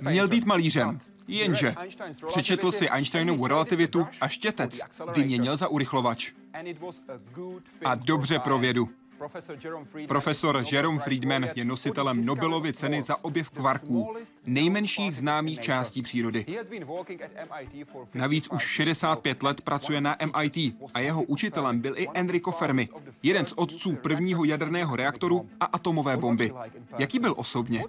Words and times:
Měl 0.00 0.28
být 0.28 0.44
malířem, 0.44 1.00
jenže 1.28 1.74
přečetl 2.26 2.72
si 2.72 2.88
Einsteinovu 2.88 3.46
relativitu 3.46 4.06
a 4.20 4.28
štětec 4.28 4.80
vyměnil 5.14 5.56
za 5.56 5.68
urychlovač. 5.68 6.32
A 7.84 7.94
dobře 7.94 8.38
pro 8.38 8.58
vědu. 8.58 8.88
Profesor 10.08 10.64
Jerome 10.72 10.98
Friedman 10.98 11.46
je 11.54 11.64
nositelem 11.64 12.24
Nobelovy 12.24 12.72
ceny 12.72 13.02
za 13.02 13.24
objev 13.24 13.50
kvarků, 13.50 14.14
nejmenších 14.46 15.16
známých 15.16 15.60
částí 15.60 16.02
přírody. 16.02 16.46
Navíc 18.14 18.48
už 18.48 18.62
65 18.62 19.42
let 19.42 19.60
pracuje 19.60 20.00
na 20.00 20.16
MIT 20.24 20.74
a 20.94 21.00
jeho 21.00 21.22
učitelem 21.22 21.80
byl 21.80 21.98
i 21.98 22.08
Enrico 22.14 22.50
Fermi, 22.50 22.88
jeden 23.22 23.46
z 23.46 23.52
otců 23.52 23.96
prvního 23.96 24.44
jaderného 24.44 24.96
reaktoru 24.96 25.48
a 25.60 25.64
atomové 25.64 26.16
bomby. 26.16 26.52
Jaký 26.98 27.18
byl 27.18 27.34
osobně? 27.36 27.84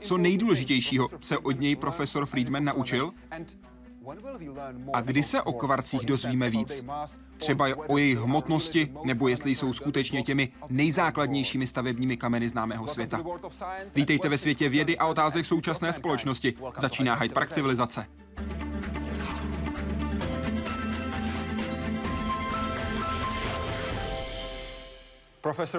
Co 0.00 0.18
nejdůležitějšího 0.18 1.08
se 1.20 1.38
od 1.38 1.60
něj 1.60 1.76
profesor 1.76 2.26
Friedman 2.26 2.64
naučil? 2.64 3.12
A 4.92 5.00
kdy 5.00 5.22
se 5.22 5.42
o 5.42 5.52
kvarcích 5.52 6.06
dozvíme 6.06 6.50
víc? 6.50 6.84
Třeba 7.36 7.66
o 7.88 7.98
jejich 7.98 8.18
hmotnosti, 8.18 8.92
nebo 9.04 9.28
jestli 9.28 9.54
jsou 9.54 9.72
skutečně 9.72 10.22
těmi 10.22 10.52
nejzákladnějšími 10.68 11.66
stavebními 11.66 12.16
kameny 12.16 12.48
známého 12.48 12.86
světa. 12.88 13.20
Vítejte 13.94 14.28
ve 14.28 14.38
světě 14.38 14.68
vědy 14.68 14.98
a 14.98 15.06
otázek 15.06 15.46
současné 15.46 15.92
společnosti. 15.92 16.54
Začíná 16.78 17.14
Hyde 17.14 17.34
Park 17.34 17.50
civilizace. 17.50 18.06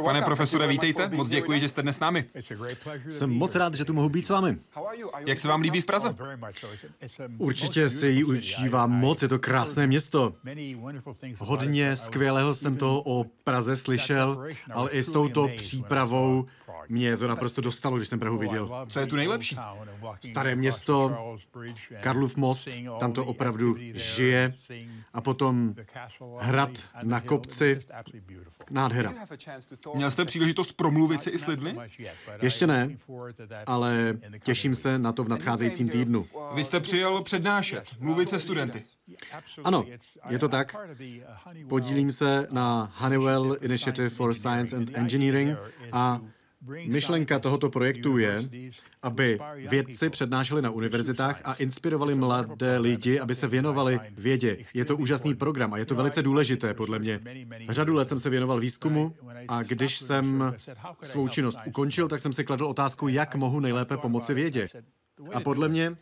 Pane 0.04 0.22
profesore, 0.22 0.67
vítejte. 0.67 1.09
Moc 1.09 1.30
děkuji, 1.30 1.59
že 1.59 1.70
jste 1.70 1.81
dnes 1.81 1.98
s 1.98 2.00
námi. 2.00 2.26
Jsem 3.12 3.30
moc 3.30 3.56
rád, 3.56 3.73
že 3.73 3.86
tu 3.86 3.94
mohu 3.94 4.09
být 4.09 4.26
s 4.26 4.30
vámi. 4.30 4.58
Jak 5.26 5.40
se 5.40 5.48
vám 5.48 5.62
líbí 5.62 5.81
v 5.81 5.86
Praze? 5.86 6.16
Určitě 7.38 7.89
si 7.89 8.08
ji 8.08 8.23
užívám 8.23 8.92
moc, 8.92 9.22
je 9.22 9.28
to 9.28 9.39
krásné 9.39 9.88
město. 9.88 10.34
Hodně 11.38 11.95
skvělého 11.95 12.54
jsem 12.54 12.78
toho 12.78 13.02
o 13.06 13.26
Praze 13.44 13.76
slyšel, 13.76 14.45
ale 14.72 14.92
i 14.92 15.04
s 15.04 15.12
touto 15.12 15.48
přípravou 15.56 16.45
mě 16.89 17.17
to 17.17 17.27
naprosto 17.27 17.61
dostalo, 17.61 17.97
když 17.97 18.08
jsem 18.08 18.19
Prahu 18.19 18.38
viděl. 18.38 18.86
Co 18.89 19.00
je 19.00 19.05
tu 19.05 19.16
nejlepší? 19.16 19.58
Staré 20.30 20.55
město, 20.55 21.17
Karlův 22.02 22.38
most, 22.38 22.67
tam 23.00 23.14
to 23.14 23.25
opravdu 23.25 23.75
žije. 23.94 24.53
A 25.14 25.22
potom 25.22 25.75
hrad 26.39 26.69
na 27.03 27.22
kopci, 27.22 27.80
nádhera. 28.69 29.14
Měl 29.95 30.11
jste 30.11 30.25
příležitost 30.25 30.73
promluvit 30.73 31.22
si 31.22 31.30
i 31.30 31.38
s 31.38 31.47
lidmi? 31.47 31.77
Ještě 32.42 32.67
ne, 32.67 32.97
ale 33.66 34.17
těším 34.44 34.75
se 34.75 34.99
na 34.99 35.11
to 35.11 35.23
v 35.23 35.30
nadcházejícím 35.30 35.89
týdnu. 35.89 36.25
Vy 36.55 36.64
jste 36.64 36.80
přijel 36.80 37.22
přednášet, 37.22 37.83
mluvit 37.99 38.30
se 38.30 38.39
studenty. 38.39 38.83
Ano, 39.64 39.86
je 40.30 40.39
to 40.39 40.49
tak. 40.49 40.75
Podílím 41.69 42.11
se 42.11 42.47
na 42.52 42.92
Honeywell 42.95 43.58
Initiative 43.61 44.09
for 44.09 44.33
Science 44.33 44.75
and 44.75 44.97
Engineering 44.97 45.58
a 45.92 46.22
Myšlenka 46.86 47.40
tohoto 47.40 47.70
projektu 47.70 48.17
je, 48.17 48.50
aby 49.02 49.40
vědci 49.70 50.09
přednášeli 50.09 50.62
na 50.62 50.70
univerzitách 50.70 51.42
a 51.44 51.54
inspirovali 51.54 52.16
mladé 52.16 52.78
lidi, 52.78 53.20
aby 53.20 53.36
se 53.36 53.48
věnovali 53.48 54.00
vědě. 54.17 54.58
Je 54.73 54.86
to 54.86 54.98
úžasný 54.98 55.36
program 55.36 55.73
a 55.73 55.77
je 55.77 55.86
to 55.86 55.95
velice 55.95 56.22
důležité, 56.22 56.73
podle 56.73 56.99
mě. 56.99 57.20
Řadu 57.70 57.94
let 57.94 58.10
jsem 58.10 58.20
se 58.20 58.30
věnoval 58.30 58.60
výzkumu 58.60 59.16
a 59.48 59.64
když 59.64 59.99
jsem 59.99 60.54
svou 61.02 61.27
činnost 61.27 61.60
ukončil, 61.66 62.08
tak 62.08 62.22
jsem 62.22 62.33
si 62.33 62.44
kladl 62.44 62.66
otázku, 62.66 63.08
jak 63.08 63.36
mohu 63.36 63.60
nejlépe 63.60 63.98
pomoci 63.98 64.33
vědě. 64.33 64.67
A 65.33 65.39
podle 65.39 65.70
mě 65.70 65.98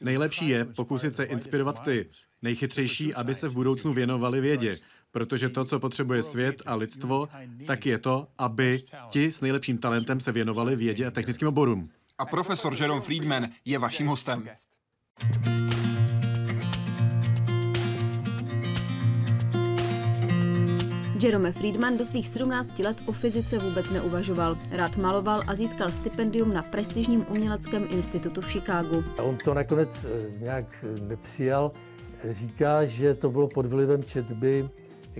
nejlepší 0.00 0.48
je 0.48 0.64
pokusit 0.64 1.16
se 1.16 1.24
inspirovat 1.24 1.84
ty 1.84 2.06
nejchytřejší, 2.42 3.14
aby 3.14 3.34
se 3.34 3.48
v 3.48 3.52
budoucnu 3.52 3.92
věnovali 3.92 4.40
vědě. 4.40 4.78
Protože 5.12 5.48
to, 5.48 5.64
co 5.64 5.80
potřebuje 5.80 6.22
svět 6.22 6.62
a 6.66 6.74
lidstvo, 6.74 7.28
tak 7.66 7.86
je 7.86 7.98
to, 7.98 8.26
aby 8.38 8.82
ti 9.10 9.32
s 9.32 9.40
nejlepším 9.40 9.78
talentem 9.78 10.20
se 10.20 10.32
věnovali 10.32 10.76
vědě 10.76 11.06
a 11.06 11.10
technickým 11.10 11.48
oborům. 11.48 11.90
A 12.18 12.26
profesor 12.26 12.74
Jerome 12.80 13.00
Friedman 13.00 13.48
je 13.64 13.78
vaším 13.78 14.06
hostem. 14.06 14.48
Jerome 21.22 21.52
Friedman 21.52 21.96
do 21.96 22.04
svých 22.04 22.28
17 22.28 22.78
let 22.78 22.96
o 23.06 23.12
fyzice 23.12 23.58
vůbec 23.58 23.90
neuvažoval. 23.90 24.58
Rád 24.70 24.96
maloval 24.96 25.42
a 25.46 25.54
získal 25.54 25.88
stipendium 25.88 26.54
na 26.54 26.62
prestižním 26.62 27.26
uměleckém 27.28 27.86
institutu 27.90 28.40
v 28.40 28.52
Chicagu. 28.52 29.04
On 29.18 29.36
to 29.44 29.54
nakonec 29.54 30.04
eh, 30.04 30.38
nějak 30.38 30.84
nepřijal. 31.00 31.72
Říká, 32.30 32.86
že 32.86 33.14
to 33.14 33.30
bylo 33.30 33.48
pod 33.48 33.66
vlivem 33.66 34.04
četby 34.04 34.68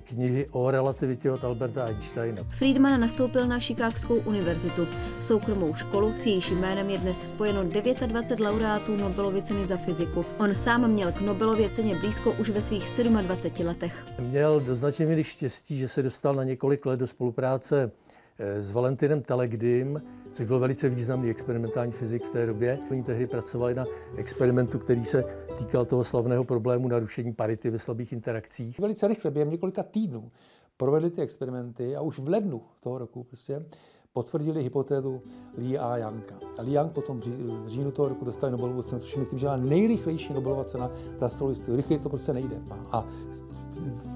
knihy 0.00 0.46
o 0.50 0.70
relativitě 0.70 1.30
od 1.30 1.44
Alberta 1.44 1.84
Einsteina. 1.84 2.42
Friedman 2.50 3.00
nastoupil 3.00 3.46
na 3.46 3.60
Chicagskou 3.60 4.14
univerzitu. 4.14 4.86
Soukromou 5.20 5.74
školu, 5.74 6.12
s 6.16 6.26
jejíž 6.26 6.50
jménem 6.50 6.90
je 6.90 6.98
dnes 6.98 7.28
spojeno 7.28 7.62
29 7.62 8.40
laureátů 8.40 8.96
Nobelovy 8.96 9.42
ceny 9.42 9.66
za 9.66 9.76
fyziku. 9.76 10.24
On 10.38 10.54
sám 10.54 10.88
měl 10.92 11.12
k 11.12 11.20
Nobelově 11.20 11.70
ceně 11.70 11.94
blízko 11.94 12.32
už 12.32 12.50
ve 12.50 12.62
svých 12.62 13.02
27 13.02 13.66
letech. 13.66 14.04
Měl 14.18 14.60
do 14.60 14.74
značné 14.74 15.06
míry 15.06 15.24
štěstí, 15.24 15.78
že 15.78 15.88
se 15.88 16.02
dostal 16.02 16.34
na 16.34 16.44
několik 16.44 16.86
let 16.86 17.00
do 17.00 17.06
spolupráce 17.06 17.90
eh, 18.38 18.62
s 18.62 18.70
Valentinem 18.70 19.22
Telegdym, 19.22 20.02
což 20.32 20.46
byl 20.46 20.58
velice 20.58 20.88
významný 20.88 21.30
experimentální 21.30 21.92
fyzik 21.92 22.24
v 22.24 22.32
té 22.32 22.46
době. 22.46 22.78
Oni 22.90 23.02
tehdy 23.02 23.26
pracovali 23.26 23.74
na 23.74 23.84
experimentu, 24.16 24.78
který 24.78 25.04
se 25.04 25.24
týkal 25.58 25.84
toho 25.84 26.04
slavného 26.04 26.44
problému 26.44 26.88
narušení 26.88 27.32
parity 27.32 27.70
ve 27.70 27.78
slabých 27.78 28.12
interakcích. 28.12 28.80
Velice 28.80 29.08
rychle, 29.08 29.30
během 29.30 29.50
několika 29.50 29.82
týdnů, 29.82 30.30
provedli 30.76 31.10
ty 31.10 31.22
experimenty 31.22 31.96
a 31.96 32.00
už 32.00 32.18
v 32.18 32.28
lednu 32.28 32.62
toho 32.80 32.98
roku 32.98 33.24
prostě 33.24 33.64
potvrdili 34.12 34.62
hypotézu 34.62 35.22
Lee 35.58 35.78
a 35.78 35.96
Younga. 35.96 36.34
A 36.58 36.62
Lee 36.62 36.74
Young 36.74 36.92
potom 36.92 37.20
v 37.20 37.68
říjnu 37.68 37.90
toho 37.90 38.08
roku 38.08 38.24
dostali 38.24 38.52
Nobelovu 38.52 38.82
cenu, 38.82 39.00
což 39.00 39.16
myslím, 39.16 39.38
že 39.38 39.48
nejrychlejší 39.56 40.32
Nobelova 40.32 40.64
cena 40.64 40.90
za 41.18 41.28
celou 41.28 41.50
historii. 41.50 41.76
Rychleji 41.76 42.00
to 42.00 42.08
prostě 42.08 42.32
nejde. 42.32 42.62
A 42.92 43.06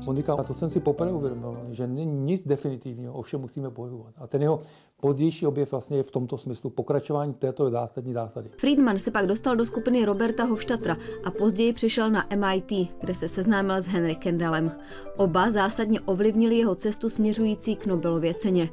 on 0.06 0.16
říkal, 0.16 0.40
a 0.40 0.42
to 0.42 0.54
jsem 0.54 0.70
si 0.70 0.80
poprvé 0.80 1.12
uvědomil, 1.12 1.58
že 1.70 1.86
není 1.86 2.16
nic 2.16 2.42
definitivního, 2.46 3.14
ovšem 3.14 3.40
musíme 3.40 3.70
bojovat. 3.70 4.14
A 4.16 4.26
ten 4.26 4.42
jeho 4.42 4.60
pozdější 5.00 5.46
objev 5.46 5.70
vlastně 5.70 5.96
je 5.96 6.02
v 6.02 6.10
tomto 6.10 6.38
smyslu 6.38 6.70
pokračování 6.70 7.34
této 7.34 7.70
zásadní 7.70 8.12
zásady. 8.12 8.50
Friedman 8.56 8.98
se 8.98 9.10
pak 9.10 9.26
dostal 9.26 9.56
do 9.56 9.66
skupiny 9.66 10.04
Roberta 10.04 10.44
Hofstadtra 10.44 10.96
a 11.24 11.30
později 11.30 11.72
přišel 11.72 12.10
na 12.10 12.26
MIT, 12.36 12.90
kde 13.00 13.14
se 13.14 13.28
seznámil 13.28 13.82
s 13.82 13.86
Henry 13.86 14.14
Kendallem. 14.14 14.72
Oba 15.16 15.50
zásadně 15.50 16.00
ovlivnili 16.00 16.56
jeho 16.56 16.74
cestu 16.74 17.10
směřující 17.10 17.76
k 17.76 17.86
Nobelově 17.86 18.34
ceně. 18.34 18.68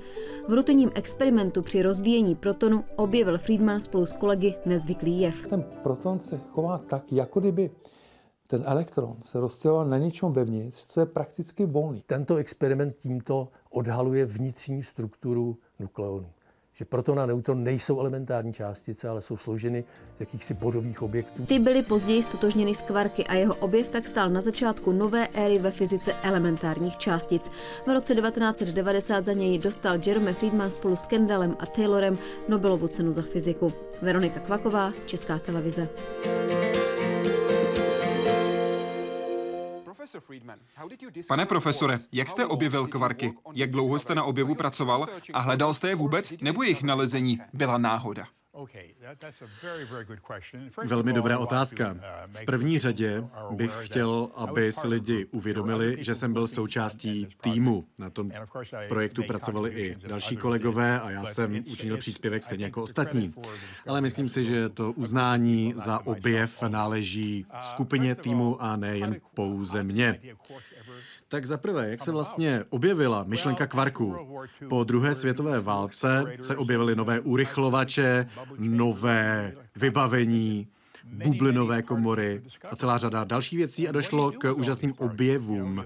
V 0.48 0.54
rutinním 0.54 0.92
experimentu 0.96 1.62
při 1.62 1.82
rozbíjení 1.82 2.36
protonu 2.36 2.84
objevil 2.96 3.38
Friedman 3.38 3.82
spolu 3.82 4.06
s 4.06 4.14
kolegy 4.14 4.56
nezvyklý 4.66 5.22
jev. 5.22 5.48
Ten 5.48 5.64
proton 5.84 6.20
se 6.20 6.40
chová 6.52 6.78
tak, 6.78 7.12
jako 7.12 7.40
kdyby 7.40 7.72
ten 8.52 8.64
elektron 8.66 9.16
se 9.24 9.40
rozstřeloval 9.40 9.86
na 9.86 9.98
něčem 9.98 10.32
vevnitř, 10.32 10.86
co 10.88 11.00
je 11.00 11.06
prakticky 11.06 11.66
volný. 11.66 12.04
Tento 12.06 12.36
experiment 12.36 12.96
tímto 12.96 13.48
odhaluje 13.70 14.26
vnitřní 14.26 14.84
strukturu 14.84 15.58
nukleonu. 15.80 16.30
Že 16.74 16.86
proton 16.86 17.20
a 17.20 17.26
neutron 17.26 17.64
nejsou 17.64 18.00
elementární 18.00 18.54
částice, 18.54 19.10
ale 19.10 19.22
jsou 19.22 19.38
složeny 19.38 19.84
z 20.18 20.20
jakýchsi 20.20 20.54
bodových 20.54 21.02
objektů. 21.02 21.46
Ty 21.46 21.60
byly 21.60 21.84
později 21.84 22.24
stotožněny 22.24 22.76
s 22.76 22.82
kvarky 22.82 23.24
a 23.24 23.34
jeho 23.34 23.56
objev 23.56 23.90
tak 23.90 24.08
stál 24.08 24.30
na 24.30 24.42
začátku 24.42 24.92
nové 24.92 25.28
éry 25.28 25.60
ve 25.60 25.72
fyzice 25.72 26.14
elementárních 26.14 26.98
částic. 26.98 27.52
V 27.86 27.94
roce 27.94 28.16
1990 28.16 29.26
za 29.26 29.34
něj 29.34 29.60
dostal 29.60 30.00
Jerome 30.06 30.34
Friedman 30.34 30.72
spolu 30.72 30.96
s 30.96 31.06
Kendallem 31.06 31.56
a 31.60 31.66
Taylorem 31.66 32.18
Nobelovu 32.50 32.88
cenu 32.88 33.14
za 33.14 33.22
fyziku. 33.22 33.74
Veronika 34.02 34.40
Kvaková, 34.40 34.94
Česká 35.06 35.40
televize. 35.40 35.90
Pane 41.28 41.46
profesore, 41.46 42.00
jak 42.12 42.30
jste 42.30 42.46
objevil 42.46 42.88
kvarky? 42.88 43.34
Jak 43.54 43.72
dlouho 43.72 44.00
jste 44.00 44.16
na 44.16 44.24
objevu 44.24 44.56
pracoval? 44.56 45.08
A 45.34 45.40
hledal 45.40 45.74
jste 45.74 45.90
je 45.90 45.96
vůbec, 45.96 46.34
nebo 46.42 46.64
jejich 46.64 46.84
nalezení? 46.84 47.40
byla 47.54 47.78
náhoda? 47.78 48.28
Velmi 50.86 51.14
dobrá 51.14 51.40
otázka. 51.40 51.98
V 52.28 52.46
první 52.46 52.80
řadě 52.80 53.24
bych 53.52 53.72
chtěl, 53.82 54.30
aby 54.36 54.72
si 54.72 54.88
lidi 54.88 55.26
uvědomili, 55.26 55.98
že 56.04 56.16
jsem 56.16 56.34
byl 56.34 56.48
součástí 56.48 57.28
týmu. 57.42 57.88
Na 58.00 58.10
tom 58.10 58.32
projektu 58.90 59.24
pracovali 59.24 59.72
i 59.72 59.96
další 60.08 60.38
kolegové 60.38 61.00
a 61.02 61.12
já 61.12 61.26
jsem 61.26 61.64
učinil 61.72 61.98
příspěvek 61.98 62.44
stejně 62.44 62.66
jako 62.66 62.84
ostatní. 62.84 63.34
Ale 63.88 64.02
myslím 64.02 64.30
si, 64.30 64.46
že 64.46 64.70
to 64.70 64.92
uznání 64.92 65.74
za 65.78 66.06
objev 66.06 66.62
náleží 66.62 67.46
skupině 67.62 68.16
týmu 68.16 68.62
a 68.62 68.76
ne 68.76 68.98
jen 68.98 69.22
pouze 69.34 69.84
mně. 69.84 70.20
Tak 71.32 71.46
zaprvé, 71.46 71.90
jak 71.90 72.02
se 72.02 72.12
vlastně 72.12 72.64
objevila 72.70 73.24
myšlenka 73.24 73.68
kvarků? 73.68 74.16
Po 74.70 74.84
druhé 74.84 75.16
světové 75.16 75.60
válce 75.60 76.24
se 76.40 76.56
objevily 76.56 76.96
nové 76.96 77.20
urychlovače, 77.20 78.28
nové 78.58 79.54
vybavení, 79.76 80.68
bublinové 81.12 81.82
komory 81.82 82.42
a 82.70 82.76
celá 82.76 82.98
řada 82.98 83.24
dalších 83.24 83.58
věcí 83.58 83.88
a 83.88 83.92
došlo 83.92 84.32
k 84.32 84.54
úžasným 84.54 84.94
objevům 84.98 85.86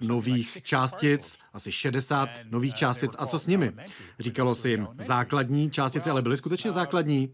nových 0.00 0.58
částic, 0.62 1.38
asi 1.52 1.72
60 1.72 2.28
nových 2.50 2.74
částic. 2.74 3.12
A 3.18 3.26
co 3.26 3.38
s 3.38 3.46
nimi? 3.46 3.72
Říkalo 4.18 4.54
se 4.54 4.70
jim 4.70 4.88
základní 4.98 5.70
částice, 5.70 6.10
ale 6.10 6.22
byly 6.22 6.36
skutečně 6.36 6.72
základní. 6.72 7.32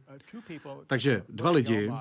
Takže 0.87 1.23
dva 1.29 1.51
lidi, 1.51 1.93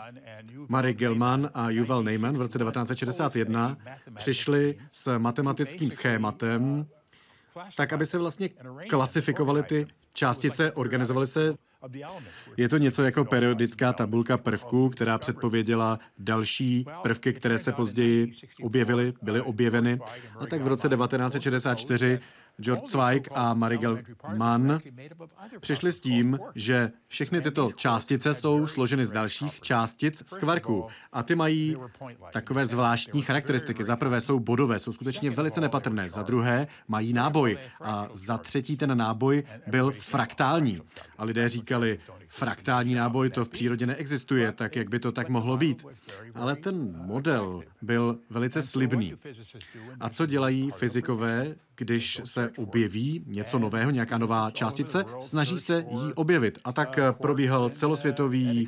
Mary 0.68 0.94
Gilman 0.94 1.50
a 1.54 1.70
Yuval 1.70 2.04
Neyman 2.04 2.38
v 2.38 2.42
roce 2.42 2.60
1961, 2.60 3.78
přišli 4.16 4.78
s 4.92 5.18
matematickým 5.18 5.92
schématem, 5.92 6.88
tak 7.78 7.94
aby 7.94 8.06
se 8.06 8.18
vlastně 8.18 8.50
klasifikovaly 8.90 9.64
ty 9.64 9.88
částice, 10.13 10.72
organizovaly 10.72 11.28
se 11.28 11.56
je 12.58 12.69
to 12.69 12.78
něco 12.78 13.04
jako 13.04 13.25
periodická 13.25 13.94
tabulka 13.94 14.38
prvků, 14.38 14.90
která 14.90 15.18
předpověděla 15.18 16.00
další 16.18 16.86
prvky, 17.04 17.34
které 17.34 17.60
se 17.60 17.72
později 17.72 18.31
objevily, 18.63 19.13
byly 19.22 19.42
objeveny. 19.42 20.00
A 20.40 20.46
tak 20.46 20.62
v 20.62 20.68
roce 20.68 20.90
1964 20.90 22.19
George 22.59 22.92
Zweig 22.92 23.27
a 23.31 23.53
Marigel 23.53 24.00
Mann 24.36 24.80
přišli 25.59 25.92
s 25.92 26.00
tím, 26.00 26.39
že 26.56 26.92
všechny 27.07 27.42
tyto 27.42 27.71
částice 27.71 28.33
jsou 28.33 28.68
složeny 28.68 29.06
z 29.06 29.12
dalších 29.12 29.62
částic 29.62 30.24
z 30.27 30.38
kvarků 30.38 30.88
a 31.12 31.24
ty 31.24 31.36
mají 31.36 31.77
takové 32.33 32.65
zvláštní 32.65 33.21
charakteristiky. 33.21 33.83
Za 33.83 33.95
prvé 33.95 34.21
jsou 34.21 34.39
bodové, 34.39 34.80
jsou 34.80 34.94
skutečně 34.94 35.31
velice 35.31 35.62
nepatrné. 35.62 36.09
Za 36.09 36.24
druhé 36.24 36.68
mají 36.88 37.13
náboj 37.13 37.57
a 37.81 38.07
za 38.13 38.38
třetí 38.38 38.77
ten 38.77 38.97
náboj 38.97 39.44
byl 39.68 39.92
fraktální. 39.92 40.81
A 41.18 41.24
lidé 41.24 41.50
říkali, 41.50 42.00
fraktální 42.31 42.95
náboj 42.95 43.30
to 43.30 43.45
v 43.45 43.50
přírodě 43.50 43.86
neexistuje, 43.86 44.51
tak 44.51 44.75
jak 44.75 44.89
by 44.89 45.00
to 45.00 45.12
tak 45.12 45.30
mohlo 45.30 45.57
být. 45.57 45.86
Ale 46.36 46.56
ten 46.56 47.06
model 47.06 47.63
byl 47.81 48.19
velice 48.30 48.62
slibný. 48.62 49.13
A 50.00 50.10
co 50.10 50.25
dělají 50.25 50.72
fyzikové, 50.72 51.56
když 51.75 52.22
se 52.25 52.51
objeví 52.57 53.24
něco 53.28 53.60
nového, 53.60 53.92
nějaká 53.92 54.18
nová 54.18 54.51
částice? 54.51 55.06
Snaží 55.19 55.60
se 55.60 55.86
ji 55.89 56.13
objevit. 56.13 56.60
A 56.63 56.74
tak 56.74 57.00
probíhal 57.12 57.69
celosvětový 57.69 58.68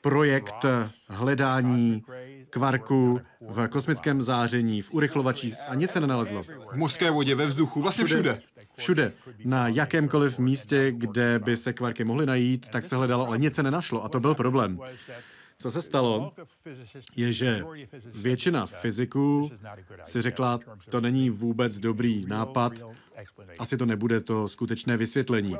projekt 0.00 0.64
hledání 1.08 2.02
kvarku 2.50 3.20
v 3.40 3.68
kosmickém 3.68 4.22
záření, 4.22 4.82
v 4.82 4.94
urychlovačích 4.94 5.54
a 5.68 5.74
nic 5.74 5.90
se 5.90 6.00
nenalezlo. 6.00 6.42
V 6.42 6.76
mořské 6.76 7.10
vodě, 7.10 7.34
ve 7.34 7.46
vzduchu, 7.46 7.82
vlastně 7.82 8.04
všude. 8.04 8.40
Všude. 8.76 9.12
Na 9.44 9.68
jakémkoliv 9.68 10.38
místě, 10.38 10.92
kde 10.92 11.38
by 11.38 11.56
se 11.56 11.72
kvarky 11.72 12.04
mohly 12.04 12.26
najít, 12.26 12.68
tak 12.68 12.84
se 12.84 12.96
hledalo, 12.96 13.26
ale 13.26 13.38
nic 13.38 13.54
se 13.54 13.62
nenašlo 13.62 14.04
a 14.04 14.08
to 14.08 14.20
byl 14.20 14.34
problém. 14.34 14.78
Co 15.58 15.70
se 15.70 15.82
stalo, 15.82 16.32
je, 17.16 17.32
že 17.32 17.64
většina 18.14 18.66
fyziků 18.66 19.50
si 20.04 20.22
řekla, 20.22 20.60
to 20.90 21.00
není 21.00 21.30
vůbec 21.30 21.78
dobrý 21.78 22.26
nápad, 22.26 22.72
asi 23.58 23.76
to 23.76 23.86
nebude 23.86 24.20
to 24.20 24.48
skutečné 24.48 24.96
vysvětlení. 24.96 25.56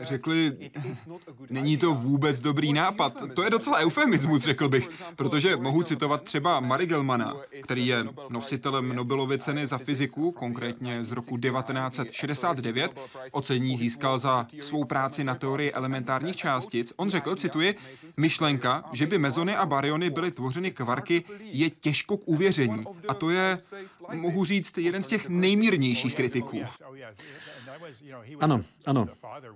Řekli, 0.00 0.56
není 1.50 1.76
to 1.76 1.94
vůbec 1.94 2.40
dobrý 2.40 2.72
nápad. 2.72 3.22
To 3.34 3.42
je 3.42 3.50
docela 3.50 3.78
eufemismus, 3.78 4.42
řekl 4.42 4.68
bych, 4.68 4.90
protože 5.16 5.56
mohu 5.56 5.82
citovat 5.82 6.22
třeba 6.22 6.60
Mary 6.60 6.86
Gelmana, 6.86 7.36
který 7.62 7.86
je 7.86 8.06
nositelem 8.28 8.88
Nobelovy 8.88 9.38
ceny 9.38 9.66
za 9.66 9.78
fyziku, 9.78 10.32
konkrétně 10.32 11.04
z 11.04 11.12
roku 11.12 11.36
1969. 11.38 13.00
Ocení 13.32 13.76
získal 13.76 14.18
za 14.18 14.46
svou 14.60 14.84
práci 14.84 15.24
na 15.24 15.34
teorii 15.34 15.72
elementárních 15.72 16.36
částic. 16.36 16.92
On 16.96 17.10
řekl, 17.10 17.36
cituji, 17.36 17.74
myšlenka, 18.16 18.84
že 18.92 19.06
by 19.06 19.18
mezony 19.18 19.56
a 19.56 19.66
baryony 19.66 20.10
byly 20.10 20.30
tvořeny 20.30 20.70
kvarky, 20.70 21.24
je 21.40 21.70
těžko 21.70 22.16
k 22.16 22.28
uvěření. 22.28 22.84
A 23.08 23.14
to 23.14 23.30
je, 23.30 23.58
mohu 24.12 24.44
říct, 24.44 24.78
jeden 24.78 25.02
z 25.02 25.06
těch 25.06 25.28
nejmírnějších 25.28 26.14
kritiků. 26.42 26.70
Ano, 28.40 28.60
ano. 28.86 29.06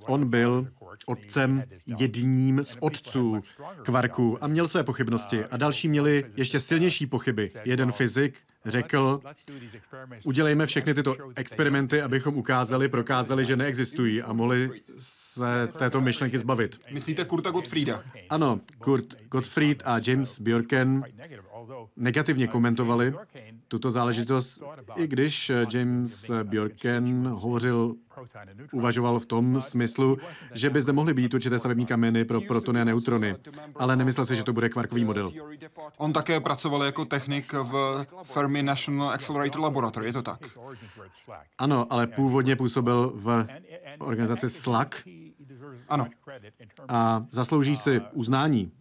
On 0.06 0.28
byl 0.28 0.68
otcem 1.06 1.64
jedním 1.86 2.64
z 2.64 2.76
otců 2.80 3.40
kvarků 3.84 4.44
a 4.44 4.46
měl 4.46 4.68
své 4.68 4.84
pochybnosti. 4.84 5.44
A 5.44 5.56
další 5.56 5.88
měli 5.88 6.24
ještě 6.36 6.60
silnější 6.60 7.06
pochyby. 7.06 7.50
Jeden 7.64 7.92
fyzik 7.92 8.38
řekl, 8.64 9.20
udělejme 10.24 10.66
všechny 10.66 10.94
tyto 10.94 11.16
experimenty, 11.36 12.02
abychom 12.02 12.36
ukázali, 12.36 12.88
prokázali, 12.88 13.44
že 13.44 13.56
neexistují 13.56 14.22
a 14.22 14.32
mohli 14.32 14.70
se 14.98 15.68
této 15.78 16.00
myšlenky 16.00 16.38
zbavit. 16.38 16.80
Myslíte 16.90 17.24
Kurta 17.24 17.50
Gottfrieda? 17.50 18.02
Ano, 18.30 18.60
Kurt 18.78 19.22
Gottfried 19.28 19.82
a 19.86 20.00
James 20.06 20.40
Bjorken 20.40 21.04
negativně 21.96 22.46
komentovali 22.46 23.14
tuto 23.68 23.90
záležitost, 23.90 24.62
i 24.96 25.06
když 25.06 25.52
James 25.72 26.30
Bjorken 26.42 27.28
hovořil, 27.28 27.94
uvažoval 28.72 29.20
v 29.20 29.26
tom 29.26 29.60
smyslu, 29.60 30.18
že 30.54 30.70
by 30.70 30.82
zde 30.82 30.92
mohly 30.92 31.14
být 31.14 31.34
určité 31.34 31.58
stavební 31.58 31.86
kameny 31.86 32.24
pro 32.24 32.40
protony 32.40 32.80
a 32.80 32.84
neutrony, 32.84 33.36
ale 33.76 33.96
nemyslel 33.96 34.26
si, 34.26 34.36
že 34.36 34.44
to 34.44 34.52
bude 34.52 34.68
kvarkový 34.68 35.04
model. 35.04 35.32
On 35.96 36.12
také 36.12 36.40
pracoval 36.40 36.84
jako 36.84 37.04
technik 37.04 37.52
v 37.52 38.06
Fermi 38.22 38.62
National 38.62 39.10
Accelerator 39.10 39.60
Laboratory, 39.60 40.06
je 40.06 40.12
to 40.12 40.22
tak? 40.22 40.58
Ano, 41.58 41.86
ale 41.90 42.06
původně 42.06 42.56
působil 42.56 43.12
v 43.14 43.46
organizaci 43.98 44.48
SLAC. 44.48 44.90
Ano. 45.88 46.06
A 46.88 47.26
zaslouží 47.30 47.76
si 47.76 48.00
uznání 48.12 48.72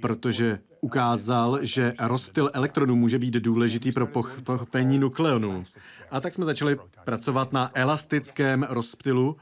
protože 0.00 0.58
ukázal, 0.80 1.58
že 1.62 1.92
rozptyl 2.00 2.50
elektronů 2.54 2.96
může 2.96 3.18
být 3.18 3.34
důležitý 3.34 3.92
pro 3.92 4.06
pochopení 4.44 4.98
nukleonů. 4.98 5.64
A 6.10 6.20
tak 6.20 6.34
jsme 6.34 6.44
začali 6.44 6.76
pracovat 7.04 7.52
na 7.52 7.70
elastickém 7.74 8.62
rozptylu. 8.62 9.36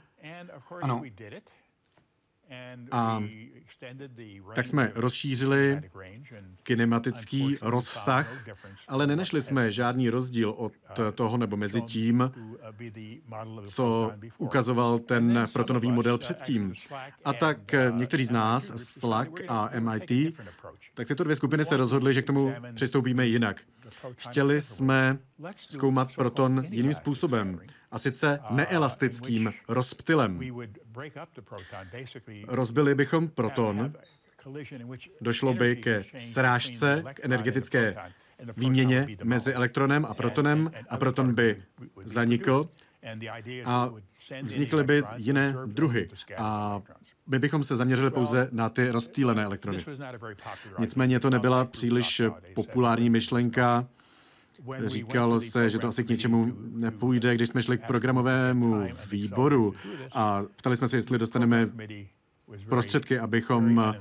Ano. 0.83 1.03
A 2.91 3.23
tak 4.55 4.67
jsme 4.67 4.93
rozšířili 4.95 5.83
kinematický 6.63 7.59
rozsah, 7.61 8.47
ale 8.89 9.07
nenašli 9.07 9.43
jsme 9.43 9.73
žádný 9.73 10.11
rozdíl 10.11 10.51
od 10.51 10.73
toho 11.15 11.37
nebo 11.37 11.57
mezi 11.57 11.83
tím, 11.83 12.31
co 13.67 14.13
ukazoval 14.39 14.99
ten 14.99 15.47
protonový 15.53 15.93
model 15.93 16.19
předtím. 16.19 16.73
A 17.25 17.33
tak 17.33 17.59
někteří 17.91 18.25
z 18.25 18.31
nás, 18.31 18.73
SLAC 18.77 19.29
a 19.49 19.71
MIT, 19.81 20.37
tak 20.95 21.09
tyto 21.09 21.25
dvě 21.25 21.37
skupiny 21.37 21.65
se 21.65 21.77
rozhodly, 21.77 22.15
že 22.15 22.23
k 22.23 22.27
tomu 22.27 22.55
přistoupíme 22.75 23.27
jinak. 23.27 23.61
Chtěli 24.17 24.63
jsme 24.63 25.19
zkoumat 25.57 26.15
proton 26.17 26.65
jiným 26.71 26.95
způsobem, 26.95 27.61
a 27.95 27.99
sice 27.99 28.39
neelastickým 28.51 29.53
rozptylem. 29.69 30.41
Rozbili 32.49 32.95
bychom 32.95 33.29
proton, 33.29 33.93
došlo 35.21 35.55
by 35.55 35.77
ke 35.77 36.05
srážce, 36.19 37.05
k 37.15 37.25
energetické 37.25 37.97
výměně 38.57 39.07
mezi 39.25 39.53
elektronem 39.53 40.05
a 40.05 40.15
protonem 40.15 40.71
a 40.89 40.97
proton 40.97 41.35
by 41.35 41.63
zanikl 42.05 42.69
a 43.65 43.91
vznikly 44.43 44.85
by 44.85 45.03
jiné 45.17 45.55
druhy. 45.67 46.11
A 46.37 46.83
my 47.27 47.39
bychom 47.39 47.65
se 47.65 47.77
zaměřili 47.77 48.11
pouze 48.11 48.49
na 48.53 48.69
ty 48.69 48.91
rozptýlené 48.91 49.45
elektrony. 49.45 49.85
Nicméně 50.79 51.21
to 51.21 51.31
nebyla 51.31 51.65
příliš 51.65 52.23
populární 52.55 53.11
myšlenka. 53.11 53.87
Říkalo 54.87 55.41
se, 55.41 55.71
že 55.71 55.79
to 55.79 55.89
asi 55.89 56.05
k 56.05 56.09
něčemu 56.09 56.53
nepůjde, 56.73 57.35
když 57.35 57.49
jsme 57.49 57.63
šli 57.63 57.79
k 57.79 57.87
programovému 57.87 58.85
výboru. 59.11 59.75
A 60.13 60.43
ptali 60.57 60.77
jsme 60.77 60.89
se, 60.89 60.97
jestli 60.97 61.19
dostaneme 61.19 61.71
prostředky, 62.69 63.19
abychom 63.19 63.95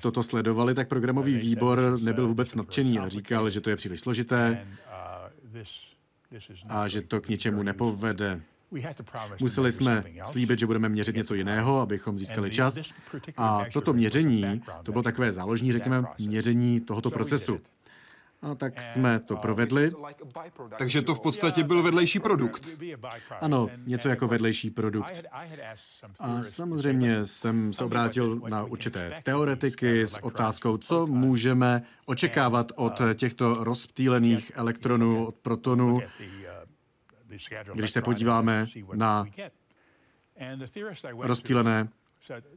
toto 0.00 0.22
sledovali, 0.22 0.74
tak 0.74 0.88
programový 0.88 1.34
výbor 1.34 1.98
nebyl 2.02 2.28
vůbec 2.28 2.54
nadšený 2.54 2.98
a 2.98 3.08
říkal, 3.08 3.50
že 3.50 3.60
to 3.60 3.70
je 3.70 3.76
příliš 3.76 4.00
složité 4.00 4.66
a 6.68 6.88
že 6.88 7.02
to 7.02 7.20
k 7.20 7.28
ničemu 7.28 7.62
nepovede. 7.62 8.40
Museli 9.40 9.72
jsme 9.72 10.04
slíbit, 10.24 10.58
že 10.58 10.66
budeme 10.66 10.88
měřit 10.88 11.16
něco 11.16 11.34
jiného, 11.34 11.80
abychom 11.80 12.18
získali 12.18 12.50
čas. 12.50 12.78
A 13.36 13.64
toto 13.72 13.92
měření, 13.92 14.62
to 14.82 14.92
bylo 14.92 15.02
takové 15.02 15.32
záložní, 15.32 15.72
řekněme, 15.72 16.04
měření 16.18 16.80
tohoto 16.80 17.10
procesu. 17.10 17.60
A 18.44 18.54
tak 18.54 18.82
jsme 18.82 19.20
to 19.20 19.36
provedli. 19.36 19.92
Takže 20.78 21.02
to 21.02 21.14
v 21.14 21.20
podstatě 21.20 21.64
byl 21.64 21.82
vedlejší 21.82 22.20
produkt. 22.20 22.68
Ano, 23.40 23.70
něco 23.86 24.08
jako 24.08 24.28
vedlejší 24.28 24.70
produkt. 24.70 25.22
A 26.18 26.42
samozřejmě 26.42 27.26
jsem 27.26 27.72
se 27.72 27.84
obrátil 27.84 28.40
na 28.48 28.64
určité 28.64 29.22
teoretiky 29.22 30.02
s 30.02 30.22
otázkou, 30.22 30.76
co 30.76 31.06
můžeme 31.06 31.82
očekávat 32.06 32.72
od 32.76 33.00
těchto 33.14 33.64
rozptýlených 33.64 34.52
elektronů, 34.54 35.26
od 35.26 35.34
protonů, 35.34 36.00
když 37.74 37.90
se 37.90 38.02
podíváme 38.02 38.66
na 38.94 39.26
rozptýlené 41.20 41.88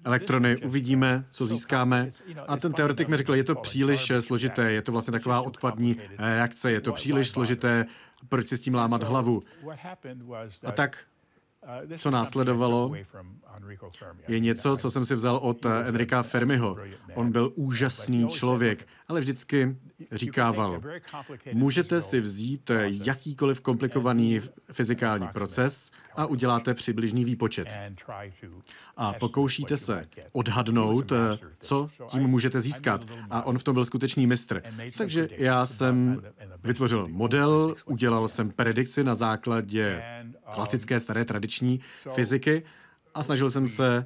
elektrony, 0.03 0.57
uvidíme, 0.57 1.25
co 1.31 1.45
získáme. 1.45 2.09
A 2.47 2.57
ten 2.57 2.73
teoretik 2.73 3.07
mi 3.07 3.17
řekl, 3.17 3.35
je 3.35 3.43
to 3.43 3.55
příliš 3.55 4.11
složité, 4.19 4.71
je 4.71 4.81
to 4.81 4.91
vlastně 4.91 5.11
taková 5.11 5.41
odpadní 5.41 5.97
reakce, 6.17 6.71
je 6.71 6.81
to 6.81 6.93
příliš 6.93 7.29
složité, 7.29 7.85
proč 8.29 8.47
si 8.47 8.57
s 8.57 8.61
tím 8.61 8.75
lámat 8.75 9.03
hlavu. 9.03 9.43
A 10.63 10.71
tak 10.71 11.05
co 11.97 12.11
následovalo, 12.11 12.93
je 14.27 14.39
něco, 14.39 14.77
co 14.77 14.91
jsem 14.91 15.05
si 15.05 15.15
vzal 15.15 15.37
od 15.37 15.65
Enrika 15.85 16.23
Fermiho. 16.23 16.77
On 17.13 17.31
byl 17.31 17.51
úžasný 17.55 18.27
člověk, 18.27 18.87
ale 19.07 19.19
vždycky 19.19 19.77
říkával, 20.11 20.81
můžete 21.53 22.01
si 22.01 22.21
vzít 22.21 22.71
jakýkoliv 22.87 23.61
komplikovaný 23.61 24.39
fyzikální 24.71 25.27
proces 25.27 25.91
a 26.15 26.25
uděláte 26.25 26.73
přibližný 26.73 27.25
výpočet. 27.25 27.67
A 28.97 29.13
pokoušíte 29.13 29.77
se 29.77 30.07
odhadnout, 30.31 31.11
co 31.59 31.89
tím 32.07 32.23
můžete 32.23 32.61
získat. 32.61 33.05
A 33.29 33.45
on 33.45 33.57
v 33.57 33.63
tom 33.63 33.73
byl 33.73 33.85
skutečný 33.85 34.27
mistr. 34.27 34.61
Takže 34.97 35.29
já 35.31 35.65
jsem 35.65 36.21
vytvořil 36.63 37.07
model, 37.07 37.75
udělal 37.85 38.27
jsem 38.27 38.49
predikci 38.51 39.03
na 39.03 39.15
základě 39.15 40.03
klasické 40.53 40.99
staré 40.99 41.25
tradiční 41.25 41.79
fyziky 42.09 42.63
a 43.17 43.23
snažil 43.23 43.49
jsem 43.51 43.67
se 43.67 44.05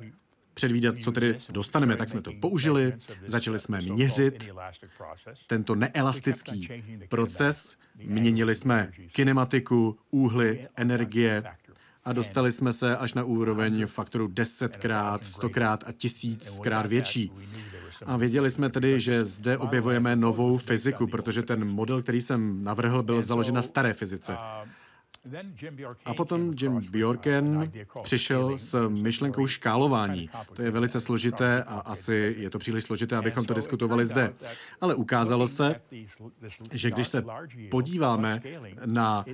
předvídat, 0.53 0.96
co 1.03 1.12
tedy 1.12 1.38
dostaneme. 1.50 1.96
Tak 1.96 2.10
jsme 2.10 2.22
to 2.22 2.32
použili, 2.41 2.94
začali 3.25 3.60
jsme 3.60 3.82
měřit 3.82 4.50
tento 5.48 5.75
neelastický 5.75 6.70
proces, 7.10 7.77
měnili 8.03 8.56
jsme 8.56 8.91
kinematiku, 9.12 9.98
úhly, 10.12 10.68
energie 10.75 11.44
a 12.06 12.13
dostali 12.13 12.51
jsme 12.51 12.74
se 12.74 12.98
až 12.98 13.13
na 13.13 13.24
úroveň 13.24 13.86
faktoru 13.86 14.27
10krát, 14.27 15.20
100krát 15.20 15.77
a 15.86 15.91
1000krát 15.91 16.88
větší. 16.88 17.32
A 18.06 18.18
věděli 18.18 18.51
jsme 18.51 18.70
tedy, 18.70 19.01
že 19.01 19.25
zde 19.25 19.58
objevujeme 19.58 20.15
novou 20.15 20.58
fyziku, 20.58 21.08
protože 21.08 21.41
ten 21.41 21.65
model, 21.65 22.01
který 22.01 22.22
jsem 22.22 22.63
navrhl, 22.63 23.03
byl 23.03 23.22
založen 23.22 23.56
na 23.56 23.62
staré 23.62 23.94
fyzice. 23.94 24.38
A 26.05 26.13
potom 26.13 26.53
Jim 26.61 26.81
Bjorken 26.91 27.71
přišel 28.03 28.57
s 28.57 28.89
myšlenkou 28.89 29.47
škálování. 29.47 30.29
To 30.53 30.61
je 30.61 30.71
velice 30.71 30.99
složité 30.99 31.63
a 31.63 31.79
asi 31.79 32.35
je 32.37 32.49
to 32.49 32.59
příliš 32.59 32.83
složité, 32.83 33.15
abychom 33.15 33.45
to 33.45 33.53
diskutovali 33.53 34.05
zde. 34.05 34.33
Ale 34.81 34.95
ukázalo 34.95 35.47
se, 35.47 35.81
že 36.71 36.91
když 36.91 37.07
se 37.07 37.23
podíváme 37.71 38.41
na 38.85 39.25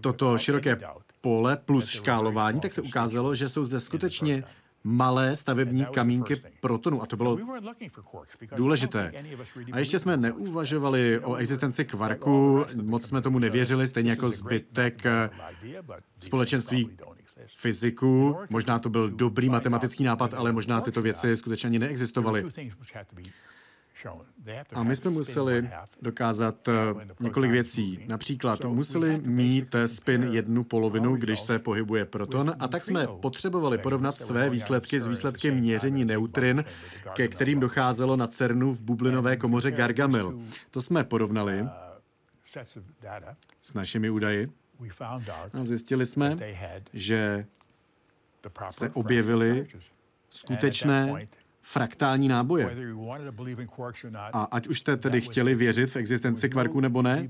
toto 0.00 0.38
široké 0.38 0.78
pole 1.20 1.56
plus 1.56 1.88
škálování, 1.88 2.60
tak 2.60 2.72
se 2.72 2.82
ukázalo, 2.82 3.34
že 3.34 3.48
jsou 3.48 3.64
zde 3.64 3.80
skutečně 3.80 4.44
malé 4.84 5.36
stavební 5.36 5.84
kamínky 5.84 6.36
protonu 6.60 7.02
a 7.02 7.06
to 7.06 7.16
bylo 7.16 7.38
důležité. 8.56 9.12
A 9.72 9.78
ještě 9.78 9.98
jsme 9.98 10.16
neuvažovali 10.16 11.20
o 11.20 11.34
existenci 11.34 11.84
kvarku, 11.84 12.64
moc 12.82 13.06
jsme 13.06 13.22
tomu 13.22 13.38
nevěřili, 13.38 13.86
stejně 13.86 14.10
jako 14.10 14.30
zbytek 14.30 15.02
společenství 16.18 16.90
fyziků. 17.56 18.36
Možná 18.50 18.78
to 18.78 18.90
byl 18.90 19.10
dobrý 19.10 19.48
matematický 19.48 20.04
nápad, 20.04 20.34
ale 20.34 20.52
možná 20.52 20.80
tyto 20.80 21.02
věci 21.02 21.36
skutečně 21.36 21.66
ani 21.66 21.78
neexistovaly. 21.78 22.44
A 24.72 24.82
my 24.82 24.96
jsme 24.96 25.10
museli 25.10 25.70
dokázat 26.02 26.68
eh, 26.68 26.72
několik 27.20 27.50
věcí. 27.50 28.04
Například 28.08 28.64
museli 28.64 29.20
mít 29.24 29.74
spin 29.86 30.22
jednu 30.22 30.64
polovinu, 30.64 31.16
když 31.16 31.40
se 31.40 31.58
pohybuje 31.58 32.04
proton, 32.04 32.54
a 32.58 32.68
tak 32.68 32.84
jsme 32.84 33.06
potřebovali 33.06 33.78
porovnat 33.78 34.18
své 34.18 34.50
výsledky 34.50 35.00
s 35.00 35.06
výsledky 35.06 35.50
měření 35.50 36.04
neutrin, 36.04 36.64
ke 37.12 37.28
kterým 37.28 37.60
docházelo 37.60 38.16
na 38.16 38.26
CERNu 38.26 38.74
v 38.74 38.82
bublinové 38.82 39.36
komoře 39.36 39.70
Gargamel. 39.70 40.38
To 40.70 40.82
jsme 40.82 41.04
porovnali 41.04 41.68
s 43.62 43.74
našimi 43.74 44.10
údaji 44.10 44.48
a 45.52 45.64
zjistili 45.64 46.06
jsme, 46.06 46.36
že 46.92 47.46
se 48.70 48.90
objevily 48.90 49.66
skutečné 50.30 51.28
fraktální 51.62 52.28
náboje. 52.28 52.76
A 54.32 54.42
ať 54.42 54.68
už 54.68 54.78
jste 54.78 54.96
tedy 54.96 55.20
chtěli 55.20 55.54
věřit 55.54 55.90
v 55.90 55.96
existenci 55.96 56.48
kvarků 56.48 56.80
nebo 56.80 57.02
ne, 57.02 57.28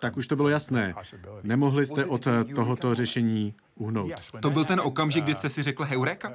tak 0.00 0.16
už 0.16 0.26
to 0.26 0.36
bylo 0.36 0.48
jasné. 0.48 0.94
Nemohli 1.42 1.86
jste 1.86 2.04
od 2.04 2.26
tohoto 2.54 2.94
řešení 2.94 3.54
uhnout. 3.74 4.12
To 4.40 4.50
byl 4.50 4.64
ten 4.64 4.80
okamžik, 4.80 5.24
kdy 5.24 5.34
jste 5.34 5.50
si 5.50 5.62
řekl 5.62 5.84
Heureka? 5.84 6.34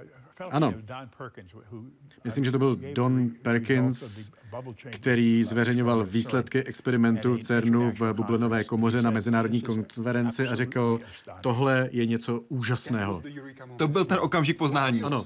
Ano. 0.52 0.74
Myslím, 2.24 2.44
že 2.46 2.52
to 2.52 2.60
byl 2.60 2.78
Don 2.94 3.30
Perkins, 3.30 4.32
který 4.90 5.44
zveřejňoval 5.44 6.06
výsledky 6.06 6.64
experimentu 6.64 7.38
CERNu 7.38 7.92
v 7.92 8.14
bublinové 8.14 8.64
komoře 8.64 9.02
na 9.02 9.12
mezinárodní 9.12 9.62
konferenci 9.62 10.48
a 10.48 10.56
řekl, 10.56 11.00
tohle 11.42 11.90
je 11.92 12.06
něco 12.06 12.40
úžasného. 12.40 13.24
To 13.78 13.88
byl 13.88 14.06
ten 14.06 14.18
okamžik 14.22 14.58
poznání. 14.58 15.04
Ano. 15.04 15.26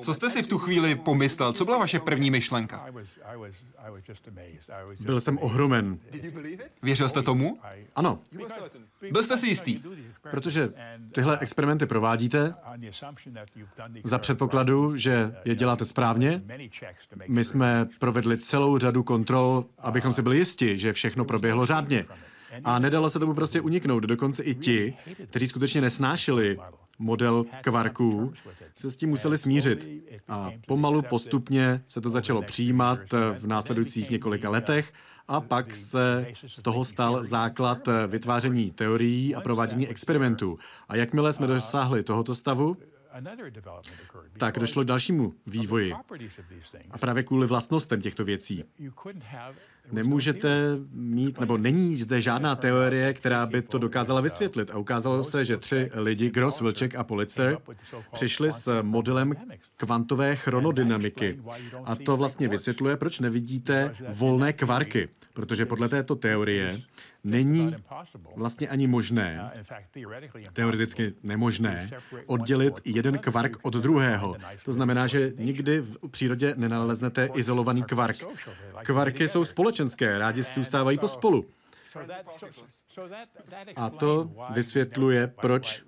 Co 0.00 0.14
jste 0.14 0.30
si 0.30 0.42
v 0.42 0.46
tu 0.46 0.58
chvíli 0.58 0.94
pomyslel? 0.94 1.52
Co 1.52 1.64
byla 1.64 1.78
vaše 1.78 2.00
první 2.00 2.30
myšlenka? 2.30 2.86
Byl 5.00 5.20
jsem 5.20 5.38
ohromen. 5.38 5.98
Věřil 6.82 7.08
jste 7.08 7.22
tomu? 7.22 7.58
Ano. 7.94 8.18
Byl 9.10 9.22
jste 9.22 9.38
si 9.38 9.46
jistý? 9.46 9.82
Protože 10.30 10.72
tyhle 11.12 11.38
experimenty 11.38 11.86
provádíte 11.86 12.54
za 14.04 14.18
předpokladu, 14.18 14.96
že 14.96 15.34
je 15.44 15.54
děláte 15.54 15.84
správně. 15.84 16.42
My 17.28 17.44
jsme 17.44 17.88
provedli 17.98 18.36
celou 18.54 18.78
řadu 18.78 19.02
kontrol, 19.02 19.64
abychom 19.78 20.12
si 20.12 20.22
byli 20.22 20.36
jisti, 20.36 20.78
že 20.78 20.92
všechno 20.92 21.24
proběhlo 21.24 21.66
řádně. 21.66 22.04
A 22.64 22.78
nedalo 22.78 23.10
se 23.10 23.18
tomu 23.18 23.34
prostě 23.34 23.60
uniknout. 23.60 24.02
Dokonce 24.02 24.42
i 24.42 24.54
ti, 24.54 24.94
kteří 25.26 25.46
skutečně 25.48 25.80
nesnášeli 25.80 26.58
model 26.98 27.44
kvarků, 27.62 28.32
se 28.76 28.90
s 28.90 28.96
tím 28.96 29.08
museli 29.08 29.38
smířit. 29.38 29.88
A 30.28 30.50
pomalu, 30.66 31.02
postupně 31.02 31.82
se 31.86 32.00
to 32.00 32.10
začalo 32.10 32.42
přijímat 32.42 32.98
v 33.38 33.46
následujících 33.46 34.10
několika 34.10 34.50
letech 34.50 34.92
a 35.28 35.40
pak 35.40 35.76
se 35.76 36.26
z 36.46 36.62
toho 36.62 36.84
stal 36.84 37.24
základ 37.24 37.88
vytváření 38.06 38.70
teorií 38.70 39.34
a 39.34 39.40
provádění 39.40 39.88
experimentů. 39.88 40.58
A 40.88 40.96
jakmile 40.96 41.32
jsme 41.32 41.46
dosáhli 41.46 42.02
tohoto 42.02 42.34
stavu, 42.34 42.76
tak 44.38 44.58
došlo 44.58 44.84
k 44.84 44.86
dalšímu 44.86 45.32
vývoji. 45.46 45.92
A 46.90 46.98
právě 46.98 47.22
kvůli 47.22 47.46
vlastnostem 47.46 48.00
těchto 48.00 48.24
věcí. 48.24 48.64
Nemůžete 49.92 50.78
mít, 50.92 51.40
nebo 51.40 51.58
není 51.58 51.96
zde 51.96 52.22
žádná 52.22 52.56
teorie, 52.56 53.14
která 53.14 53.46
by 53.46 53.62
to 53.62 53.78
dokázala 53.78 54.20
vysvětlit. 54.20 54.70
A 54.70 54.78
ukázalo 54.78 55.24
se, 55.24 55.44
že 55.44 55.56
tři 55.56 55.90
lidi, 55.94 56.30
Gross, 56.30 56.60
Wilczek 56.60 56.94
a 56.94 57.04
Police, 57.04 57.56
přišli 58.12 58.52
s 58.52 58.82
modelem 58.82 59.34
kvantové 59.76 60.36
chronodynamiky. 60.36 61.40
A 61.84 61.96
to 61.96 62.16
vlastně 62.16 62.48
vysvětluje, 62.48 62.96
proč 62.96 63.20
nevidíte 63.20 63.94
volné 64.08 64.52
kvarky. 64.52 65.08
Protože 65.32 65.66
podle 65.66 65.88
této 65.88 66.16
teorie 66.16 66.80
není 67.24 67.74
vlastně 68.36 68.68
ani 68.68 68.86
možné, 68.86 69.50
teoreticky 70.52 71.14
nemožné, 71.22 71.90
oddělit 72.26 72.80
jeden 72.84 73.18
kvark 73.18 73.56
od 73.62 73.74
druhého. 73.74 74.36
To 74.64 74.72
znamená, 74.72 75.06
že 75.06 75.32
nikdy 75.38 75.80
v 75.80 76.08
přírodě 76.10 76.54
nenaleznete 76.56 77.28
izolovaný 77.34 77.82
kvark. 77.82 78.16
Kvarky 78.84 79.28
jsou 79.28 79.44
společenské, 79.44 80.18
rádi 80.18 80.44
si 80.44 80.60
zůstávají 80.60 80.98
pospolu. 80.98 81.44
A 83.76 83.90
to 83.90 84.30
vysvětluje, 84.54 85.26
proč 85.26 85.82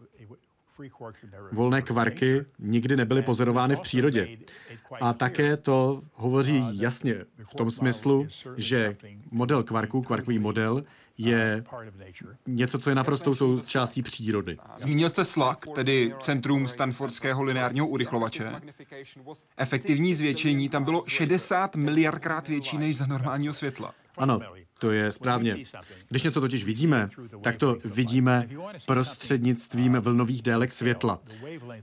volné 1.52 1.82
kvarky 1.82 2.44
nikdy 2.58 2.96
nebyly 2.96 3.22
pozorovány 3.22 3.76
v 3.76 3.80
přírodě. 3.80 4.38
A 5.00 5.12
také 5.12 5.56
to 5.56 6.02
hovoří 6.14 6.80
jasně 6.80 7.14
v 7.44 7.54
tom 7.54 7.70
smyslu, 7.70 8.26
že 8.56 8.96
model 9.30 9.62
kvarků, 9.62 10.02
kvarkový 10.02 10.38
model, 10.38 10.82
je 11.18 11.64
něco, 12.46 12.78
co 12.78 12.90
je 12.90 12.96
naprostou 12.96 13.34
součástí 13.34 14.02
přírody. 14.02 14.58
Zmínil 14.76 15.10
jste 15.10 15.24
SLAC, 15.24 15.58
tedy 15.74 16.14
Centrum 16.20 16.68
Stanfordského 16.68 17.42
lineárního 17.42 17.86
urychlovače. 17.86 18.52
Efektivní 19.56 20.14
zvětšení 20.14 20.68
tam 20.68 20.84
bylo 20.84 21.04
60 21.06 21.76
miliardkrát 21.76 22.48
větší 22.48 22.78
než 22.78 22.96
za 22.96 23.06
normálního 23.06 23.54
světla. 23.54 23.94
Ano, 24.16 24.40
to 24.78 24.90
je 24.90 25.12
správně. 25.12 25.56
Když 26.08 26.22
něco 26.22 26.40
totiž 26.40 26.64
vidíme, 26.64 27.08
tak 27.42 27.56
to 27.56 27.76
vidíme 27.84 28.48
prostřednictvím 28.86 29.92
vlnových 29.92 30.42
délek 30.42 30.72
světla. 30.72 31.20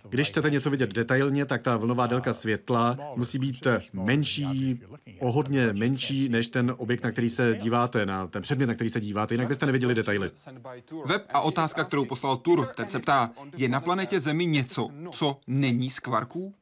Když 0.09 0.27
chcete 0.27 0.49
něco 0.49 0.69
vidět 0.69 0.93
detailně, 0.93 1.45
tak 1.45 1.61
ta 1.61 1.77
vlnová 1.77 2.07
délka 2.07 2.33
světla 2.33 2.97
musí 3.15 3.39
být 3.39 3.67
menší, 3.93 4.81
o 5.19 5.31
hodně 5.31 5.73
menší, 5.73 6.29
než 6.29 6.47
ten 6.47 6.75
objekt, 6.77 7.03
na 7.03 7.11
který 7.11 7.29
se 7.29 7.57
díváte, 7.61 8.05
na 8.05 8.27
ten 8.27 8.41
předmět, 8.41 8.67
na 8.67 8.73
který 8.73 8.89
se 8.89 9.01
díváte, 9.01 9.33
jinak 9.33 9.47
byste 9.47 9.65
neviděli 9.65 9.95
detaily. 9.95 10.31
Web 11.05 11.25
a 11.33 11.41
otázka, 11.41 11.83
kterou 11.83 12.05
poslal 12.05 12.37
Tur, 12.37 12.65
ten 12.65 12.87
se 12.87 12.99
ptá, 12.99 13.31
je 13.57 13.69
na 13.69 13.81
planetě 13.81 14.19
Zemi 14.19 14.45
něco, 14.45 14.89
co 15.11 15.39
není 15.47 15.89
z 15.89 15.99
kvarků? 15.99 16.55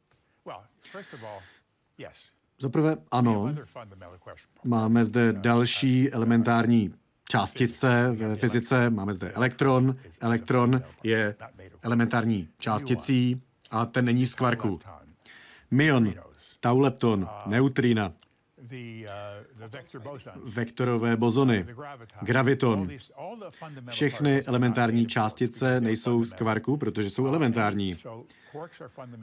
Zaprvé 2.62 2.98
ano, 3.12 3.56
máme 4.66 5.06
zde 5.06 5.34
další 5.34 6.12
elementární 6.12 6.94
částice 7.30 8.12
v 8.12 8.36
fyzice, 8.36 8.90
máme 8.90 9.14
zde 9.14 9.32
elektron. 9.32 9.96
Elektron 10.22 10.82
je 11.04 11.36
elementární 11.82 12.48
částicí 12.60 13.42
a 13.72 13.86
ten 13.86 14.06
není 14.06 14.26
z 14.26 14.36
kvarku. 14.36 14.80
Myon, 15.72 16.14
taulepton, 16.60 17.30
neutrina, 17.46 18.14
vektorové 20.44 21.18
bozony, 21.18 21.68
graviton. 22.22 22.90
Všechny 23.90 24.44
elementární 24.44 25.06
částice 25.06 25.82
nejsou 25.82 26.26
z 26.26 26.34
kvarku, 26.34 26.78
protože 26.78 27.10
jsou 27.10 27.28
elementární. 27.28 27.94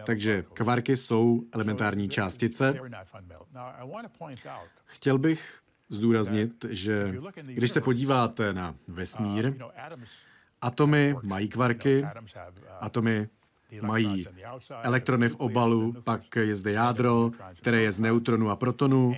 Takže 0.06 0.44
kvarky 0.52 0.96
jsou 0.96 1.42
elementární 1.52 2.08
částice. 2.08 2.80
Chtěl 4.84 5.18
bych 5.18 5.60
zdůraznit, 5.88 6.64
že 6.68 7.14
když 7.42 7.70
se 7.70 7.80
podíváte 7.80 8.52
na 8.52 8.74
vesmír, 8.88 9.54
atomy 10.60 11.16
mají 11.22 11.48
kvarky, 11.48 12.06
atomy 12.80 13.28
mají 13.82 14.26
elektrony 14.82 15.28
v 15.28 15.36
obalu, 15.36 15.94
pak 16.04 16.36
je 16.36 16.56
zde 16.56 16.72
jádro, 16.72 17.30
které 17.54 17.82
je 17.82 17.92
z 17.92 18.00
neutronů 18.00 18.50
a 18.50 18.56
protonů. 18.56 19.16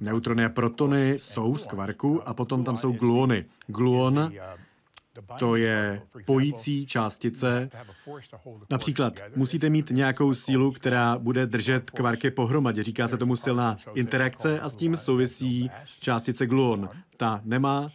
Neutrony 0.00 0.44
a 0.44 0.48
protony 0.48 1.10
jsou 1.10 1.56
z 1.56 1.66
kvarku 1.66 2.28
a 2.28 2.34
potom 2.34 2.64
tam 2.64 2.76
jsou 2.76 2.92
gluony. 2.92 3.44
Gluon 3.66 4.32
to 5.38 5.56
je 5.56 6.02
pojící 6.24 6.86
částice. 6.86 7.70
Například 8.70 9.20
musíte 9.36 9.70
mít 9.70 9.90
nějakou 9.90 10.34
sílu, 10.34 10.72
která 10.72 11.18
bude 11.18 11.46
držet 11.46 11.90
kvarky 11.90 12.30
pohromadě. 12.30 12.82
Říká 12.82 13.08
se 13.08 13.16
tomu 13.16 13.36
silná 13.36 13.76
interakce 13.94 14.60
a 14.60 14.68
s 14.68 14.74
tím 14.74 14.96
souvisí 14.96 15.70
částice 16.00 16.46
gluon. 16.46 16.88
Ta 17.16 17.40
nemá 17.44 17.88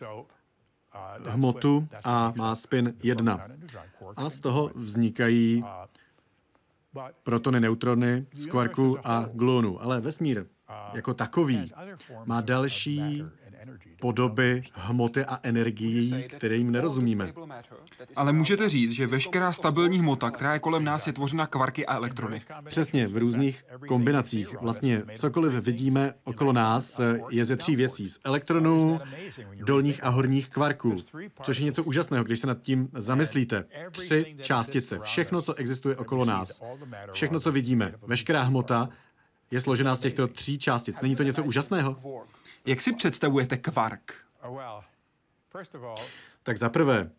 hmotu 1.28 1.88
a 2.04 2.34
má 2.38 2.56
spin 2.56 2.94
1. 3.04 3.48
A 4.16 4.30
z 4.30 4.40
toho 4.40 4.72
vznikají 4.76 5.64
protony, 7.24 7.60
neutrony 7.60 8.26
z 8.36 8.48
kvarku 8.48 8.98
a 9.08 9.30
gluonu. 9.34 9.82
Ale 9.82 10.02
vesmír 10.02 10.46
jako 10.94 11.14
takový 11.14 11.72
má 12.26 12.42
další 12.42 13.24
podoby 14.02 14.64
hmoty 14.74 15.26
a 15.26 15.40
energií, 15.44 16.26
kterým 16.30 16.72
nerozumíme. 16.72 17.34
Ale 18.16 18.34
můžete 18.34 18.70
říct, 18.70 18.92
že 18.92 19.08
veškerá 19.08 19.54
stabilní 19.54 20.00
hmota, 20.00 20.32
která 20.32 20.54
je 20.54 20.60
kolem 20.60 20.84
nás, 20.84 21.08
je 21.08 21.14
tvořena 21.14 21.48
kvarky 21.48 21.86
a 21.86 21.96
elektrony. 21.96 22.42
Přesně, 22.66 23.08
v 23.08 23.18
různých 23.18 23.64
kombinacích. 23.88 24.62
Vlastně 24.62 25.04
cokoliv 25.18 25.54
vidíme 25.54 26.14
okolo 26.24 26.54
nás 26.54 27.02
je 27.30 27.46
ze 27.46 27.58
tří 27.58 27.76
věcí. 27.76 28.10
Z 28.10 28.20
elektronů, 28.24 29.00
dolních 29.56 30.04
a 30.04 30.10
horních 30.10 30.50
kvarků, 30.50 30.96
což 31.42 31.58
je 31.58 31.66
něco 31.66 31.84
úžasného, 31.84 32.24
když 32.24 32.40
se 32.40 32.48
nad 32.48 32.62
tím 32.62 32.90
zamyslíte. 32.94 33.66
Tři 33.92 34.36
částice, 34.42 35.00
všechno, 35.04 35.42
co 35.42 35.54
existuje 35.54 35.96
okolo 35.96 36.26
nás, 36.26 36.62
všechno, 37.12 37.40
co 37.40 37.52
vidíme, 37.52 37.94
veškerá 38.08 38.42
hmota 38.42 38.90
je 39.52 39.62
složená 39.62 39.96
z 39.96 40.00
těchto 40.00 40.28
tří 40.28 40.58
částic. 40.58 41.02
Není 41.02 41.16
to 41.16 41.24
něco 41.24 41.44
úžasného? 41.44 42.24
Jak 42.66 42.82
si 42.82 42.94
představujete 42.96 43.58
kvark? 43.58 44.14
Tak 46.44 46.58
za 46.58 46.70
prvé, 46.70 47.12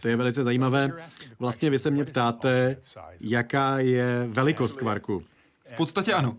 to 0.00 0.08
je 0.08 0.16
velice 0.16 0.44
zajímavé. 0.44 0.90
Vlastně 1.38 1.70
vy 1.70 1.78
se 1.78 1.90
mě 1.90 2.04
ptáte, 2.04 2.76
jaká 3.20 3.78
je 3.78 4.26
velikost 4.26 4.76
kvarku. 4.76 5.22
V 5.66 5.76
podstatě 5.76 6.12
ano. 6.12 6.36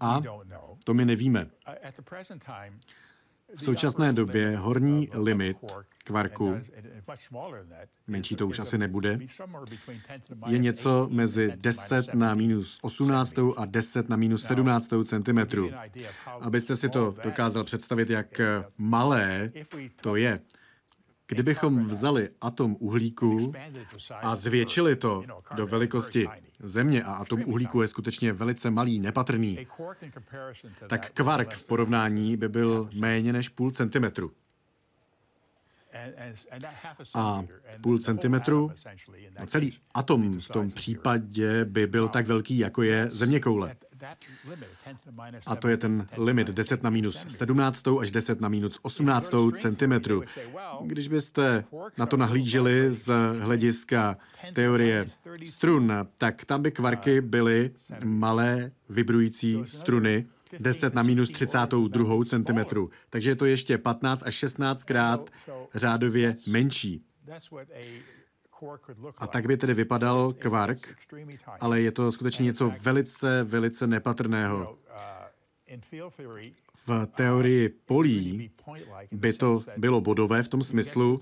A 0.00 0.22
to 0.84 0.94
my 0.94 1.04
nevíme. 1.04 1.50
V 3.56 3.62
současné 3.62 4.12
době 4.12 4.56
horní 4.56 5.08
limit 5.12 5.56
kvarku, 6.04 6.56
menší 8.06 8.36
to 8.36 8.46
už 8.46 8.58
asi 8.58 8.78
nebude, 8.78 9.18
je 10.46 10.58
něco 10.58 11.08
mezi 11.10 11.52
10 11.56 12.14
na 12.14 12.34
minus 12.34 12.78
18 12.82 13.38
a 13.56 13.64
10 13.64 14.08
na 14.08 14.16
minus 14.16 14.44
17 14.44 14.88
cm. 15.04 15.38
Abyste 16.40 16.76
si 16.76 16.88
to 16.88 17.14
dokázal 17.24 17.64
představit, 17.64 18.10
jak 18.10 18.40
malé 18.78 19.52
to 20.00 20.16
je, 20.16 20.40
Kdybychom 21.26 21.86
vzali 21.86 22.30
atom 22.40 22.76
uhlíku 22.80 23.52
a 24.22 24.36
zvětšili 24.36 24.96
to 24.96 25.24
do 25.54 25.66
velikosti 25.66 26.28
Země 26.62 27.02
a 27.02 27.14
atom 27.14 27.42
uhlíku 27.46 27.82
je 27.82 27.88
skutečně 27.88 28.32
velice 28.32 28.70
malý, 28.70 29.00
nepatrný, 29.00 29.66
tak 30.86 31.10
kvark 31.10 31.54
v 31.54 31.64
porovnání 31.64 32.36
by 32.36 32.48
byl 32.48 32.88
méně 33.00 33.32
než 33.32 33.48
půl 33.48 33.70
centimetru. 33.70 34.32
A 37.14 37.44
půl 37.80 37.98
centimetru, 37.98 38.70
a 39.36 39.46
celý 39.46 39.72
atom 39.94 40.40
v 40.40 40.48
tom 40.48 40.70
případě 40.70 41.64
by 41.64 41.86
byl 41.86 42.08
tak 42.08 42.26
velký, 42.26 42.58
jako 42.58 42.82
je 42.82 43.08
zeměkoule. 43.10 43.76
A 45.46 45.56
to 45.56 45.68
je 45.68 45.76
ten 45.76 46.06
limit 46.16 46.48
10 46.48 46.82
na 46.82 46.90
minus 46.90 47.24
17 47.28 47.88
až 48.00 48.10
10 48.10 48.40
na 48.40 48.48
minus 48.48 48.78
18 48.82 49.30
cm. 49.56 49.92
Když 50.82 51.08
byste 51.08 51.64
na 51.98 52.06
to 52.06 52.16
nahlíželi 52.16 52.94
z 52.94 53.12
hlediska 53.40 54.16
teorie 54.52 55.06
strun, 55.44 55.92
tak 56.18 56.44
tam 56.44 56.62
by 56.62 56.70
kvarky 56.70 57.20
byly 57.20 57.70
malé 58.04 58.72
vibrující 58.88 59.62
struny, 59.64 60.26
10 60.58 60.94
na 60.94 61.02
minus 61.02 61.30
32 61.30 62.24
cm. 62.24 62.88
Takže 63.10 63.30
je 63.30 63.36
to 63.36 63.44
ještě 63.44 63.78
15 63.78 64.22
až 64.26 64.34
16 64.34 64.84
krát 64.84 65.30
řádově 65.74 66.36
menší. 66.46 67.04
A 69.18 69.26
tak 69.26 69.46
by 69.46 69.56
tedy 69.56 69.74
vypadal 69.74 70.32
kvark, 70.32 70.96
ale 71.60 71.80
je 71.80 71.92
to 71.92 72.12
skutečně 72.12 72.44
něco 72.44 72.72
velice, 72.80 73.44
velice 73.44 73.86
nepatrného. 73.86 74.78
V 76.86 77.06
teorii 77.06 77.68
polí 77.68 78.50
by 79.12 79.32
to 79.32 79.62
bylo 79.76 80.00
bodové 80.00 80.42
v 80.42 80.48
tom 80.48 80.62
smyslu, 80.62 81.20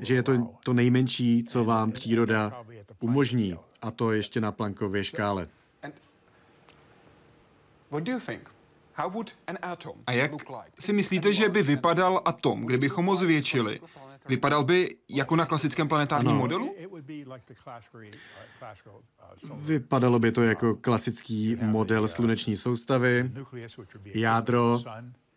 že 0.00 0.14
je 0.14 0.22
to 0.22 0.54
to 0.64 0.72
nejmenší, 0.72 1.44
co 1.44 1.64
vám 1.64 1.92
příroda 1.92 2.64
umožní, 3.00 3.56
a 3.82 3.90
to 3.90 4.12
ještě 4.12 4.40
na 4.40 4.52
plankově 4.52 5.04
škále. 5.04 5.48
A 10.06 10.12
jak 10.12 10.32
si 10.78 10.92
myslíte, 10.92 11.32
že 11.32 11.48
by 11.48 11.62
vypadal 11.62 12.22
atom, 12.24 12.66
kdybychom 12.66 13.06
ho 13.06 13.16
zvětšili? 13.16 13.80
Vypadal 14.28 14.64
by 14.64 14.96
jako 15.08 15.36
na 15.36 15.46
klasickém 15.46 15.88
planetárním 15.88 16.30
ano. 16.30 16.38
modelu? 16.38 16.74
Vypadalo 19.56 20.18
by 20.18 20.32
to 20.32 20.42
jako 20.42 20.76
klasický 20.76 21.56
model 21.60 22.08
sluneční 22.08 22.56
soustavy, 22.56 23.30
jádro, 24.14 24.82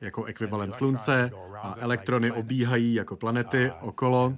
jako 0.01 0.25
ekvivalent 0.25 0.75
Slunce 0.75 1.31
a 1.55 1.75
elektrony 1.79 2.31
obíhají 2.31 2.93
jako 2.93 3.15
planety 3.15 3.71
okolo, 3.81 4.37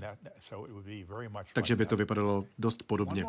takže 1.53 1.75
by 1.75 1.85
to 1.85 1.97
vypadalo 1.97 2.45
dost 2.59 2.83
podobně. 2.83 3.25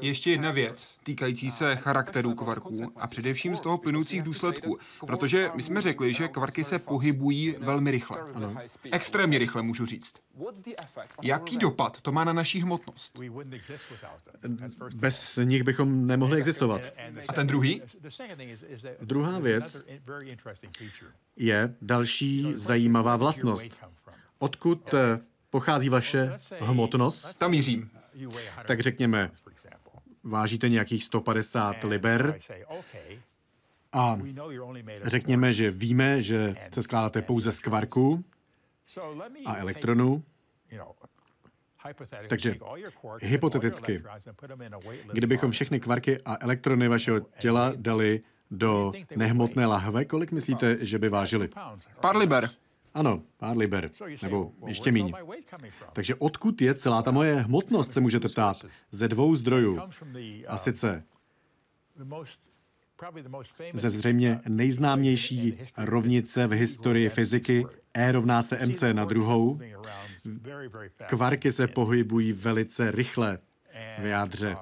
Ještě 0.00 0.30
jedna 0.30 0.50
věc, 0.50 0.98
týkající 1.02 1.50
se 1.50 1.76
charakterů 1.76 2.34
kvarků 2.34 2.92
a 2.96 3.06
především 3.06 3.56
z 3.56 3.60
toho 3.60 3.78
plynoucích 3.78 4.22
důsledků, 4.22 4.78
protože 5.06 5.50
my 5.54 5.62
jsme 5.62 5.80
řekli, 5.80 6.12
že 6.12 6.28
kvarky 6.28 6.64
se 6.64 6.78
pohybují 6.78 7.56
velmi 7.58 7.90
rychle. 7.90 8.20
Ano. 8.34 8.54
Extrémně 8.92 9.38
rychle, 9.38 9.62
můžu 9.62 9.86
říct. 9.86 10.14
Jaký 11.22 11.56
dopad 11.56 12.00
to 12.00 12.12
má 12.12 12.24
na 12.24 12.32
naší 12.32 12.60
hmotnost? 12.60 13.18
Bez 14.94 15.38
nich 15.44 15.62
bychom 15.62 16.06
nemohli 16.06 16.38
existovat. 16.38 16.80
A 17.28 17.32
ten 17.32 17.46
druhý? 17.46 17.82
Druhá 19.00 19.38
věc 19.38 19.84
je 21.38 21.74
další 21.82 22.52
zajímavá 22.54 23.16
vlastnost. 23.16 23.66
Odkud 24.38 24.94
eh, 24.94 25.20
pochází 25.50 25.88
vaše 25.88 26.38
hmotnost? 26.60 27.38
Tam 27.38 27.50
mířím. 27.50 27.90
Tak 28.66 28.80
řekněme, 28.80 29.30
vážíte 30.24 30.68
nějakých 30.68 31.04
150 31.04 31.84
liber 31.84 32.38
A 33.92 34.18
řekněme, 35.02 35.52
že 35.52 35.70
víme, 35.70 36.22
že 36.22 36.54
se 36.74 36.82
skládáte 36.82 37.22
pouze 37.22 37.52
z 37.52 37.60
kvarku 37.60 38.24
a 39.46 39.56
elektronů. 39.56 40.24
Takže 42.28 42.54
hypoteticky, 43.20 44.02
kdybychom 45.12 45.50
všechny 45.50 45.80
kvarky 45.80 46.18
a 46.24 46.36
elektrony 46.40 46.88
vašeho 46.88 47.20
těla 47.20 47.72
dali 47.76 48.22
do 48.50 48.92
nehmotné 49.16 49.66
lahve, 49.66 50.04
kolik 50.04 50.32
myslíte, 50.32 50.78
že 50.80 50.98
by 50.98 51.08
vážily? 51.08 51.48
Pár 52.00 52.16
liber. 52.16 52.50
Ano, 52.94 53.22
pár 53.36 53.56
liber, 53.56 53.90
nebo 54.22 54.52
ještě 54.66 54.92
míň. 54.92 55.12
Takže 55.92 56.14
odkud 56.14 56.62
je 56.62 56.74
celá 56.74 57.02
ta 57.02 57.10
moje 57.10 57.34
hmotnost, 57.34 57.92
se 57.92 58.00
můžete 58.00 58.28
ptát. 58.28 58.64
Ze 58.90 59.08
dvou 59.08 59.36
zdrojů. 59.36 59.80
A 60.48 60.56
sice 60.56 61.04
ze 63.74 63.90
zřejmě 63.90 64.40
nejznámější 64.48 65.58
rovnice 65.76 66.46
v 66.46 66.52
historii 66.52 67.08
fyziky 67.08 67.66
E 67.94 68.12
rovná 68.12 68.42
se 68.42 68.66
mc 68.66 68.82
na 68.92 69.04
druhou. 69.04 69.60
Kvarky 71.06 71.52
se 71.52 71.66
pohybují 71.66 72.32
velice 72.32 72.90
rychle 72.90 73.38
v 73.98 74.04
jádře. 74.04 74.56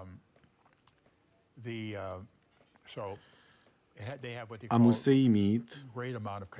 A 4.70 4.78
musí 4.78 5.28
mít 5.28 5.87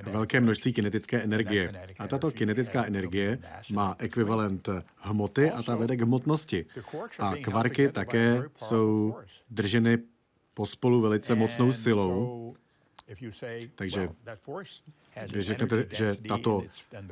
velké 0.03 0.41
množství 0.41 0.73
kinetické 0.73 1.23
energie. 1.23 1.73
A 1.99 2.07
tato 2.09 2.31
kinetická 2.31 2.85
energie 2.85 3.39
má 3.73 3.97
ekvivalent 3.99 4.69
hmoty 4.97 5.51
a 5.51 5.63
ta 5.63 5.77
vede 5.77 5.97
k 5.97 6.01
hmotnosti. 6.01 6.67
A 7.19 7.35
kvarky 7.43 7.89
také 7.89 8.43
jsou 8.57 9.17
drženy 9.51 9.99
pospolu 10.55 11.01
velice 11.01 11.35
mocnou 11.35 11.73
silou. 11.73 12.55
Takže 13.75 14.09
když 15.31 15.47
řeknete, 15.47 15.87
že 15.93 16.17
tato 16.29 16.63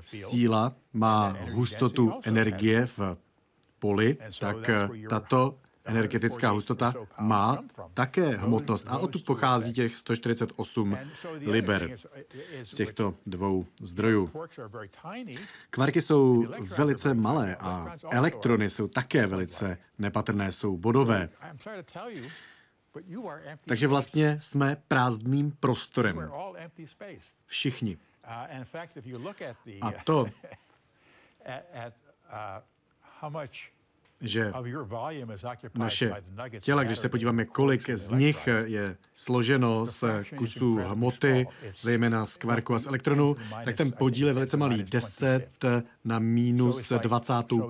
síla 0.06 0.76
má 0.92 1.37
hustotu 1.50 2.12
energie 2.24 2.87
v 2.87 3.16
poli, 3.78 4.16
tak 4.40 4.56
tato 5.08 5.58
energetická 5.85 6.51
hustota 6.51 6.94
má 7.20 7.64
také 7.94 8.37
hmotnost 8.37 8.88
a 8.88 8.99
odtud 8.99 9.25
pochází 9.25 9.73
těch 9.73 9.97
148 9.97 10.99
liber 11.40 11.97
z 12.62 12.75
těchto 12.75 13.14
dvou 13.27 13.66
zdrojů. 13.81 14.31
Kvarky 15.70 16.03
jsou 16.03 16.47
velice 16.61 17.14
malé 17.14 17.57
a 17.57 17.97
elektrony 18.11 18.70
jsou 18.70 18.88
také 18.88 19.27
velice 19.27 19.79
nepatrné, 19.99 20.53
jsou 20.53 20.77
bodové. 20.77 21.29
Takže 23.66 23.88
vlastně 23.88 24.38
jsme 24.40 24.77
prázdným 24.88 25.53
prostorem. 25.61 26.31
Všichni. 27.47 27.99
A 29.81 29.92
to, 30.05 30.27
že 34.20 34.53
naše 35.74 36.12
těla, 36.61 36.85
když 36.85 36.98
se 36.98 37.09
podíváme, 37.09 37.44
kolik 37.44 37.90
z 37.90 38.11
nich 38.11 38.48
je 38.64 38.96
složeno 39.14 39.87
z 39.87 40.05
kusů 40.37 40.77
hmoty, 40.77 41.46
zejména 41.81 42.27
z 42.27 42.37
kvarku 42.37 42.74
a 42.74 42.79
z 42.79 42.87
elektronů, 42.87 43.37
tak 43.64 43.77
ten 43.77 43.92
podíl 43.92 44.27
je 44.29 44.35
velice 44.35 44.57
malý, 44.57 44.83
10 44.83 45.48
na 46.05 46.18
minus 46.18 46.92
25. 46.98 47.61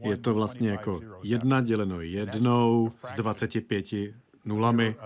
Je 0.00 0.16
to 0.16 0.34
vlastně 0.34 0.70
jako 0.70 1.00
jedna 1.22 1.60
děleno 1.60 2.00
jednou 2.00 2.92
z 3.04 3.14
25 3.14 3.86
nulami. 4.44 4.96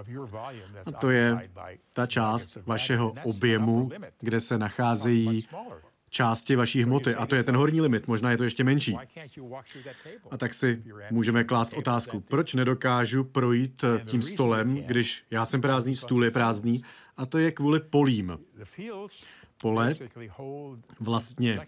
A 0.87 0.93
to 0.93 1.11
je 1.11 1.51
ta 1.93 2.07
část 2.07 2.59
vašeho 2.67 3.15
objemu, 3.23 3.91
kde 4.21 4.41
se 4.41 4.59
nacházejí 4.59 5.47
části 6.11 6.57
vaší 6.57 6.83
hmoty. 6.83 7.15
A 7.15 7.27
to 7.27 7.35
je 7.37 7.43
ten 7.43 7.57
horní 7.57 7.81
limit, 7.81 8.07
možná 8.07 8.31
je 8.31 8.37
to 8.37 8.45
ještě 8.45 8.65
menší. 8.65 8.97
A 10.31 10.37
tak 10.37 10.55
si 10.55 10.83
můžeme 11.11 11.45
klást 11.45 11.73
otázku, 11.73 12.21
proč 12.21 12.55
nedokážu 12.55 13.25
projít 13.25 13.85
tím 14.07 14.23
stolem, 14.23 14.77
když 14.77 15.25
já 15.31 15.45
jsem 15.45 15.61
prázdný, 15.61 15.97
stůl 15.97 16.25
je 16.25 16.31
prázdný, 16.31 16.83
a 17.17 17.27
to 17.27 17.39
je 17.39 17.53
kvůli 17.53 17.81
polím 17.81 18.39
pole 19.61 19.95
vlastně 21.01 21.61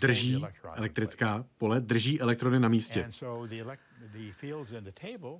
drží, 0.00 0.44
elektrická 0.74 1.44
pole 1.58 1.80
drží 1.80 2.20
elektrony 2.20 2.60
na 2.60 2.68
místě. 2.68 3.08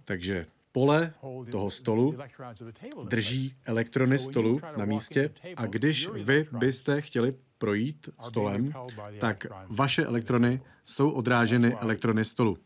Takže 0.05 0.47
pole 0.77 1.13
toho 1.51 1.71
stolu 1.71 2.15
drží 3.09 3.55
elektrony 3.65 4.19
stolu 4.19 4.61
na 4.77 4.85
místě 4.85 5.31
a 5.57 5.67
když 5.67 6.09
vy 6.09 6.47
byste 6.53 7.01
chtěli 7.01 7.35
projít 7.59 8.09
stolem, 8.21 8.73
tak 9.21 9.47
vaše 9.69 10.05
elektrony 10.05 10.61
jsou 10.85 11.11
odráženy 11.11 11.75
elektrony 11.75 12.25
stolu. 12.25 12.57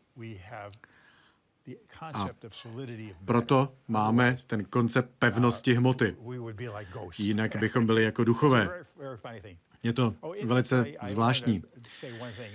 A 2.03 2.29
proto 3.25 3.75
máme 3.88 4.38
ten 4.46 4.64
koncept 4.64 5.11
pevnosti 5.18 5.75
hmoty. 5.75 6.16
Jinak 7.18 7.57
bychom 7.61 7.87
byli 7.87 8.05
jako 8.05 8.25
duchové. 8.25 8.85
Je 9.83 9.92
to 9.92 10.14
velice 10.44 10.85
zvláštní. 11.03 11.62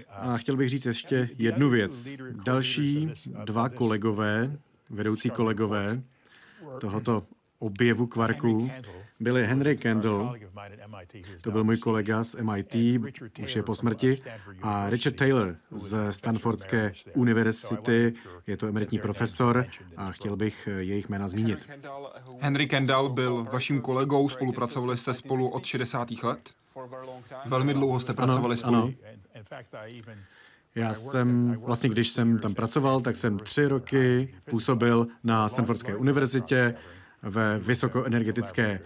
A 0.10 0.38
chtěl 0.38 0.58
bych 0.58 0.70
říct 0.70 0.86
ještě 0.86 1.30
jednu 1.38 1.70
věc. 1.70 2.08
Další 2.44 3.12
dva 3.46 3.70
kolegové, 3.70 4.58
vedoucí 4.96 5.30
kolegové 5.30 6.02
tohoto 6.80 7.24
objevu 7.60 8.08
kvarků 8.08 8.72
byli 9.20 9.48
Henry 9.48 9.78
Kendall, 9.78 10.36
to 11.42 11.52
byl 11.52 11.64
můj 11.64 11.78
kolega 11.78 12.24
z 12.24 12.36
MIT, 12.36 12.76
už 13.44 13.56
je 13.56 13.64
po 13.64 13.76
smrti, 13.76 14.22
a 14.62 14.90
Richard 14.90 15.16
Taylor 15.16 15.56
z 15.72 16.12
Stanfordské 16.12 16.92
univerzity, 17.14 18.14
je 18.48 18.58
to 18.58 18.68
emeritní 18.68 19.00
profesor 19.00 19.66
a 19.98 20.12
chtěl 20.12 20.36
bych 20.36 20.70
jejich 20.78 21.10
jména 21.10 21.28
zmínit. 21.28 21.70
Henry 22.40 22.68
Kendall 22.68 23.10
byl 23.10 23.44
vaším 23.44 23.82
kolegou, 23.82 24.30
spolupracovali 24.30 24.98
jste 24.98 25.14
spolu 25.14 25.50
od 25.50 25.66
60. 25.66 26.12
let? 26.24 26.54
Velmi 27.46 27.74
dlouho 27.74 28.00
jste 28.00 28.14
pracovali 28.14 28.56
ano, 28.56 28.58
spolu. 28.58 28.76
Ano. 28.76 28.94
Já 30.76 30.94
jsem, 30.94 31.58
vlastně 31.66 31.90
když 31.90 32.10
jsem 32.10 32.40
tam 32.40 32.54
pracoval, 32.54 33.02
tak 33.02 33.16
jsem 33.16 33.40
tři 33.40 33.66
roky 33.66 34.34
působil 34.50 35.08
na 35.24 35.50
Stanfordské 35.50 35.96
univerzitě, 35.96 36.76
ve 37.26 37.60
vysokoenergetické 37.60 38.80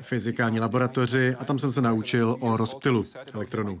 fyzikální 0.00 0.60
laboratoři 0.60 1.34
a 1.34 1.44
tam 1.44 1.58
jsem 1.58 1.72
se 1.72 1.80
naučil 1.80 2.36
o 2.40 2.56
rozptylu 2.56 3.04
elektronů. 3.34 3.80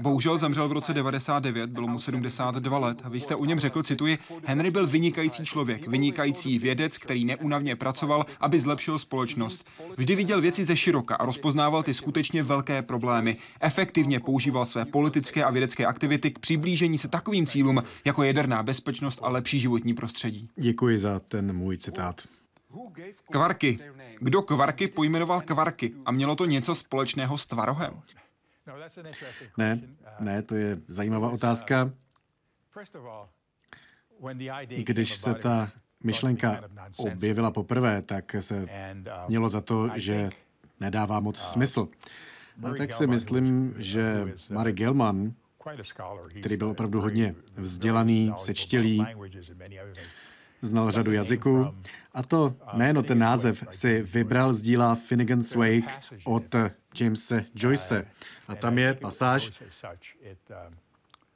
Bohužel 0.00 0.38
zemřel 0.38 0.68
v 0.68 0.72
roce 0.72 0.94
99, 0.94 1.70
bylo 1.70 1.88
mu 1.88 1.98
72 1.98 2.78
let. 2.78 3.02
A 3.04 3.08
vy 3.08 3.20
jste 3.20 3.34
u 3.34 3.44
něm 3.44 3.60
řekl, 3.60 3.82
cituji, 3.82 4.18
Henry 4.44 4.70
byl 4.70 4.86
vynikající 4.86 5.44
člověk, 5.44 5.88
vynikající 5.88 6.58
vědec, 6.58 6.98
který 6.98 7.24
neunavně 7.24 7.76
pracoval, 7.76 8.24
aby 8.40 8.60
zlepšil 8.60 8.98
společnost. 8.98 9.68
Vždy 9.96 10.16
viděl 10.16 10.40
věci 10.40 10.64
ze 10.64 10.76
široka 10.76 11.16
a 11.16 11.24
rozpoznával 11.24 11.82
ty 11.82 11.94
skutečně 11.94 12.42
velké 12.42 12.82
problémy. 12.82 13.36
Efektivně 13.60 14.20
používal 14.20 14.66
své 14.66 14.84
politické 14.84 15.44
a 15.44 15.50
vědecké 15.50 15.86
aktivity 15.86 16.30
k 16.30 16.38
přiblížení 16.38 16.98
se 16.98 17.08
takovým 17.08 17.46
cílům, 17.46 17.82
jako 18.04 18.22
jaderná 18.22 18.62
bezpečnost 18.62 19.18
a 19.22 19.28
lepší 19.28 19.60
životní 19.60 19.94
prostředí. 19.94 20.48
Děkuji 20.56 20.98
za 20.98 21.20
ten 21.20 21.56
můj 21.56 21.78
citát. 21.78 22.22
Kvarky. 23.32 23.78
Kdo 24.20 24.42
kvarky 24.42 24.88
pojmenoval 24.88 25.40
kvarky? 25.40 25.92
A 26.06 26.12
mělo 26.12 26.36
to 26.36 26.44
něco 26.44 26.74
společného 26.74 27.38
s 27.38 27.46
tvarohem? 27.46 27.92
Ne, 29.58 29.80
ne, 30.20 30.42
to 30.42 30.54
je 30.54 30.78
zajímavá 30.88 31.30
otázka. 31.30 31.90
Když 34.76 35.16
se 35.16 35.34
ta 35.34 35.70
myšlenka 36.04 36.60
objevila 36.96 37.50
poprvé, 37.50 38.02
tak 38.02 38.36
se 38.40 38.66
mělo 39.28 39.48
za 39.48 39.60
to, 39.60 39.88
že 39.96 40.30
nedává 40.80 41.20
moc 41.20 41.38
smysl. 41.38 41.88
A 42.62 42.74
tak 42.74 42.92
si 42.92 43.06
myslím, 43.06 43.74
že 43.78 44.34
Mary 44.50 44.72
Gelman, 44.72 45.32
který 46.40 46.56
byl 46.56 46.68
opravdu 46.68 47.00
hodně 47.00 47.34
vzdělaný, 47.56 48.32
sečtělý, 48.38 49.06
znal 50.62 50.90
řadu 50.90 51.12
jazyků. 51.12 51.74
a 52.12 52.22
to 52.22 52.54
jméno, 52.72 53.02
ten 53.02 53.18
název 53.18 53.64
si 53.70 54.02
vybral 54.02 54.52
z 54.54 54.60
díla 54.60 54.94
Finnegan's 54.94 55.54
Wake 55.54 56.00
od 56.24 56.54
Jamesa 56.94 57.34
Joyce. 57.54 58.06
A 58.48 58.54
tam 58.54 58.78
je 58.78 58.94
pasáž 58.94 59.62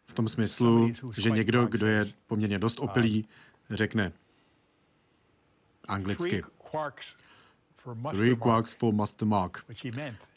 v 0.05 0.15
tom 0.15 0.29
smyslu, 0.29 0.93
že 1.17 1.31
někdo, 1.31 1.67
kdo 1.67 1.87
je 1.87 2.07
poměrně 2.27 2.59
dost 2.59 2.81
opilý, 2.81 3.29
řekne 3.71 4.13
anglicky 5.89 6.43
Three 8.13 8.37
quarks 8.37 8.75
for 8.75 8.95
Master 8.95 9.29
Mark. 9.29 9.65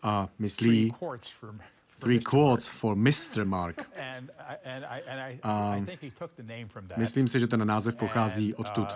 A 0.01 0.29
myslí 0.39 0.93
Three 1.99 2.19
quarts 2.19 2.67
for 2.67 2.95
Mr. 2.95 3.45
Mark. 3.45 3.89
A 5.43 5.75
myslím 6.97 7.27
si, 7.27 7.39
že 7.39 7.47
ten 7.47 7.67
název 7.67 7.95
pochází 7.95 8.53
odtud. 8.53 8.87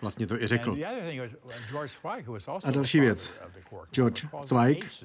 Vlastně 0.00 0.26
to 0.26 0.42
i 0.42 0.46
řekl. 0.46 0.76
A 2.64 2.70
další 2.70 3.00
věc. 3.00 3.32
George 3.90 4.26
Zweig, 4.42 5.04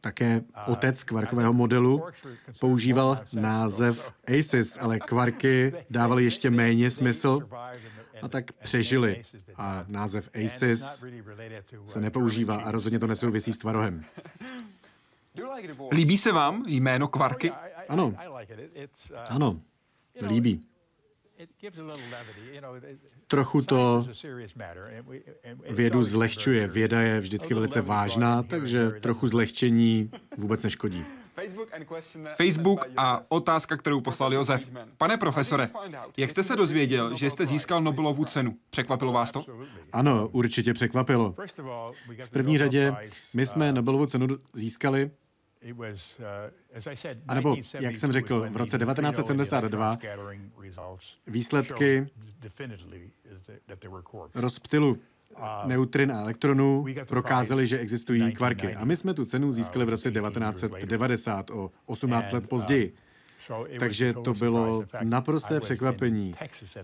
také 0.00 0.42
otec 0.66 1.04
kvarkového 1.04 1.52
modelu, 1.52 2.04
používal 2.60 3.20
název 3.34 4.12
ACES, 4.38 4.78
ale 4.80 4.98
kvarky 4.98 5.72
dávaly 5.90 6.24
ještě 6.24 6.50
méně 6.50 6.90
smysl 6.90 7.48
a 8.22 8.28
tak 8.28 8.52
přežili. 8.52 9.22
A 9.56 9.84
název 9.88 10.30
ACES 10.44 11.04
se 11.86 12.00
nepoužívá 12.00 12.56
a 12.56 12.70
rozhodně 12.70 12.98
to 12.98 13.06
nesouvisí 13.06 13.52
s 13.52 13.58
tvarohem. 13.58 14.04
Líbí 15.90 16.16
se 16.16 16.32
vám 16.32 16.64
jméno 16.66 17.08
kvarky? 17.08 17.52
Ano. 17.88 18.14
Ano, 19.28 19.60
líbí. 20.26 20.68
Trochu 23.26 23.62
to 23.62 24.06
vědu 25.70 26.04
zlehčuje. 26.04 26.68
Věda 26.68 27.00
je 27.00 27.20
vždycky 27.20 27.54
velice 27.54 27.80
vážná, 27.80 28.42
takže 28.42 28.90
trochu 28.90 29.28
zlehčení 29.28 30.10
vůbec 30.36 30.62
neškodí. 30.62 31.04
Facebook 32.36 32.86
a 32.96 33.22
otázka, 33.28 33.76
kterou 33.76 34.00
poslal 34.00 34.32
Josef. 34.34 34.70
Pane 34.98 35.16
profesore, 35.16 35.68
jak 36.16 36.30
jste 36.30 36.42
se 36.42 36.56
dozvěděl, 36.56 37.16
že 37.16 37.30
jste 37.30 37.46
získal 37.46 37.82
Nobelovu 37.82 38.24
cenu? 38.24 38.56
Překvapilo 38.70 39.12
vás 39.12 39.32
to? 39.32 39.44
Ano, 39.92 40.28
určitě 40.28 40.74
překvapilo. 40.74 41.34
V 42.24 42.30
první 42.30 42.58
řadě 42.58 42.94
my 43.34 43.46
jsme 43.46 43.72
Nobelovu 43.72 44.06
cenu 44.06 44.26
získali 44.54 45.10
a 47.28 47.34
nebo, 47.34 47.56
jak 47.80 47.96
jsem 47.98 48.12
řekl, 48.12 48.46
v 48.50 48.56
roce 48.56 48.78
1972 48.78 49.98
výsledky 51.26 52.06
rozptylu 54.34 54.98
neutrin 55.66 56.12
a 56.12 56.20
elektronů 56.20 56.84
prokázaly, 57.08 57.66
že 57.66 57.78
existují 57.78 58.32
kvarky. 58.32 58.74
A 58.74 58.84
my 58.84 58.96
jsme 58.96 59.14
tu 59.14 59.24
cenu 59.24 59.52
získali 59.52 59.84
v 59.84 59.88
roce 59.88 60.10
1990, 60.10 61.50
o 61.50 61.70
18 61.86 62.32
let 62.32 62.48
později. 62.48 62.94
Takže 63.78 64.12
to 64.12 64.34
bylo 64.34 64.84
naprosté 65.02 65.60
překvapení. 65.60 66.34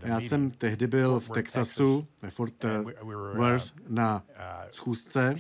Já 0.03 0.21
jsem 0.21 0.51
tehdy 0.51 0.87
byl 0.87 1.21
v 1.21 1.31
Texasu, 1.31 2.07
ve 2.23 2.31
Fort 2.31 2.65
Worth, 3.35 3.73
na 3.89 4.25
schůzce 4.71 5.35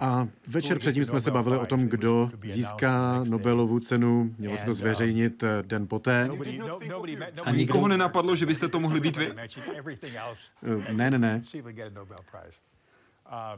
a 0.00 0.28
večer 0.48 0.78
předtím 0.78 1.04
jsme 1.04 1.20
se 1.20 1.30
bavili 1.30 1.58
o 1.58 1.66
tom, 1.66 1.80
kdo 1.80 2.30
získá 2.46 3.24
Nobelovu 3.24 3.80
cenu. 3.80 4.34
Mělo 4.38 4.56
se 4.56 4.64
to 4.64 4.74
zveřejnit 4.74 5.44
den 5.62 5.86
poté. 5.88 6.30
A 7.44 7.50
nikoho 7.50 7.88
nenapadlo, 7.88 8.36
že 8.36 8.46
byste 8.46 8.68
to 8.68 8.80
mohli 8.80 9.00
být 9.00 9.16
vy? 9.16 9.32
Ne, 10.92 11.10
ne, 11.10 11.18
ne. 11.18 11.40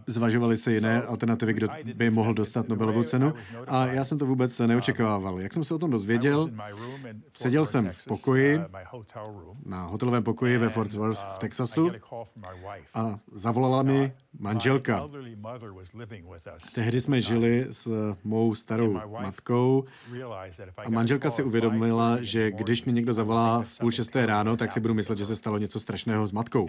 Zvažovaly 0.06 0.56
se 0.56 0.72
jiné 0.72 1.02
alternativy, 1.02 1.52
kdo 1.52 1.68
by 1.94 2.10
mohl 2.10 2.34
dostat 2.34 2.68
Nobelovu 2.68 3.02
cenu 3.02 3.34
a 3.68 3.86
já 3.86 4.04
jsem 4.04 4.18
to 4.18 4.26
vůbec 4.26 4.58
neočekával. 4.58 5.40
Jak 5.40 5.52
jsem 5.52 5.64
se 5.64 5.74
o 5.74 5.78
tom 5.78 5.90
dozvěděl, 5.90 6.50
seděl 7.36 7.66
jsem 7.66 7.88
v 7.92 8.04
pokoji, 8.04 8.60
na 9.66 9.82
hotelovém 9.86 10.22
pokoji 10.22 10.58
ve 10.58 10.68
Fort 10.68 10.92
Worth 10.92 11.26
v 11.34 11.38
Texasu 11.38 11.90
a 12.94 13.18
zavolala 13.32 13.82
mi 13.82 14.12
manželka. 14.38 15.08
Tehdy 16.74 17.00
jsme 17.00 17.20
žili 17.20 17.66
s 17.70 18.14
mou 18.24 18.54
starou 18.54 19.00
matkou 19.20 19.84
a 20.78 20.90
manželka 20.90 21.30
si 21.30 21.42
uvědomila, 21.42 22.18
že 22.20 22.50
když 22.50 22.84
mi 22.84 22.92
někdo 22.92 23.12
zavolá 23.12 23.62
v 23.62 23.78
půl 23.78 23.90
šesté 23.90 24.26
ráno, 24.26 24.56
tak 24.56 24.72
si 24.72 24.80
budu 24.80 24.94
myslet, 24.94 25.18
že 25.18 25.24
se 25.24 25.36
stalo 25.36 25.58
něco 25.58 25.80
strašného 25.80 26.26
s 26.26 26.32
matkou. 26.32 26.68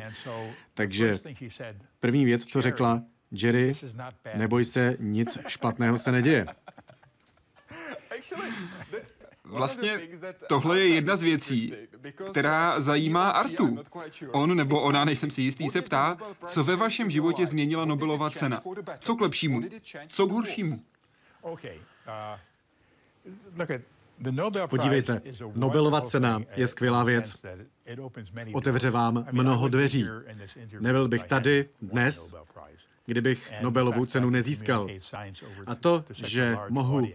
Takže 0.73 1.17
první 1.99 2.25
věc, 2.25 2.45
co 2.45 2.61
řekla, 2.61 2.90
Jerry, 3.31 3.73
neboj 4.35 4.65
se, 4.65 4.97
nic 4.99 5.37
špatného 5.47 5.97
se 5.97 6.11
neděje. 6.11 6.45
Vlastně 9.43 9.99
tohle 10.47 10.79
je 10.79 10.87
jedna 10.87 11.15
z 11.15 11.21
věcí, 11.21 11.73
která 12.31 12.81
zajímá 12.81 13.29
Artu. 13.29 13.79
On 14.31 14.57
nebo 14.57 14.81
ona, 14.81 15.05
nejsem 15.05 15.31
si 15.31 15.41
jistý, 15.41 15.69
se 15.69 15.81
ptá, 15.81 16.17
co 16.47 16.63
ve 16.63 16.75
vašem 16.75 17.09
životě 17.09 17.45
změnila 17.45 17.85
Nobelova 17.85 18.29
cena. 18.29 18.63
Co 18.99 19.15
k 19.15 19.21
lepšímu? 19.21 19.61
Co 20.07 20.27
k 20.27 20.31
horšímu? 20.31 20.81
Podívejte, 24.69 25.21
Nobelova 25.55 26.01
cena 26.01 26.41
je 26.55 26.67
skvělá 26.67 27.03
věc. 27.03 27.45
Otevře 28.53 28.89
vám 28.89 29.27
mnoho 29.31 29.67
dveří. 29.67 30.07
Nebyl 30.79 31.07
bych 31.07 31.23
tady 31.23 31.69
dnes, 31.81 32.35
kdybych 33.11 33.51
Nobelovu 33.61 34.05
cenu 34.05 34.29
nezískal. 34.29 34.87
A 35.67 35.75
to, 35.75 36.05
že 36.23 36.57
mohu 36.69 37.07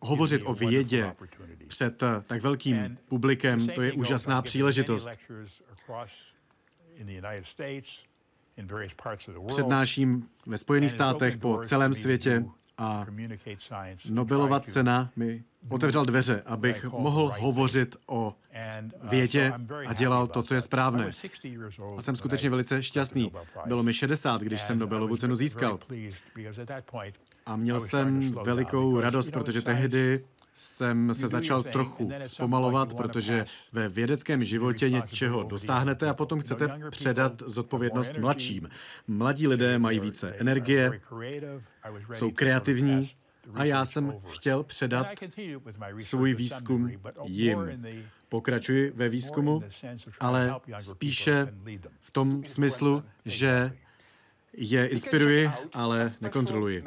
hovořit 0.00 0.42
o 0.44 0.54
vědě 0.54 1.14
před 1.66 2.02
tak 2.26 2.42
velkým 2.42 2.98
publikem, 3.08 3.66
to 3.66 3.82
je 3.82 3.92
úžasná 3.92 4.42
příležitost. 4.42 5.08
Přednáším 9.46 10.28
ve 10.46 10.58
Spojených 10.58 10.92
státech 10.92 11.36
po 11.36 11.60
celém 11.64 11.94
světě 11.94 12.44
a 12.78 13.06
Nobelova 14.10 14.60
cena 14.60 15.10
mi 15.16 15.44
otevřel 15.68 16.04
dveře, 16.04 16.42
abych 16.46 16.84
mohl 16.84 17.32
hovořit 17.38 17.96
o 18.06 18.34
vědě 19.02 19.52
a 19.86 19.92
dělal 19.92 20.26
to, 20.26 20.42
co 20.42 20.54
je 20.54 20.60
správné. 20.60 21.10
A 21.96 22.02
jsem 22.02 22.16
skutečně 22.16 22.50
velice 22.50 22.82
šťastný. 22.82 23.32
Bylo 23.66 23.82
mi 23.82 23.94
60, 23.94 24.42
když 24.42 24.62
jsem 24.62 24.78
Nobelovu 24.78 25.16
cenu 25.16 25.36
získal. 25.36 25.78
A 27.46 27.56
měl 27.56 27.80
jsem 27.80 28.32
velikou 28.32 29.00
radost, 29.00 29.30
protože 29.30 29.62
tehdy 29.62 30.24
jsem 30.58 31.14
se 31.14 31.28
začal 31.28 31.62
trochu 31.62 32.10
zpomalovat, 32.26 32.94
protože 32.94 33.44
ve 33.72 33.88
vědeckém 33.88 34.44
životě 34.44 34.90
něčeho 34.90 35.42
dosáhnete 35.42 36.08
a 36.08 36.14
potom 36.14 36.40
chcete 36.40 36.68
předat 36.90 37.42
zodpovědnost 37.46 38.18
mladším. 38.18 38.68
Mladí 39.06 39.48
lidé 39.48 39.78
mají 39.78 40.00
více 40.00 40.34
energie, 40.38 41.00
jsou 42.12 42.30
kreativní 42.30 43.10
a 43.54 43.64
já 43.64 43.84
jsem 43.84 44.14
chtěl 44.26 44.62
předat 44.62 45.06
svůj 45.98 46.34
výzkum 46.34 46.90
jim. 47.24 47.86
Pokračuji 48.28 48.92
ve 48.94 49.08
výzkumu, 49.08 49.62
ale 50.20 50.54
spíše 50.80 51.54
v 52.00 52.10
tom 52.10 52.44
smyslu, 52.44 53.04
že 53.24 53.72
je 54.56 54.86
inspiruji, 54.86 55.50
ale 55.74 56.12
nekontroluji. 56.20 56.84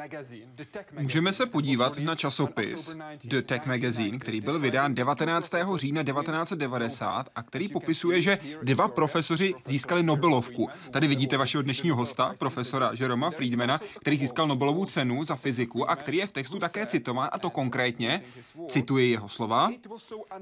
Můžeme 0.98 1.32
se 1.32 1.46
podívat 1.46 1.98
na 1.98 2.14
časopis 2.14 2.96
The 3.24 3.42
Tech 3.42 3.66
Magazine, 3.66 4.18
který 4.18 4.40
byl 4.40 4.58
vydán 4.58 4.94
19. 4.94 5.52
října 5.76 6.02
1990 6.02 7.28
a 7.34 7.42
který 7.42 7.68
popisuje, 7.68 8.22
že 8.22 8.38
dva 8.62 8.88
profesoři 8.88 9.54
získali 9.66 10.02
Nobelovku. 10.02 10.68
Tady 10.90 11.06
vidíte 11.06 11.36
vašeho 11.36 11.62
dnešního 11.62 11.96
hosta, 11.96 12.34
profesora 12.38 12.90
Jeroma 13.00 13.30
Friedmana, 13.30 13.80
který 14.00 14.16
získal 14.16 14.46
Nobelovu 14.46 14.84
cenu 14.84 15.24
za 15.24 15.36
fyziku 15.36 15.90
a 15.90 15.96
který 15.96 16.18
je 16.18 16.26
v 16.26 16.32
textu 16.32 16.58
také 16.58 16.86
citován, 16.86 17.28
a 17.32 17.38
to 17.38 17.50
konkrétně, 17.50 18.22
cituji 18.68 19.10
jeho 19.10 19.28
slova, 19.28 19.70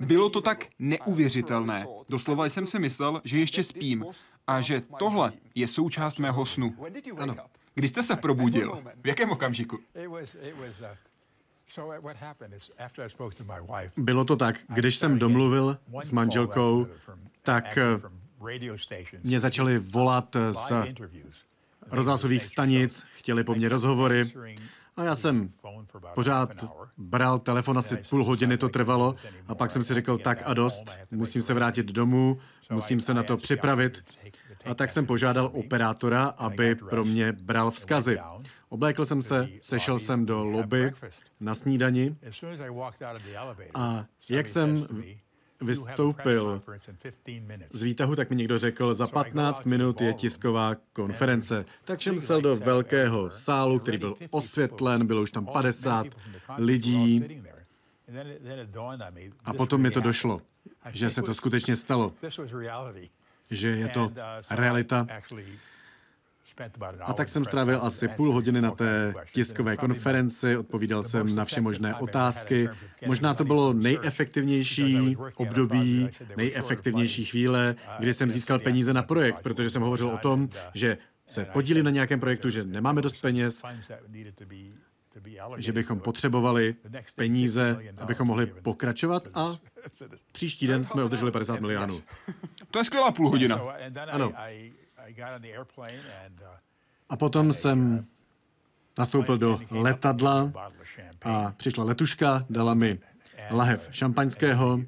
bylo 0.01 0.31
to 0.31 0.41
tak 0.41 0.67
neuvěřitelné. 0.79 1.87
Doslova 2.09 2.47
jsem 2.47 2.67
si 2.67 2.79
myslel, 2.79 3.21
že 3.25 3.39
ještě 3.39 3.63
spím 3.63 4.05
a 4.47 4.61
že 4.61 4.81
tohle 4.99 5.33
je 5.55 5.69
součást 5.69 6.19
mého 6.19 6.47
snu. 6.47 6.75
Ano. 7.19 7.37
Kdy 7.75 7.89
jste 7.89 8.03
se 8.03 8.17
probudil? 8.17 8.83
V 9.03 9.07
jakém 9.07 9.31
okamžiku? 9.31 9.79
Bylo 13.97 14.25
to 14.25 14.37
tak, 14.37 14.57
když 14.69 14.97
jsem 14.97 15.19
domluvil 15.19 15.79
s 16.03 16.13
manželkou, 16.13 16.87
tak 17.43 17.79
eh, 17.79 17.83
mě 19.23 19.41
začali 19.41 19.79
volat 19.79 20.37
z 20.53 20.73
rozhlasových 21.91 22.45
stanic, 22.45 23.07
chtěli 23.17 23.45
po 23.45 23.55
mně 23.55 23.69
rozhovory 23.69 24.33
a 24.97 25.05
já 25.05 25.15
jsem 25.15 25.53
pořád 26.15 26.65
bral 26.97 27.39
telefon, 27.39 27.79
asi 27.79 27.97
půl 27.97 28.25
hodiny 28.25 28.57
to 28.59 28.69
trvalo 28.69 29.15
a 29.47 29.55
pak 29.55 29.71
jsem 29.71 29.83
si 29.83 29.95
řekl 29.95 30.19
tak 30.19 30.43
a 30.45 30.55
dost, 30.55 30.85
musím 31.11 31.43
se 31.43 31.55
vrátit 31.55 31.87
domů, 31.87 32.39
musím 32.71 33.01
se 33.01 33.15
na 33.15 33.23
to 33.23 33.37
připravit. 33.37 34.05
A 34.65 34.75
tak 34.75 34.93
jsem 34.93 35.07
požádal 35.07 35.51
operátora, 35.53 36.25
aby 36.25 36.75
pro 36.75 37.05
mě 37.05 37.33
bral 37.33 37.71
vzkazy. 37.71 38.19
Oblékl 38.69 39.05
jsem 39.05 39.23
se, 39.23 39.49
sešel 39.61 39.99
jsem 39.99 40.27
do 40.27 40.45
lobby 40.45 40.93
na 41.41 41.55
snídani 41.55 42.17
a 43.75 44.05
jak 44.29 44.49
jsem 44.49 44.87
vystoupil 45.61 46.63
z 47.71 47.83
výtahu, 47.83 48.17
tak 48.17 48.31
mi 48.31 48.37
někdo 48.37 48.59
řekl, 48.59 48.95
za 48.95 49.07
15 49.07 49.65
minut 49.65 50.01
je 50.01 50.13
tisková 50.13 50.75
konference. 50.93 51.65
Tak 51.85 52.03
jsem 52.03 52.21
šel 52.21 52.41
do 52.41 52.57
velkého 52.57 53.31
sálu, 53.31 53.79
který 53.79 53.99
byl 53.99 54.17
osvětlen, 54.31 55.07
bylo 55.07 55.23
už 55.23 55.31
tam 55.31 55.47
50 55.47 56.07
lidí 56.59 57.43
A 59.45 59.53
potom 59.53 59.81
mi 59.81 59.91
to 59.91 60.01
došlo, 60.01 60.43
že 60.93 61.11
se 61.11 61.23
to 61.23 61.35
skutečně 61.35 61.77
stalo, 61.77 62.13
že 63.51 63.69
je 63.69 63.89
to 63.89 64.13
realita. 64.51 65.07
A 67.01 67.13
tak 67.13 67.29
jsem 67.29 67.45
strávil 67.45 67.79
asi 67.83 68.09
půl 68.09 68.33
hodiny 68.33 68.61
na 68.61 68.71
té 68.71 69.15
tiskové 69.33 69.77
konferenci, 69.77 70.57
odpovídal 70.57 71.03
jsem 71.03 71.35
na 71.35 71.45
vše 71.45 71.61
možné 71.61 71.95
otázky. 71.95 72.69
Možná 73.07 73.35
to 73.35 73.45
bylo 73.45 73.73
nejefektivnější 73.73 75.17
období, 75.37 76.09
nejefektivnější 76.37 77.25
chvíle, 77.25 77.75
kdy 77.99 78.15
jsem 78.15 78.31
získal 78.31 78.59
peníze 78.59 78.93
na 78.93 79.03
projekt, 79.03 79.41
protože 79.43 79.71
jsem 79.71 79.83
hovořil 79.83 80.09
o 80.09 80.19
tom, 80.19 80.49
že 80.75 80.99
se 81.29 81.45
podílím 81.45 81.85
na 81.85 81.91
nějakém 81.91 82.21
projektu, 82.21 82.51
že 82.51 82.65
nemáme 82.65 83.03
dost 83.03 83.21
peněz, 83.21 83.63
že 85.57 85.73
bychom 85.73 86.01
potřebovali 86.01 86.75
peníze, 87.17 87.77
abychom 87.99 88.27
mohli 88.27 88.47
pokračovat 88.47 89.29
a 89.35 89.57
příští 90.33 90.67
den 90.67 90.85
jsme 90.85 91.05
obdrželi 91.05 91.31
50 91.33 91.61
milionů. 91.61 92.03
To 92.71 92.79
je 92.79 92.85
skvělá 92.85 93.13
půl 93.13 93.29
hodina. 93.29 93.61
Ano. 94.11 94.33
A 97.09 97.17
potom 97.17 97.53
jsem 97.53 98.07
nastoupil 98.99 99.39
do 99.39 99.61
letadla 99.71 100.53
a 101.23 101.53
přišla 101.57 101.85
letuška, 101.85 102.47
dala 102.51 102.75
mi 102.75 102.99
lahev 103.51 103.89
šampaňského, 103.93 104.81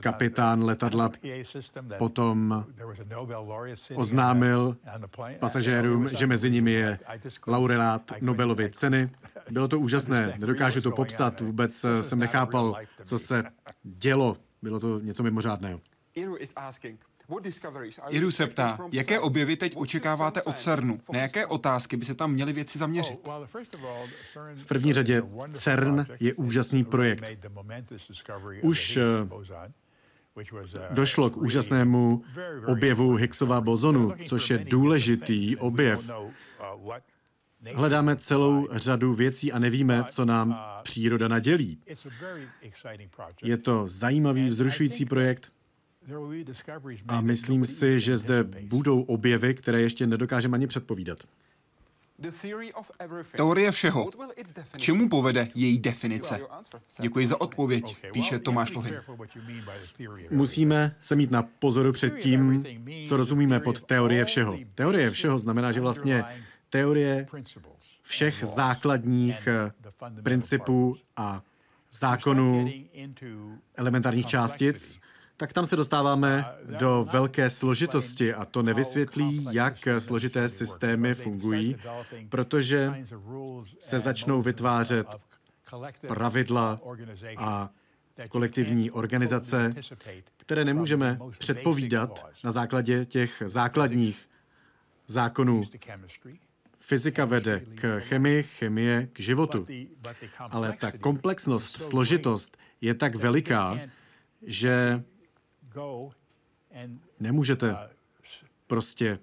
kapitán 0.00 0.64
letadla 0.64 1.10
potom 1.98 2.64
oznámil 3.94 4.76
pasažérům, 5.38 6.08
že 6.08 6.26
mezi 6.26 6.50
nimi 6.50 6.72
je 6.72 6.98
laureát 7.46 8.12
Nobelovy 8.20 8.70
ceny. 8.70 9.10
Bylo 9.50 9.68
to 9.68 9.80
úžasné, 9.80 10.34
nedokážu 10.38 10.80
to 10.80 10.90
popsat, 10.90 11.40
vůbec 11.40 11.86
jsem 12.00 12.18
nechápal, 12.18 12.74
co 13.04 13.18
se 13.18 13.44
dělo. 13.82 14.36
Bylo 14.62 14.80
to 14.80 15.00
něco 15.00 15.22
mimořádného. 15.22 15.80
Jiru 18.08 18.30
se 18.30 18.46
ptá, 18.46 18.78
jaké 18.92 19.20
objevy 19.20 19.56
teď 19.56 19.72
očekáváte 19.76 20.42
od 20.42 20.60
CERNu? 20.60 21.00
Na 21.12 21.20
jaké 21.20 21.46
otázky 21.46 21.96
by 21.96 22.04
se 22.04 22.14
tam 22.14 22.32
měly 22.32 22.52
věci 22.52 22.78
zaměřit? 22.78 23.28
V 24.56 24.66
první 24.66 24.92
řadě 24.92 25.22
CERN 25.52 26.06
je 26.20 26.34
úžasný 26.34 26.84
projekt. 26.84 27.24
Už 28.62 28.96
eh, 28.96 29.02
došlo 30.90 31.30
k 31.30 31.36
úžasnému 31.36 32.22
objevu 32.66 33.14
Higgsova 33.14 33.60
bozonu, 33.60 34.12
což 34.26 34.50
je 34.50 34.58
důležitý 34.58 35.56
objev. 35.56 36.10
Hledáme 37.74 38.16
celou 38.16 38.68
řadu 38.72 39.14
věcí 39.14 39.52
a 39.52 39.58
nevíme, 39.58 40.04
co 40.08 40.24
nám 40.24 40.60
příroda 40.82 41.28
nadělí. 41.28 41.78
Je 43.42 43.56
to 43.58 43.88
zajímavý, 43.88 44.48
vzrušující 44.48 45.04
projekt. 45.04 45.52
A 47.08 47.20
myslím 47.20 47.64
si, 47.64 48.00
že 48.00 48.16
zde 48.16 48.44
budou 48.44 49.02
objevy, 49.02 49.54
které 49.54 49.80
ještě 49.80 50.06
nedokážeme 50.06 50.54
ani 50.54 50.66
předpovídat. 50.66 51.18
Teorie 53.36 53.70
všeho. 53.70 54.10
K 54.72 54.78
čemu 54.78 55.08
povede 55.08 55.48
její 55.54 55.78
definice? 55.78 56.40
Děkuji 57.00 57.26
za 57.26 57.40
odpověď, 57.40 57.96
píše 58.12 58.38
Tomáš 58.38 58.72
Lohin. 58.72 59.00
Musíme 60.30 60.96
se 61.00 61.16
mít 61.16 61.30
na 61.30 61.42
pozoru 61.42 61.92
před 61.92 62.18
tím, 62.18 62.64
co 63.08 63.16
rozumíme 63.16 63.60
pod 63.60 63.82
teorie 63.82 64.24
všeho. 64.24 64.58
Teorie 64.74 65.10
všeho 65.10 65.38
znamená, 65.38 65.72
že 65.72 65.80
vlastně 65.80 66.24
teorie 66.70 67.26
všech 68.02 68.44
základních 68.44 69.46
eh, 69.46 69.72
principů 70.22 70.96
a 71.16 71.42
zákonů 71.90 72.70
elementárních 73.76 74.26
částic 74.26 75.00
tak 75.40 75.52
tam 75.52 75.66
se 75.66 75.76
dostáváme 75.76 76.44
do 76.78 77.06
velké 77.12 77.50
složitosti 77.50 78.34
a 78.34 78.44
to 78.44 78.62
nevysvětlí, 78.62 79.48
jak 79.50 79.88
složité 79.98 80.48
systémy 80.48 81.14
fungují, 81.14 81.76
protože 82.28 83.04
se 83.80 84.00
začnou 84.00 84.42
vytvářet 84.42 85.06
pravidla 86.08 86.80
a 87.36 87.70
kolektivní 88.28 88.90
organizace, 88.90 89.74
které 90.36 90.64
nemůžeme 90.64 91.18
předpovídat 91.38 92.26
na 92.44 92.52
základě 92.52 93.04
těch 93.04 93.42
základních 93.46 94.28
zákonů. 95.06 95.62
Fyzika 96.80 97.24
vede 97.24 97.60
k 97.74 98.00
chemii, 98.00 98.42
chemie 98.42 99.08
k 99.12 99.20
životu. 99.20 99.66
Ale 100.38 100.76
ta 100.80 100.92
komplexnost, 100.92 101.82
složitost 101.82 102.56
je 102.80 102.94
tak 102.94 103.14
veliká, 103.14 103.78
že 104.46 105.02
Nemůžete 107.20 107.72
uh, 107.72 107.78
prostě 108.66 109.18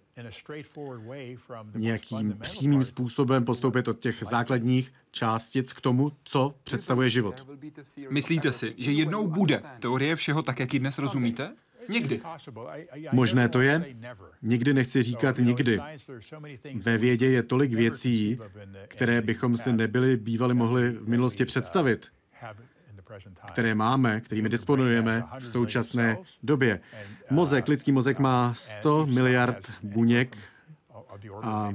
nějakým 1.76 2.38
přímým 2.40 2.84
způsobem 2.84 3.46
postoupit 3.46 3.88
od 3.88 4.00
těch 4.00 4.24
základních 4.24 4.94
částic 5.12 5.74
k 5.74 5.82
tomu, 5.82 6.12
co 6.24 6.56
představuje 6.64 7.10
život. 7.10 7.48
Myslíte 8.10 8.54
si, 8.54 8.76
že 8.78 8.92
jednou 8.92 9.28
bude 9.28 9.62
teorie 9.80 10.16
všeho 10.16 10.42
tak, 10.42 10.60
jak 10.60 10.74
ji 10.74 10.80
dnes 10.80 10.98
rozumíte? 10.98 11.56
Někdy. 11.90 12.22
Možné 13.12 13.50
to 13.50 13.62
je. 13.62 13.96
Nikdy 14.42 14.74
nechci 14.74 15.02
říkat 15.02 15.38
nikdy. 15.38 15.80
Ve 16.76 16.98
vědě 16.98 17.28
je 17.28 17.44
tolik 17.44 17.74
věcí, 17.74 18.38
které 18.88 19.22
bychom 19.22 19.58
si 19.58 19.74
nebyli 19.74 20.18
bývali 20.18 20.54
mohli 20.54 20.92
v 20.92 21.08
minulosti 21.08 21.46
představit 21.46 22.08
které 23.48 23.76
máme, 23.76 24.22
kterými 24.22 24.50
disponujeme 24.50 25.24
v 25.40 25.48
současné 25.48 26.18
době. 26.44 26.80
Mozek, 27.30 27.68
lidský 27.68 27.92
mozek 27.92 28.20
má 28.20 28.54
100 28.54 29.06
miliard 29.06 29.72
buněk 29.84 30.38
a 31.42 31.74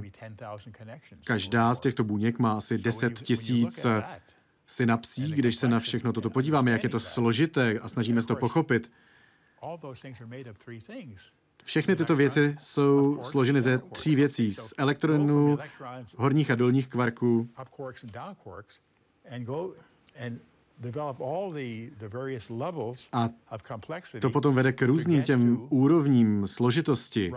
každá 1.24 1.74
z 1.74 1.80
těchto 1.80 2.04
buněk 2.04 2.38
má 2.38 2.52
asi 2.52 2.78
10 2.78 3.22
tisíc 3.22 3.86
synapsí, 4.66 5.32
když 5.32 5.56
se 5.56 5.68
na 5.68 5.80
všechno 5.80 6.12
toto 6.12 6.30
podíváme, 6.30 6.70
jak 6.70 6.82
je 6.82 6.88
to 6.88 7.00
složité 7.00 7.78
a 7.78 7.88
snažíme 7.88 8.20
se 8.20 8.26
to 8.26 8.36
pochopit. 8.36 8.92
Všechny 11.64 11.96
tyto 11.96 12.16
věci 12.16 12.56
jsou 12.60 13.22
složeny 13.22 13.60
ze 13.60 13.78
tří 13.78 14.16
věcí. 14.16 14.54
Z 14.54 14.74
elektronů, 14.78 15.58
horních 16.16 16.50
a 16.50 16.54
dolních 16.54 16.88
kvarků 16.88 17.48
a 23.12 23.28
to 24.20 24.30
potom 24.30 24.54
vede 24.54 24.72
k 24.72 24.82
různým 24.82 25.22
těm 25.22 25.66
úrovním 25.70 26.48
složitosti. 26.48 27.32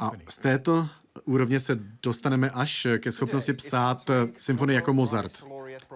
A 0.00 0.10
z 0.28 0.38
této 0.38 0.88
úrovně 1.24 1.60
se 1.60 1.78
dostaneme 2.02 2.50
až 2.50 2.86
ke 2.98 3.12
schopnosti 3.12 3.52
psát 3.52 4.10
symfonii 4.38 4.74
jako 4.74 4.92
Mozart. 4.92 5.44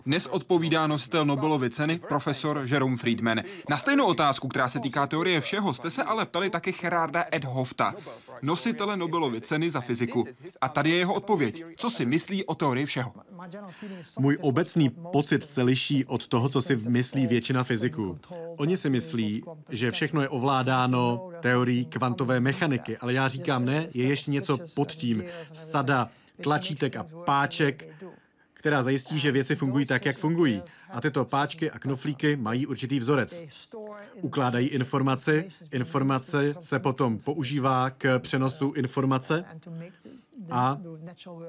Dnes 0.06 0.26
odpovídá 0.26 0.86
nositel 0.86 1.24
Nobelovy 1.24 1.70
ceny 1.70 2.00
profesor 2.08 2.62
Jerome 2.66 2.96
Friedman. 2.96 3.40
Na 3.70 3.78
stejnou 3.78 4.06
otázku, 4.06 4.48
která 4.48 4.68
se 4.68 4.80
týká 4.80 5.06
teorie 5.06 5.40
všeho, 5.40 5.74
jste 5.74 5.90
se 5.90 6.02
ale 6.02 6.26
ptali 6.26 6.50
taky 6.50 6.72
Gerarda 6.72 7.24
Ed 7.34 7.44
Hofta, 7.44 7.94
nositele 8.42 8.96
Nobelovy 8.96 9.40
ceny 9.40 9.70
za 9.70 9.80
fyziku. 9.80 10.24
A 10.60 10.68
tady 10.68 10.90
je 10.90 10.96
jeho 10.96 11.14
odpověď. 11.14 11.64
Co 11.76 11.90
si 11.90 12.06
myslí 12.06 12.44
o 12.44 12.54
teorii 12.54 12.86
všeho? 12.86 13.12
Můj 14.18 14.38
obecný 14.40 14.90
pocit 15.12 15.44
se 15.44 15.62
liší 15.62 16.04
od 16.04 16.26
toho, 16.26 16.48
co 16.48 16.62
si 16.62 16.76
myslí 16.76 17.26
většina 17.26 17.64
fyziků. 17.64 18.18
Oni 18.56 18.76
si 18.76 18.90
myslí, 18.90 19.42
že 19.70 19.90
všechno 19.90 20.22
je 20.22 20.28
ovládáno 20.28 21.30
teorií 21.40 21.84
kvantové 21.84 22.40
mechaniky, 22.40 22.96
ale 22.96 23.12
já 23.12 23.28
říkám 23.28 23.64
ne, 23.64 23.88
je 23.94 24.04
ještě 24.04 24.30
něco 24.30 24.58
pod 24.74 24.92
tím. 24.92 25.03
Sada 25.52 26.10
tlačítek 26.42 26.96
a 26.96 27.06
páček, 27.24 27.88
která 28.52 28.82
zajistí, 28.82 29.18
že 29.18 29.32
věci 29.32 29.56
fungují 29.56 29.86
tak, 29.86 30.04
jak 30.06 30.16
fungují. 30.16 30.62
A 30.90 31.00
tyto 31.00 31.24
páčky 31.24 31.70
a 31.70 31.78
knoflíky 31.78 32.36
mají 32.36 32.66
určitý 32.66 32.98
vzorec. 32.98 33.44
Ukládají 34.22 34.68
informaci, 34.68 35.48
informace 35.72 36.54
se 36.60 36.78
potom 36.78 37.18
používá 37.18 37.90
k 37.90 38.18
přenosu 38.18 38.72
informace 38.76 39.44
a 40.50 40.80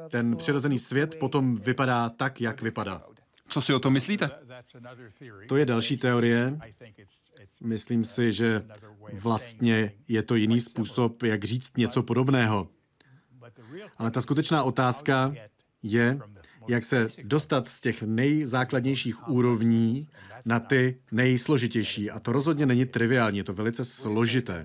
ten 0.10 0.36
přirozený 0.36 0.80
svět 0.80 1.16
potom 1.20 1.56
vypadá 1.56 2.10
tak, 2.10 2.42
jak 2.42 2.62
vypadá. 2.62 3.02
Co 3.48 3.62
si 3.62 3.74
o 3.74 3.80
tom 3.80 3.94
myslíte? 3.94 4.30
To 5.48 5.56
je 5.58 5.66
další 5.66 5.98
teorie. 5.98 6.60
Myslím 7.62 8.04
si, 8.04 8.34
že 8.34 8.66
vlastně 9.14 9.92
je 10.08 10.24
to 10.24 10.36
jiný 10.36 10.60
způsob, 10.60 11.24
jak 11.24 11.44
říct 11.44 11.78
něco 11.78 12.04
podobného. 12.04 12.70
Ale 13.98 14.12
ta 14.12 14.22
skutečná 14.22 14.64
otázka 14.64 15.34
je, 15.84 16.20
jak 16.68 16.86
se 16.86 17.08
dostat 17.24 17.70
z 17.70 17.82
těch 17.82 18.04
nejzákladnějších 18.04 19.30
úrovní 19.30 20.08
na 20.46 20.60
ty 20.60 20.98
nejsložitější. 21.12 22.12
A 22.12 22.20
to 22.20 22.32
rozhodně 22.32 22.66
není 22.66 22.86
triviální, 22.86 23.38
je 23.38 23.44
to 23.44 23.54
velice 23.54 23.86
složité. 23.86 24.64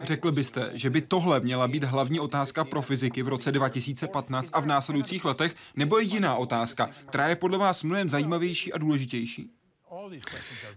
Řekl 0.00 0.32
byste, 0.32 0.70
že 0.74 0.90
by 0.90 1.02
tohle 1.02 1.40
měla 1.40 1.68
být 1.68 1.84
hlavní 1.84 2.20
otázka 2.20 2.64
pro 2.64 2.82
fyziky 2.82 3.22
v 3.22 3.28
roce 3.28 3.52
2015 3.52 4.50
a 4.52 4.60
v 4.60 4.66
následujících 4.66 5.24
letech, 5.24 5.54
nebo 5.76 5.98
je 5.98 6.04
jiná 6.04 6.36
otázka, 6.36 6.90
která 7.06 7.28
je 7.28 7.36
podle 7.36 7.58
vás 7.58 7.82
mnohem 7.82 8.08
zajímavější 8.08 8.72
a 8.72 8.78
důležitější? 8.78 9.50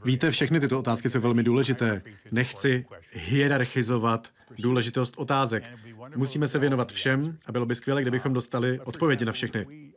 Víte, 0.06 0.32
všechny 0.32 0.60
tyto 0.60 0.80
otázky 0.80 1.10
jsou 1.10 1.22
velmi 1.22 1.44
důležité. 1.44 2.02
Nechci 2.32 2.86
hierarchizovat 3.12 4.30
důležitost 4.60 5.14
otázek. 5.18 5.70
Musíme 6.16 6.48
se 6.48 6.60
věnovat 6.60 6.92
všem 6.92 7.38
a 7.46 7.52
bylo 7.52 7.66
by 7.66 7.76
skvělé, 7.76 8.02
kdybychom 8.02 8.34
dostali 8.34 8.80
odpovědi 8.80 9.26
na 9.26 9.32
všechny. 9.32 9.92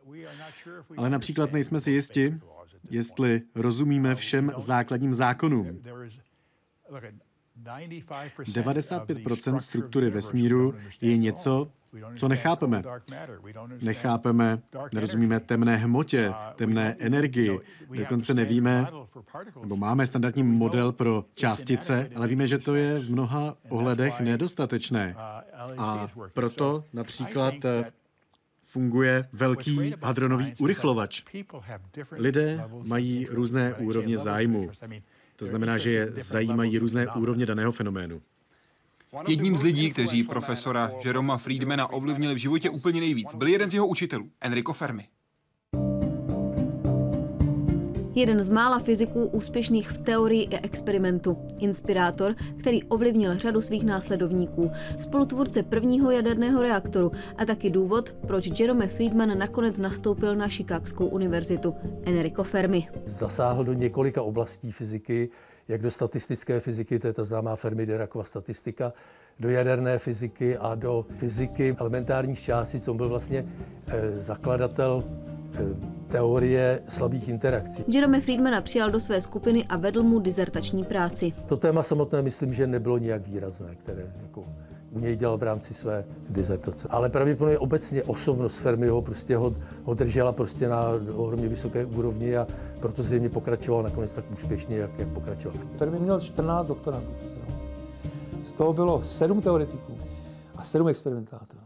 Ale 0.97 1.11
například 1.11 1.53
nejsme 1.53 1.81
si 1.81 1.91
jisti, 1.91 2.35
jestli 2.91 3.43
rozumíme 3.55 4.15
všem 4.15 4.53
základním 4.57 5.15
zákonům. 5.15 5.83
95% 7.63 9.57
struktury 9.57 10.11
vesmíru 10.11 10.75
je 11.01 11.17
něco, 11.17 11.71
co 12.17 12.29
nechápeme. 12.29 12.83
Nechápeme, 13.83 14.63
nerozumíme 14.93 15.41
temné 15.41 15.77
hmotě, 15.77 16.33
temné 16.57 16.97
energii, 16.99 17.61
dokonce 17.99 18.35
nevíme, 18.35 18.87
nebo 19.61 19.77
máme 19.77 20.07
standardní 20.07 20.43
model 20.43 20.93
pro 20.93 21.25
částice, 21.35 22.11
ale 22.15 22.29
víme, 22.29 22.47
že 22.47 22.59
to 22.59 22.75
je 22.75 22.99
v 22.99 23.11
mnoha 23.11 23.57
ohledech 23.69 24.21
nedostatečné. 24.21 25.15
A 25.79 26.09
proto 26.33 26.85
například 26.93 27.55
eh, 27.65 27.93
funguje 28.63 29.29
velký 29.33 29.95
hadronový 30.03 30.55
urychlovač. 30.59 31.23
Lidé 32.13 32.65
mají 32.89 33.27
různé 33.31 33.75
úrovně 33.75 34.19
zájmu. 34.19 34.71
To 35.37 35.47
znamená, 35.47 35.79
že 35.79 35.91
je 35.91 36.13
zajímají 36.17 36.79
různé 36.79 37.07
úrovně 37.15 37.47
daného 37.47 37.73
fenoménu. 37.73 38.23
Jedním 39.29 39.57
z 39.57 39.63
lidí, 39.63 39.91
kteří 39.91 40.23
profesora 40.23 40.91
Jeroma 41.05 41.39
Friedmana 41.39 41.87
ovlivnili 41.87 42.35
v 42.35 42.39
životě 42.39 42.71
úplně 42.71 43.01
nejvíc, 43.01 43.35
byl 43.35 43.49
jeden 43.49 43.71
z 43.71 43.75
jeho 43.75 43.87
učitelů, 43.87 44.31
Enrico 44.41 44.73
Fermi. 44.73 45.09
Jeden 48.17 48.45
z 48.45 48.51
mála 48.51 48.79
fyziků 48.79 49.27
úspěšných 49.27 49.91
v 49.91 49.99
teorii 49.99 50.43
i 50.43 50.57
experimentu. 50.57 51.39
Inspirátor, 51.59 52.35
který 52.59 52.85
ovlivnil 52.85 53.39
řadu 53.39 53.61
svých 53.61 53.85
následovníků. 53.85 54.71
Spolutvůrce 54.99 55.63
prvního 55.63 56.11
jaderného 56.11 56.63
reaktoru 56.63 57.13
a 57.37 57.45
taky 57.45 57.71
důvod, 57.71 58.15
proč 58.27 58.61
Jerome 58.61 58.87
Friedman 58.87 59.39
nakonec 59.39 59.79
nastoupil 59.79 60.37
na 60.37 60.49
Chicagskou 60.49 61.07
univerzitu. 61.07 61.75
Enrico 62.07 62.45
Fermi. 62.45 62.89
Zasáhl 63.05 63.65
do 63.65 63.73
několika 63.73 64.23
oblastí 64.23 64.73
fyziky, 64.73 65.31
jak 65.69 65.83
do 65.83 65.91
statistické 65.91 66.61
fyziky, 66.61 66.99
to 66.99 67.07
je 67.07 67.13
ta 67.13 67.25
známá 67.25 67.57
Fermi-Diracova 67.57 68.25
statistika, 68.25 68.93
do 69.41 69.51
jaderné 69.51 69.99
fyziky 69.99 70.59
a 70.59 70.75
do 70.75 71.07
fyziky 71.17 71.77
elementárních 71.81 72.41
částic. 72.41 72.89
On 72.89 72.97
byl 72.97 73.09
vlastně 73.09 73.47
eh, 73.87 74.21
zakladatel 74.21 75.05
eh, 75.55 75.61
teorie 76.09 76.83
slabých 76.89 77.29
interakcí. 77.29 77.85
Jerome 77.89 78.21
Friedmana 78.21 78.61
přijal 78.61 78.91
do 78.91 79.01
své 79.01 79.21
skupiny 79.21 79.65
a 79.69 79.77
vedl 79.77 80.03
mu 80.03 80.19
dizertační 80.19 80.85
práci. 80.85 81.33
To 81.47 81.57
téma 81.57 81.83
samotné 81.83 82.23
myslím, 82.23 82.53
že 82.53 82.67
nebylo 82.67 82.99
nijak 82.99 83.27
výrazné, 83.27 83.75
které 83.75 84.03
jako 84.23 84.43
u 84.95 84.99
něj 84.99 85.17
dělal 85.17 85.39
v 85.39 85.43
rámci 85.43 85.75
své 85.75 86.05
dizertace. 86.31 86.89
Ale 86.91 87.09
pravděpodobně 87.09 87.59
obecně 87.59 88.03
osobnost 88.03 88.59
Fermiho 88.59 89.03
prostě 89.03 89.37
ho, 89.37 89.55
ho 89.85 89.95
držela 89.95 90.33
prostě 90.33 90.69
na 90.69 90.87
ohromně 91.15 91.49
vysoké 91.49 91.87
úrovni 91.87 92.37
a 92.37 92.47
proto 92.81 93.03
zřejmě 93.03 93.29
pokračoval 93.29 93.83
nakonec 93.83 94.13
tak 94.13 94.25
úspěšně, 94.33 94.77
jak, 94.77 94.99
jak 94.99 95.09
pokračoval. 95.09 95.59
Fermi 95.77 95.99
měl 95.99 96.21
14 96.21 96.67
doktorantů. 96.67 97.13
Z 98.45 98.53
toho 98.53 98.73
bylo 98.73 99.05
7 99.05 99.41
teoretiků 99.41 99.99
a 100.57 100.65
7 100.65 100.89
experimentátorů. 100.89 101.61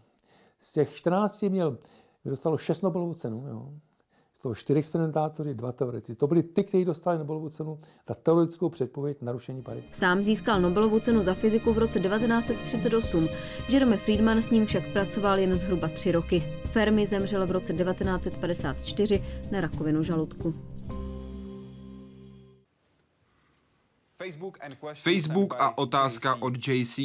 Z 0.61 0.73
těch 0.73 0.95
14 0.95 1.43
měl, 1.43 1.79
dostalo 2.25 2.59
6 2.59 2.83
Nobelovu 2.83 3.15
cenu. 3.15 3.47
Jo 3.49 3.69
to 4.43 4.55
čtyři 4.55 4.79
experimentátoři, 4.79 5.55
dva 5.55 5.73
teoretici. 5.73 6.15
To 6.15 6.27
byli 6.27 6.43
ty, 6.43 6.65
kteří 6.65 6.85
dostali 6.85 7.19
Nobelovu 7.19 7.49
cenu 7.49 7.79
za 8.09 8.15
teoretickou 8.15 8.69
předpověď 8.69 9.23
narušení 9.23 9.63
parity. 9.63 9.87
Sám 9.91 10.23
získal 10.23 10.61
Nobelovu 10.61 11.01
cenu 11.01 11.23
za 11.23 11.35
fyziku 11.35 11.73
v 11.73 11.79
roce 11.79 12.01
1938. 12.01 13.29
Jerome 13.73 13.97
Friedman 13.97 14.43
s 14.43 14.51
ním 14.51 14.67
však 14.67 14.93
pracoval 14.93 15.39
jen 15.39 15.55
zhruba 15.55 15.89
tři 15.89 16.13
roky. 16.13 16.41
Fermi 16.65 17.07
zemřel 17.07 17.47
v 17.47 17.51
roce 17.51 17.73
1954 17.73 19.25
na 19.51 19.61
rakovinu 19.61 20.03
žaludku. 20.03 20.55
Facebook 24.95 25.55
a 25.59 25.79
otázka 25.79 26.35
od 26.35 26.69
JC. 26.69 26.99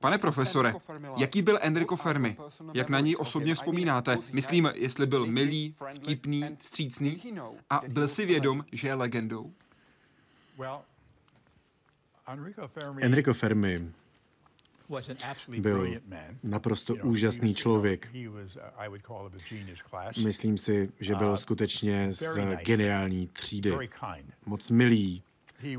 Pane 0.00 0.18
profesore, 0.18 0.74
jaký 1.16 1.42
byl 1.42 1.58
Enrico 1.62 1.96
Fermi? 1.96 2.36
Jak 2.74 2.88
na 2.88 3.00
něj 3.00 3.16
osobně 3.18 3.54
vzpomínáte? 3.54 4.18
Myslím, 4.32 4.70
jestli 4.74 5.06
byl 5.06 5.26
milý, 5.26 5.74
vtipný, 5.94 6.44
střícný 6.62 7.22
a 7.70 7.80
byl 7.88 8.08
si 8.08 8.26
vědom, 8.26 8.64
že 8.72 8.88
je 8.88 8.94
legendou? 8.94 9.52
Enrico 13.00 13.34
Fermi 13.34 13.92
byl 15.58 15.88
naprosto 16.42 16.94
úžasný 16.94 17.54
člověk. 17.54 18.10
Myslím 20.24 20.58
si, 20.58 20.92
že 21.00 21.14
byl 21.14 21.36
skutečně 21.36 22.12
z 22.12 22.56
geniální 22.64 23.26
třídy. 23.26 23.76
Moc 24.46 24.70
milý, 24.70 25.22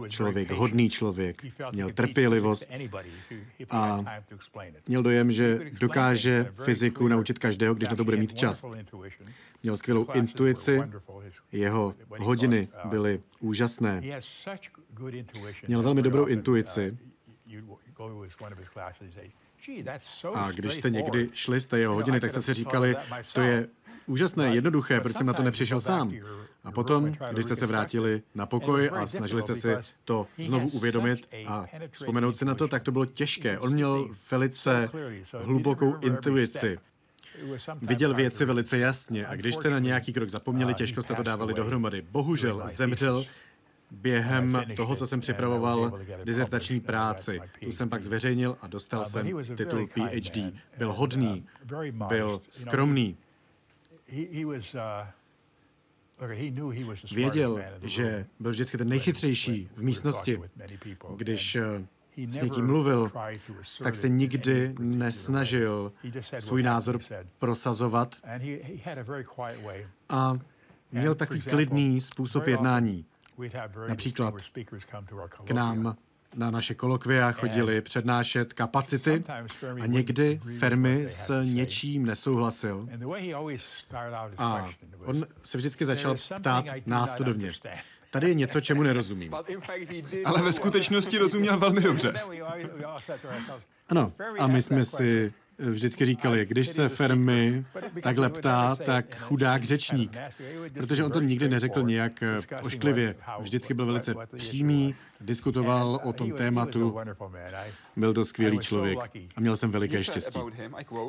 člověk, 0.10 0.52
hodný 0.52 0.90
člověk, 0.90 1.46
měl 1.72 1.92
trpělivost 1.92 2.70
a 3.70 4.06
měl 4.88 5.04
dojem, 5.04 5.32
že 5.32 5.60
dokáže 5.80 6.52
fyziku 6.64 7.08
naučit 7.08 7.40
každého, 7.40 7.76
když 7.76 7.90
na 7.90 7.96
to 7.96 8.04
bude 8.04 8.18
mít 8.18 8.34
čas. 8.34 8.66
Měl 9.64 9.78
skvělou 9.78 10.06
intuici, 10.14 10.82
jeho 11.52 11.96
hodiny 12.18 12.68
uh, 12.86 12.90
byly 12.90 13.22
úžasné. 13.40 14.02
Měl 15.68 15.82
velmi 15.82 16.02
dobrou 16.02 16.26
intuici. 16.26 16.98
A 20.34 20.52
když 20.52 20.74
jste 20.74 20.90
někdy 20.90 21.30
šli 21.34 21.60
z 21.60 21.68
té 21.68 21.80
jeho 21.80 21.94
hodiny, 21.94 22.20
tak 22.20 22.30
jste 22.30 22.42
si 22.42 22.54
říkali, 22.54 22.96
to 23.34 23.42
je 23.42 23.68
úžasné, 24.08 24.56
jednoduché, 24.56 25.00
proč 25.02 25.18
jsem 25.18 25.28
na 25.28 25.34
to 25.34 25.44
nepřišel 25.44 25.80
sám. 25.80 26.14
A 26.64 26.72
potom, 26.72 27.14
když 27.32 27.46
jste 27.46 27.56
se 27.56 27.66
vrátili 27.66 28.22
na 28.36 28.46
pokoj 28.46 28.90
a 28.94 29.08
snažili 29.08 29.42
jste 29.42 29.56
si 29.56 29.76
to 30.06 30.28
znovu 30.38 30.70
uvědomit 30.70 31.30
a 31.48 31.66
vzpomenout 31.92 32.38
si 32.38 32.46
na 32.46 32.56
to, 32.56 32.68
tak 32.68 32.84
to 32.84 32.92
bylo 32.92 33.06
těžké. 33.06 33.60
On 33.60 33.74
měl 33.74 34.10
velice 34.32 34.90
hlubokou 35.44 35.96
intuici. 36.00 36.80
Viděl 37.82 38.14
věci 38.14 38.46
velice 38.46 38.78
jasně 38.78 39.28
a 39.28 39.36
když 39.36 39.56
jste 39.56 39.70
na 39.70 39.80
nějaký 39.80 40.14
krok 40.14 40.30
zapomněli, 40.30 40.74
těžko 40.74 41.02
jste 41.02 41.16
to 41.16 41.24
dávali 41.24 41.54
dohromady. 41.54 42.02
Bohužel 42.12 42.64
zemřel 42.66 43.26
během 43.92 44.64
toho, 44.76 44.96
co 44.96 45.08
jsem 45.08 45.22
připravoval 45.22 46.00
dizertační 46.24 46.80
práci. 46.80 47.40
Tu 47.64 47.72
jsem 47.72 47.90
pak 47.90 48.04
zveřejnil 48.04 48.56
a 48.62 48.68
dostal 48.68 49.06
jsem 49.06 49.28
titul 49.56 49.88
PhD. 49.88 50.38
Byl 50.78 50.94
hodný, 50.94 51.46
byl 52.08 52.42
skromný. 52.50 53.18
Věděl, 57.14 57.60
že 57.84 58.26
byl 58.40 58.52
vždycky 58.52 58.78
ten 58.78 58.90
nejchytřejší 58.90 59.70
v 59.76 59.84
místnosti. 59.84 60.40
Když 61.16 61.56
eh, 61.56 61.88
s 62.28 62.42
někým 62.42 62.66
mluvil, 62.66 63.12
tak 63.84 63.96
se 63.96 64.10
nikdy 64.10 64.76
nesnažil 64.80 65.94
svůj 66.40 66.64
názor 66.64 67.00
prosazovat. 67.40 68.16
A 70.10 70.34
měl 70.92 71.16
takový 71.16 71.42
klidný 71.42 72.02
způsob 72.02 72.48
jednání. 72.48 73.06
Například 73.88 74.34
k 75.44 75.52
nám 75.52 75.98
na 76.38 76.52
naše 76.52 76.74
kolokvia 76.74 77.32
chodili 77.32 77.82
přednášet 77.82 78.54
kapacity 78.54 79.24
a 79.82 79.86
někdy 79.86 80.40
Fermi 80.60 81.06
s 81.10 81.44
něčím 81.44 82.06
nesouhlasil. 82.06 82.90
A 84.38 84.70
on 85.06 85.26
se 85.44 85.58
vždycky 85.58 85.86
začal 85.86 86.16
ptát 86.40 86.66
následovně. 86.86 87.52
Tady 88.12 88.28
je 88.28 88.34
něco, 88.34 88.62
čemu 88.62 88.84
nerozumím. 88.84 89.36
Ale 90.26 90.42
ve 90.42 90.54
skutečnosti 90.54 91.18
rozuměl 91.18 91.60
velmi 91.60 91.82
dobře. 91.82 92.14
Ano, 93.90 94.14
a 94.40 94.48
my 94.48 94.62
jsme 94.62 94.84
si 94.84 95.34
vždycky 95.60 96.06
říkali, 96.06 96.46
když 96.46 96.68
se 96.68 96.90
Fermi 96.90 97.66
takhle 98.04 98.30
ptá, 98.30 98.76
tak 98.86 99.18
chudák 99.20 99.64
řečník. 99.64 100.18
Protože 100.74 101.04
on 101.04 101.12
to 101.12 101.22
nikdy 101.22 101.50
neřekl 101.50 101.84
nějak 101.84 102.24
ošklivě. 102.62 103.16
Vždycky 103.40 103.74
byl 103.74 103.86
velice 103.86 104.16
přímý, 104.38 104.96
diskutoval 105.22 106.00
o 106.04 106.14
tom 106.14 106.32
tématu. 106.32 106.98
Byl 107.96 108.14
to 108.14 108.26
skvělý 108.26 108.60
člověk 108.60 109.00
a 109.36 109.42
měl 109.42 109.56
jsem 109.56 109.72
veliké 109.72 110.04
štěstí. 110.04 110.40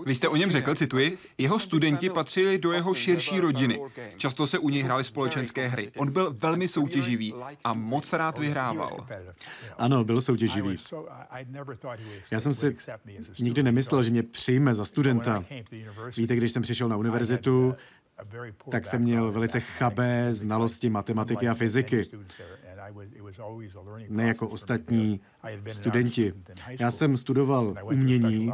Vy 0.07 0.15
jste 0.15 0.29
o 0.29 0.37
něm 0.37 0.51
řekl, 0.51 0.75
cituji, 0.75 1.15
jeho 1.39 1.59
studenti 1.59 2.11
patřili 2.11 2.59
do 2.59 2.73
jeho 2.73 2.95
širší 2.95 3.41
rodiny. 3.41 3.81
Často 4.17 4.47
se 4.47 4.59
u 4.59 4.69
něj 4.69 4.83
hrály 4.83 5.05
společenské 5.05 5.69
hry. 5.69 5.93
On 5.99 6.13
byl 6.13 6.35
velmi 6.39 6.69
soutěživý 6.69 7.35
a 7.65 7.73
moc 7.73 8.13
rád 8.13 8.39
vyhrával. 8.39 9.07
Ano, 9.79 10.05
byl 10.05 10.21
soutěživý. 10.21 10.77
Já 12.31 12.41
jsem 12.41 12.55
si 12.55 12.77
nikdy 13.39 13.63
nemyslel, 13.63 14.03
že 14.03 14.11
mě 14.11 14.23
přijme 14.23 14.75
za 14.75 14.85
studenta. 14.85 15.45
Víte, 16.17 16.37
když 16.37 16.53
jsem 16.53 16.63
přišel 16.63 16.89
na 16.89 16.97
univerzitu, 16.97 17.75
tak 18.71 18.87
jsem 18.87 19.03
měl 19.03 19.33
velice 19.33 19.61
chabé 19.61 20.35
znalosti 20.35 20.91
matematiky 20.91 21.49
a 21.49 21.55
fyziky 21.55 22.09
ne 24.09 24.29
jako 24.29 24.49
ostatní 24.49 25.21
studenti. 25.69 26.33
Já 26.81 26.91
jsem 26.91 27.17
studoval 27.17 27.75
umění 27.83 28.53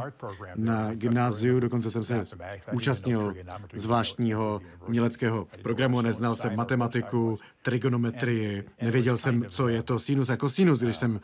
na 0.55 0.93
gymnáziu, 0.93 1.59
dokonce 1.59 1.91
jsem 1.91 2.03
se 2.03 2.25
účastnil 2.71 3.33
zvláštního 3.73 4.61
uměleckého 4.87 5.47
programu, 5.61 6.01
neznal 6.01 6.35
jsem 6.35 6.55
matematiku, 6.55 7.39
trigonometrii, 7.61 8.63
nevěděl 8.81 9.17
jsem, 9.17 9.45
co 9.49 9.67
je 9.67 9.83
to 9.83 9.99
sinus 9.99 10.29
a 10.29 10.37
kosinus, 10.37 10.79
když 10.79 10.97
jsem 10.97 11.19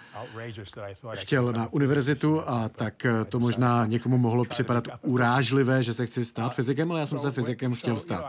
chtěl 1.11 1.53
na 1.53 1.73
univerzitu 1.73 2.49
a 2.49 2.69
tak 2.69 3.05
to 3.29 3.39
možná 3.39 3.85
někomu 3.85 4.17
mohlo 4.17 4.45
připadat 4.45 4.87
urážlivé, 5.01 5.83
že 5.83 5.93
se 5.93 6.05
chci 6.05 6.25
stát 6.25 6.55
fyzikem, 6.55 6.91
ale 6.91 6.99
já 6.99 7.05
jsem 7.05 7.19
se 7.19 7.31
fyzikem 7.31 7.75
chtěl 7.75 7.97
stát. 7.97 8.25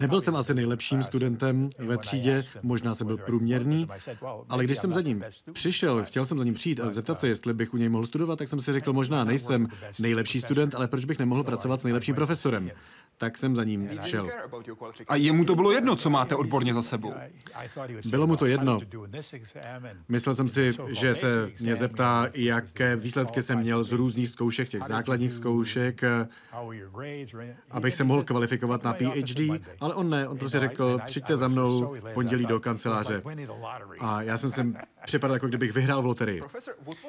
Nebyl 0.00 0.20
jsem 0.20 0.36
asi 0.36 0.54
nejlepším 0.54 1.02
studentem 1.02 1.70
ve 1.78 1.98
třídě, 1.98 2.44
možná 2.62 2.94
jsem 2.94 3.06
byl 3.06 3.18
průměrný, 3.18 3.88
ale 4.48 4.64
když 4.64 4.78
jsem 4.78 4.92
za 4.92 5.00
ním 5.00 5.24
přišel, 5.54 6.04
chtěl 6.04 6.24
jsem 6.24 6.38
za 6.38 6.44
ním 6.44 6.54
přijít 6.54 6.80
a 6.80 6.90
zeptat 6.90 7.20
se, 7.20 7.28
jestli 7.28 7.54
bych 7.54 7.74
u 7.74 7.76
něj 7.76 7.88
mohl 7.88 8.06
studovat, 8.06 8.38
tak 8.38 8.48
jsem 8.48 8.60
si 8.60 8.72
řekl, 8.72 8.92
možná 8.92 9.24
nejsem 9.24 9.68
nejlepší 9.98 10.40
student, 10.40 10.74
ale 10.74 10.88
proč 10.88 11.04
bych 11.04 11.18
nemohl 11.18 11.44
pracovat 11.44 11.80
s 11.80 11.82
nejlepším 11.82 12.14
profesorem? 12.14 12.70
Tak 13.18 13.38
jsem 13.38 13.56
za 13.56 13.64
ním 13.64 13.90
šel. 14.04 14.30
A 15.08 15.16
jemu 15.16 15.44
to 15.44 15.54
bylo 15.54 15.72
jedno, 15.72 15.96
co 15.96 16.10
máte 16.10 16.34
odborně 16.34 16.74
za 16.74 16.82
sebou. 16.82 17.14
Bylo 18.06 18.26
mu 18.26 18.36
to 18.36 18.46
jedno. 18.46 18.78
Myslel 20.08 20.34
jsem 20.34 20.48
si, 20.48 20.72
že 20.88 21.14
se 21.14 21.50
mě 21.60 21.76
zeptá, 21.76 22.28
jaké 22.34 22.96
výsledky 22.96 23.42
jsem 23.42 23.58
měl 23.58 23.82
z 23.82 23.92
různých 23.92 24.28
zkoušek, 24.30 24.68
těch 24.68 24.82
základních 24.82 25.32
zkoušek, 25.32 26.00
abych 27.70 27.96
se 27.96 28.04
mohl 28.04 28.22
kvalifikovat 28.22 28.84
na 28.84 28.92
PhD, 28.94 29.40
ale 29.80 29.94
on 29.94 30.10
ne, 30.10 30.28
on 30.28 30.38
prostě 30.38 30.58
řekl, 30.60 31.00
přijďte 31.06 31.36
za 31.36 31.48
mnou 31.48 31.96
v 32.00 32.12
pondělí 32.14 32.46
do 32.46 32.60
kanceláře. 32.60 33.22
A 34.00 34.22
já 34.22 34.38
jsem 34.38 34.50
sem 34.50 34.76
připadal, 35.04 35.34
jako 35.34 35.48
kdybych 35.48 35.72
vyhrál 35.72 36.02
v 36.02 36.06
loterii. 36.06 36.42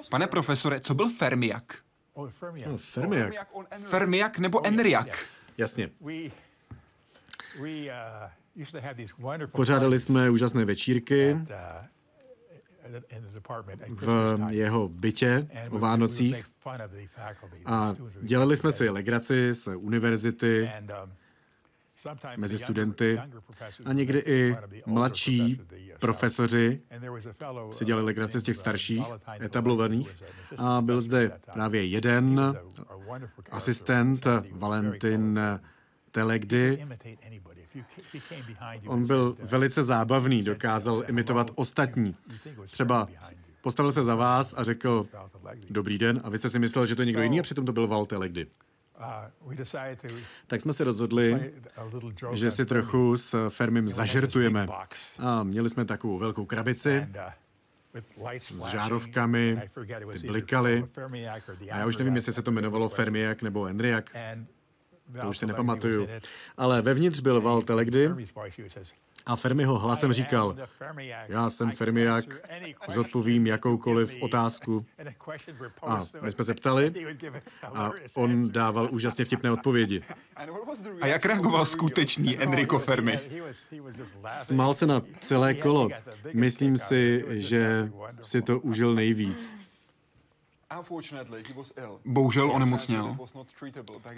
Pane 0.10 0.28
profesore, 0.28 0.80
co 0.80 0.94
byl 0.94 1.10
Fermiak? 1.10 1.78
No, 2.68 2.78
Fermiak. 2.78 3.34
Fermiak 3.80 4.40
nebo 4.40 4.66
Enriak? 4.66 5.26
Jasně. 5.58 5.90
Pořádali 9.52 10.00
jsme 10.00 10.30
úžasné 10.30 10.66
večírky 10.66 11.38
v 13.90 14.38
jeho 14.50 14.90
bytě 14.90 15.48
o 15.70 15.80
Vánocích. 15.80 16.46
a 17.66 17.94
dělali 18.22 18.58
jsme 18.58 18.72
si 18.72 18.90
legraci 18.90 19.54
z 19.54 19.68
univerzity, 19.68 20.72
mezi 22.38 22.58
studenty 22.58 23.20
a 23.86 23.94
někdy 23.94 24.20
i 24.20 24.56
mladší 24.86 25.62
profesoři 26.00 26.82
si 27.74 27.86
dělali 27.86 28.06
legraci 28.06 28.40
z 28.40 28.44
těch 28.44 28.58
starších, 28.58 29.04
etablovaných. 29.42 30.24
A 30.58 30.82
byl 30.82 31.02
zde 31.02 31.32
právě 31.54 31.86
jeden 31.86 32.42
asistent, 33.52 34.28
Valentin 34.52 35.40
Telegdy. 36.12 36.88
On 38.88 39.08
byl 39.08 39.38
velice 39.40 39.84
zábavný, 39.84 40.44
dokázal 40.44 41.04
imitovat 41.08 41.52
ostatní. 41.56 42.16
Třeba 42.72 43.08
postavil 43.62 43.92
se 43.92 44.04
za 44.04 44.16
vás 44.16 44.54
a 44.58 44.64
řekl 44.64 45.06
dobrý 45.70 45.98
den 45.98 46.22
a 46.24 46.30
vy 46.30 46.38
jste 46.38 46.50
si 46.50 46.60
myslel, 46.60 46.86
že 46.86 46.96
to 46.96 47.02
je 47.02 47.06
někdo 47.06 47.22
jiný 47.22 47.40
a 47.40 47.44
přitom 47.44 47.66
to 47.66 47.74
byl 47.74 47.88
Val 47.88 48.06
Telegdy. 48.06 48.48
Tak 50.48 50.62
jsme 50.62 50.74
se 50.74 50.84
rozhodli, 50.84 51.54
že 52.34 52.52
si 52.52 52.66
trochu 52.66 53.18
s 53.18 53.50
Fermim 53.50 53.90
zažertujeme. 53.90 54.68
A 55.20 55.44
měli 55.44 55.70
jsme 55.70 55.86
takovou 55.86 56.18
velkou 56.18 56.46
krabici 56.46 57.08
s 58.40 58.66
žárovkami, 58.66 59.62
ty 60.12 60.28
blikaly. 60.28 60.86
A 61.72 61.78
já 61.78 61.86
už 61.86 61.98
nevím, 61.98 62.16
jestli 62.16 62.34
se 62.34 62.42
to 62.42 62.52
jmenovalo 62.52 62.90
Fermiak 62.90 63.42
nebo 63.42 63.66
Enriak. 63.66 64.12
To 65.22 65.30
už 65.30 65.38
si 65.38 65.46
nepamatuju. 65.46 66.08
Ale 66.58 66.82
vevnitř 66.82 67.20
byl 67.20 67.42
Val 67.42 67.62
Telegdy 67.62 68.10
a 69.26 69.36
Fermiho 69.36 69.80
hlasem 69.80 70.14
říkal, 70.14 70.56
já 71.28 71.50
jsem 71.50 71.72
Fermiak, 71.72 72.26
zodpovím 72.90 73.48
jakoukoliv 73.48 74.16
otázku. 74.22 74.86
A 75.82 76.04
my 76.22 76.32
jsme 76.32 76.46
se 76.46 76.54
ptali 76.54 76.94
a 77.64 77.92
on 78.16 78.52
dával 78.52 78.88
úžasně 78.92 79.26
vtipné 79.26 79.52
odpovědi. 79.52 80.02
A 81.02 81.08
jak 81.08 81.26
reagoval 81.26 81.66
skutečný 81.66 82.38
Enrico 82.40 82.80
Fermi? 82.86 83.20
Smál 84.30 84.74
se 84.74 84.86
na 84.86 85.02
celé 85.20 85.54
kolo. 85.54 85.90
Myslím 86.34 86.78
si, 86.78 87.26
že 87.30 87.92
si 88.22 88.42
to 88.42 88.60
užil 88.60 88.96
nejvíc. 88.96 89.65
Bohužel 92.06 92.52
onemocněl. 92.52 93.18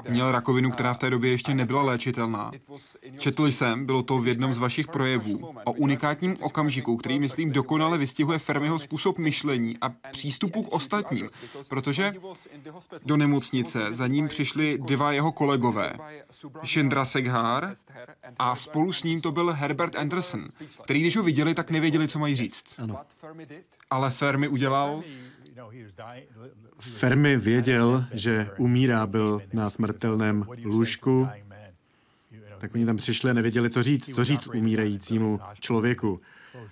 Měl 0.10 0.32
rakovinu, 0.32 0.72
která 0.72 0.94
v 0.94 0.98
té 0.98 1.10
době 1.10 1.32
ještě 1.32 1.54
nebyla 1.54 1.84
léčitelná. 1.84 2.52
Četl 3.18 3.46
jsem, 3.46 3.86
bylo 3.86 4.04
to 4.04 4.20
v 4.20 4.28
jednom 4.28 4.54
z 4.54 4.58
vašich 4.58 4.88
projevů, 4.88 5.54
o 5.66 5.72
unikátním 5.72 6.38
okamžiku, 6.42 6.98
který, 6.98 7.20
myslím, 7.20 7.52
dokonale 7.52 7.98
vystihuje 7.98 8.40
Fermiho 8.40 8.80
způsob 8.80 9.18
myšlení 9.18 9.76
a 9.82 9.90
přístupu 9.90 10.64
k 10.64 10.74
ostatním, 10.74 11.30
protože 11.70 12.14
do 13.06 13.18
nemocnice 13.18 13.94
za 13.94 14.08
ním 14.08 14.28
přišli 14.28 14.78
dva 14.78 15.12
jeho 15.12 15.32
kolegové, 15.32 15.94
Shindra 16.66 17.06
Seghar 17.06 17.76
a 18.40 18.56
spolu 18.56 18.94
s 18.94 19.04
ním 19.04 19.22
to 19.22 19.32
byl 19.32 19.54
Herbert 19.54 19.96
Anderson, 19.96 20.48
který 20.84 21.02
když 21.02 21.18
ho 21.18 21.24
viděli, 21.24 21.54
tak 21.54 21.72
nevěděli, 21.72 22.08
co 22.08 22.20
mají 22.20 22.36
říct. 22.36 22.64
Ano. 22.78 23.00
Ale 23.90 24.12
Fermi 24.12 24.48
udělal 24.48 25.04
Fermi 26.80 27.38
věděl, 27.38 28.06
že 28.14 28.50
umírá, 28.58 29.08
byl 29.08 29.42
na 29.54 29.70
smrtelném 29.70 30.46
lůžku, 30.66 31.28
tak 32.58 32.76
oni 32.76 32.86
tam 32.86 32.98
přišli 32.98 33.34
nevěděli, 33.34 33.70
co 33.70 33.84
říct, 33.84 34.16
co 34.16 34.24
říct 34.24 34.48
umírajícímu 34.48 35.40
člověku. 35.60 36.22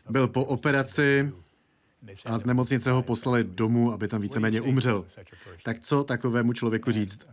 Byl 0.09 0.27
po 0.27 0.45
operaci 0.45 1.33
a 2.25 2.37
z 2.37 2.45
nemocnice 2.45 2.91
ho 2.91 3.01
poslali 3.01 3.43
domů, 3.43 3.93
aby 3.93 4.07
tam 4.07 4.21
víceméně 4.21 4.61
umřel. 4.61 5.05
Tak 5.63 5.79
co 5.79 6.03
takovému 6.03 6.53
člověku 6.53 6.91
říct? 6.91 7.27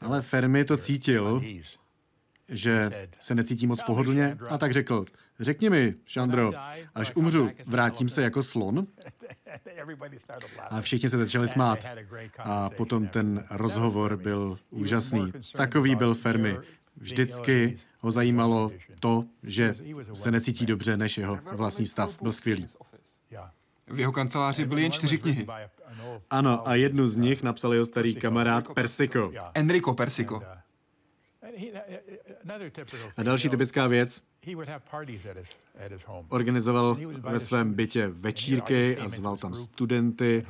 Ale 0.00 0.22
Fermi 0.22 0.64
to 0.64 0.76
cítil, 0.76 1.42
že 2.48 3.08
se 3.20 3.34
necítí 3.34 3.66
moc 3.66 3.82
pohodlně 3.82 4.38
a 4.50 4.58
tak 4.58 4.72
řekl, 4.72 5.04
řekni 5.40 5.70
mi, 5.70 5.94
Šandro, 6.06 6.52
až 6.94 7.12
umřu, 7.14 7.50
vrátím 7.66 8.08
se 8.08 8.22
jako 8.22 8.42
slon? 8.42 8.86
A 10.70 10.80
všichni 10.80 11.08
se 11.08 11.18
začali 11.18 11.48
smát. 11.48 11.78
A 12.38 12.70
potom 12.70 13.08
ten 13.08 13.44
rozhovor 13.50 14.16
byl 14.16 14.58
úžasný. 14.70 15.32
Takový 15.56 15.94
byl 15.96 16.14
Fermi. 16.14 16.56
Vždycky 16.96 17.78
ho 18.00 18.10
zajímalo 18.10 18.72
to, 19.00 19.24
že 19.42 19.74
se 20.14 20.30
necítí 20.30 20.66
dobře 20.66 20.96
než 20.96 21.18
jeho 21.18 21.38
vlastní 21.52 21.86
stav. 21.86 22.22
Byl 22.22 22.32
skvělý. 22.32 22.66
V 23.86 24.00
jeho 24.00 24.12
kanceláři 24.12 24.64
byly 24.64 24.82
jen 24.82 24.92
čtyři 24.92 25.18
knihy. 25.18 25.46
Ano, 26.30 26.68
a 26.68 26.74
jednu 26.74 27.08
z 27.08 27.16
nich 27.16 27.42
napsal 27.42 27.72
jeho 27.74 27.86
starý 27.86 28.14
kamarád 28.14 28.68
Persiko. 28.74 29.32
Enrico 29.54 29.94
Persico. 29.94 30.42
A 33.16 33.22
další 33.22 33.48
typická 33.48 33.86
věc, 33.86 34.22
organizoval 36.28 36.98
ve 37.20 37.40
svém 37.40 37.74
bytě 37.74 38.08
večírky 38.08 38.98
a 38.98 39.08
zval 39.08 39.36
tam 39.36 39.54
studenty. 39.54 40.46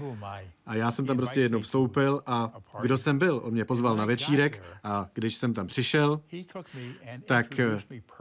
A 0.66 0.74
já 0.74 0.90
jsem 0.90 1.06
tam 1.06 1.16
prostě 1.16 1.40
jednou 1.40 1.60
vstoupil 1.60 2.22
a 2.26 2.52
kdo 2.82 2.98
jsem 2.98 3.18
byl? 3.18 3.40
On 3.44 3.52
mě 3.52 3.64
pozval 3.64 3.96
na 3.96 4.04
večírek 4.04 4.62
a 4.84 5.10
když 5.14 5.34
jsem 5.34 5.54
tam 5.54 5.66
přišel, 5.66 6.20
tak 7.24 7.60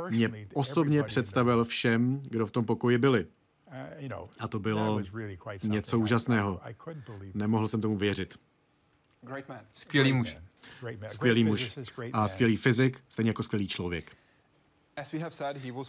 mě 0.10 0.32
osobně 0.54 1.04
představil 1.04 1.66
všem, 1.66 2.22
kdo 2.30 2.46
v 2.46 2.52
tom 2.52 2.66
pokoji 2.66 2.98
byli. 2.98 3.28
A 4.40 4.48
to 4.48 4.60
bylo 4.60 5.02
něco 5.64 6.00
úžasného. 6.00 6.62
Nemohl 7.34 7.68
jsem 7.68 7.82
tomu 7.82 7.98
věřit. 7.98 8.38
Skvělý 9.74 10.14
muž. 10.14 10.38
Skvělý 11.10 11.44
muž 11.44 11.78
a 12.14 12.28
skvělý 12.28 12.58
fyzik, 12.58 13.04
stejně 13.10 13.30
jako 13.30 13.44
skvělý 13.44 13.68
člověk. 13.68 14.12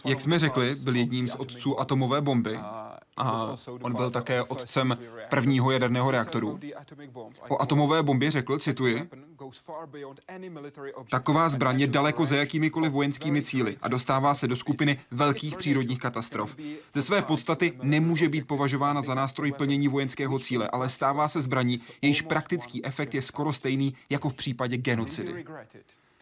Jak 0.05 0.21
jsme 0.21 0.39
řekli, 0.39 0.75
byl 0.75 0.95
jedním 0.95 1.29
z 1.29 1.35
otců 1.35 1.79
atomové 1.79 2.21
bomby. 2.21 2.59
A 3.17 3.57
on 3.81 3.93
byl 3.93 4.11
také 4.11 4.43
otcem 4.43 4.97
prvního 5.29 5.71
jaderného 5.71 6.11
reaktoru. 6.11 6.59
O 7.49 7.61
atomové 7.61 8.03
bombě 8.03 8.31
řekl, 8.31 8.59
cituji, 8.59 9.09
Taková 11.09 11.49
zbraň 11.49 11.81
je 11.81 11.87
daleko 11.87 12.25
za 12.25 12.35
jakýmikoliv 12.35 12.91
vojenskými 12.91 13.41
cíly 13.41 13.77
a 13.81 13.87
dostává 13.87 14.33
se 14.33 14.47
do 14.47 14.55
skupiny 14.55 14.99
velkých 15.11 15.55
přírodních 15.55 15.99
katastrof. 15.99 16.55
Ze 16.93 17.01
své 17.01 17.21
podstaty 17.21 17.73
nemůže 17.81 18.29
být 18.29 18.47
považována 18.47 19.01
za 19.01 19.13
nástroj 19.13 19.51
plnění 19.51 19.87
vojenského 19.87 20.39
cíle, 20.39 20.67
ale 20.67 20.89
stává 20.89 21.27
se 21.27 21.41
zbraní, 21.41 21.79
jejíž 22.01 22.21
praktický 22.21 22.85
efekt 22.85 23.13
je 23.13 23.21
skoro 23.21 23.53
stejný 23.53 23.95
jako 24.09 24.29
v 24.29 24.33
případě 24.33 24.77
genocidy 24.77 25.45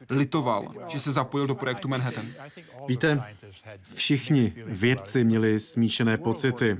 litoval, 0.10 0.74
že 0.88 1.00
se 1.00 1.12
zapojil 1.12 1.48
do 1.48 1.56
projektu 1.56 1.88
Manhattan. 1.88 2.26
Víte, 2.88 3.24
všichni 3.94 4.54
vědci 4.66 5.24
měli 5.24 5.60
smíšené 5.60 6.18
pocity. 6.18 6.78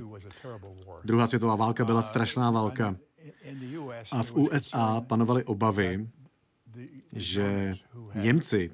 Druhá 1.04 1.26
světová 1.26 1.56
válka 1.56 1.84
byla 1.84 2.02
strašná 2.02 2.50
válka. 2.50 2.96
A 4.10 4.22
v 4.22 4.32
USA 4.32 5.00
panovaly 5.00 5.44
obavy, 5.44 6.08
že 7.12 7.74
Němci, 8.14 8.70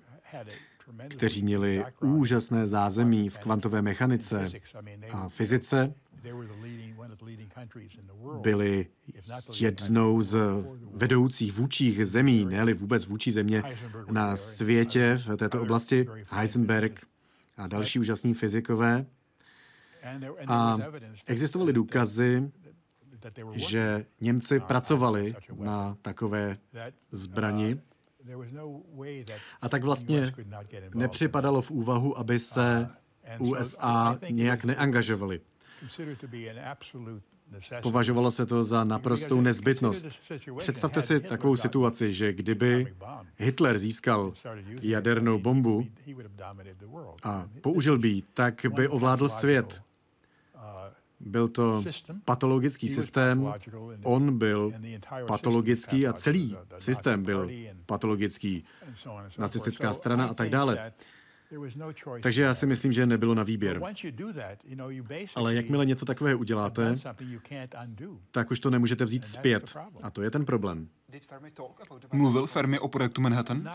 kteří 1.08 1.42
měli 1.42 1.84
úžasné 2.00 2.66
zázemí 2.66 3.28
v 3.28 3.38
kvantové 3.38 3.82
mechanice 3.82 4.46
a 5.12 5.28
fyzice, 5.28 5.94
byli 8.42 8.86
jednou 9.60 10.22
z 10.22 10.38
vedoucích 10.92 11.52
vůčích 11.52 12.06
zemí, 12.06 12.44
ne 12.44 12.74
vůbec 12.74 13.06
vůči 13.06 13.32
země 13.32 13.62
na 14.10 14.36
světě 14.36 15.18
v 15.26 15.36
této 15.36 15.62
oblasti, 15.62 16.06
Heisenberg 16.28 17.06
a 17.56 17.66
další 17.66 17.98
úžasní 17.98 18.34
fyzikové. 18.34 19.06
A 20.46 20.78
existovaly 21.26 21.72
důkazy, 21.72 22.50
že 23.54 24.06
Němci 24.20 24.60
pracovali 24.60 25.34
na 25.54 25.96
takové 26.02 26.58
zbrani. 27.10 27.80
A 29.60 29.68
tak 29.68 29.84
vlastně 29.84 30.32
nepřipadalo 30.94 31.62
v 31.62 31.70
úvahu, 31.70 32.18
aby 32.18 32.38
se 32.38 32.88
USA 33.38 34.18
nějak 34.30 34.64
neangažovali. 34.64 35.40
Považovalo 37.82 38.30
se 38.30 38.46
to 38.46 38.64
za 38.64 38.84
naprostou 38.84 39.40
nezbytnost. 39.40 40.06
Představte 40.58 41.02
si 41.02 41.20
takovou 41.20 41.56
situaci, 41.56 42.12
že 42.12 42.32
kdyby 42.32 42.94
Hitler 43.36 43.78
získal 43.78 44.32
jadernou 44.82 45.38
bombu 45.38 45.86
a 47.22 47.48
použil 47.60 47.98
by 47.98 48.08
ji, 48.08 48.22
tak 48.34 48.66
by 48.74 48.88
ovládl 48.88 49.28
svět. 49.28 49.82
Byl 51.20 51.48
to 51.48 51.82
patologický 52.24 52.88
systém, 52.88 53.52
on 54.02 54.38
byl 54.38 54.72
patologický 55.26 56.06
a 56.06 56.12
celý 56.12 56.56
systém 56.78 57.22
byl 57.22 57.50
patologický. 57.86 58.64
Nacistická 59.38 59.92
strana 59.92 60.26
a 60.26 60.34
tak 60.34 60.50
dále. 60.50 60.92
Takže 62.22 62.42
já 62.42 62.54
si 62.54 62.66
myslím, 62.66 62.92
že 62.92 63.06
nebylo 63.06 63.34
na 63.34 63.42
výběr. 63.42 63.82
Ale 65.34 65.54
jakmile 65.54 65.86
něco 65.86 66.04
takového 66.04 66.38
uděláte, 66.38 66.94
tak 68.30 68.50
už 68.50 68.60
to 68.60 68.70
nemůžete 68.70 69.04
vzít 69.04 69.26
zpět. 69.26 69.76
A 70.02 70.10
to 70.10 70.22
je 70.22 70.30
ten 70.30 70.44
problém. 70.44 70.88
Mluvil 72.12 72.46
Fermi 72.46 72.78
o 72.78 72.88
projektu 72.88 73.20
Manhattan? 73.20 73.70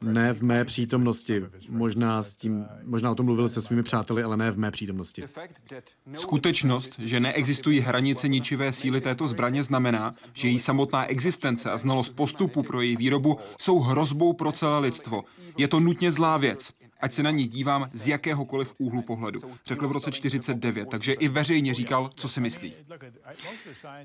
Ne 0.00 0.32
v 0.32 0.42
mé 0.42 0.64
přítomnosti. 0.64 1.44
Možná, 1.68 2.22
s 2.22 2.36
tím, 2.36 2.66
možná 2.84 3.10
o 3.10 3.14
tom 3.14 3.26
mluvil 3.26 3.48
se 3.48 3.62
svými 3.62 3.82
přáteli, 3.82 4.22
ale 4.22 4.36
ne 4.36 4.50
v 4.50 4.58
mé 4.58 4.70
přítomnosti. 4.70 5.24
Skutečnost, 6.14 6.98
že 6.98 7.20
neexistují 7.20 7.80
hranice 7.80 8.28
ničivé 8.28 8.72
síly 8.72 9.00
této 9.00 9.28
zbraně, 9.28 9.62
znamená, 9.62 10.10
že 10.32 10.48
její 10.48 10.58
samotná 10.58 11.06
existence 11.06 11.70
a 11.70 11.76
znalost 11.76 12.10
postupu 12.10 12.62
pro 12.62 12.80
její 12.80 12.96
výrobu 12.96 13.38
jsou 13.60 13.78
hrozbou 13.78 14.32
pro 14.32 14.52
celé 14.52 14.78
lidstvo. 14.78 15.22
Je 15.56 15.68
to 15.68 15.80
nutně 15.80 16.10
zlá 16.10 16.36
věc 16.36 16.72
ať 17.00 17.12
se 17.12 17.22
na 17.22 17.30
ní 17.30 17.46
dívám 17.46 17.86
z 17.90 18.08
jakéhokoliv 18.08 18.74
úhlu 18.78 19.02
pohledu. 19.02 19.40
Řekl 19.66 19.88
v 19.88 19.92
roce 19.92 20.10
49, 20.10 20.88
takže 20.88 21.12
i 21.12 21.28
veřejně 21.28 21.74
říkal, 21.74 22.10
co 22.14 22.28
si 22.28 22.40
myslí. 22.40 22.74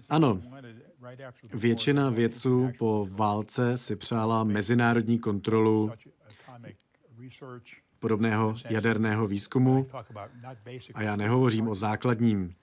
Ano, 0.10 0.42
většina 1.54 2.10
vědců 2.10 2.72
po 2.78 3.08
válce 3.12 3.78
si 3.78 3.96
přála 3.96 4.44
mezinárodní 4.44 5.20
kontrolu 5.20 5.92
podobného 8.00 8.56
jaderného 8.70 9.28
výzkumu. 9.28 9.88
A 10.94 11.02
já 11.02 11.16
nehovořím 11.16 11.68
o 11.68 11.76
základním 11.76 12.56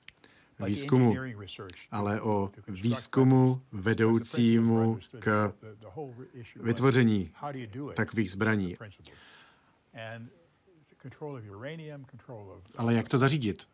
výzkumu, 0.66 1.14
ale 1.90 2.20
o 2.20 2.50
výzkumu 2.68 3.60
vedoucímu 3.72 4.98
k 5.18 5.52
vytvoření 6.56 7.30
takových 7.94 8.30
zbraní. 8.30 8.76
Ale 12.76 12.94
jak 12.94 13.09
to 13.09 13.18
zařídit? 13.18 13.68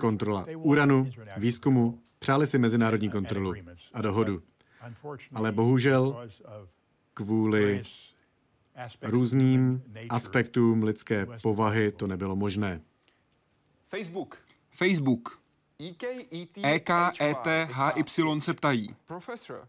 Kontrola 0.00 0.46
uranu, 0.56 1.10
výzkumu, 1.36 2.02
přáli 2.18 2.46
si 2.46 2.58
mezinárodní 2.58 3.10
kontrolu 3.10 3.54
a 3.92 4.02
dohodu. 4.02 4.42
Ale 5.34 5.52
bohužel 5.52 6.28
kvůli 7.14 7.82
různým 9.02 9.82
aspektům 10.10 10.82
lidské 10.82 11.26
povahy 11.42 11.92
to 11.92 12.06
nebylo 12.06 12.36
možné. 12.36 12.80
Facebook. 13.88 14.38
Facebook. 14.70 15.40
EKETHY 16.62 18.04
e 18.36 18.40
se 18.40 18.54
ptají. 18.54 18.96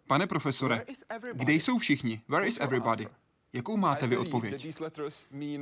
Pane 0.08 0.28
profesore, 0.28 0.86
kde 1.34 1.54
jsou 1.54 1.78
všichni? 1.78 2.22
Where 2.28 2.48
is 2.48 2.58
everybody? 2.62 3.08
Jakou 3.54 3.78
máte 3.78 4.08
vy 4.08 4.18
odpověď? 4.18 4.66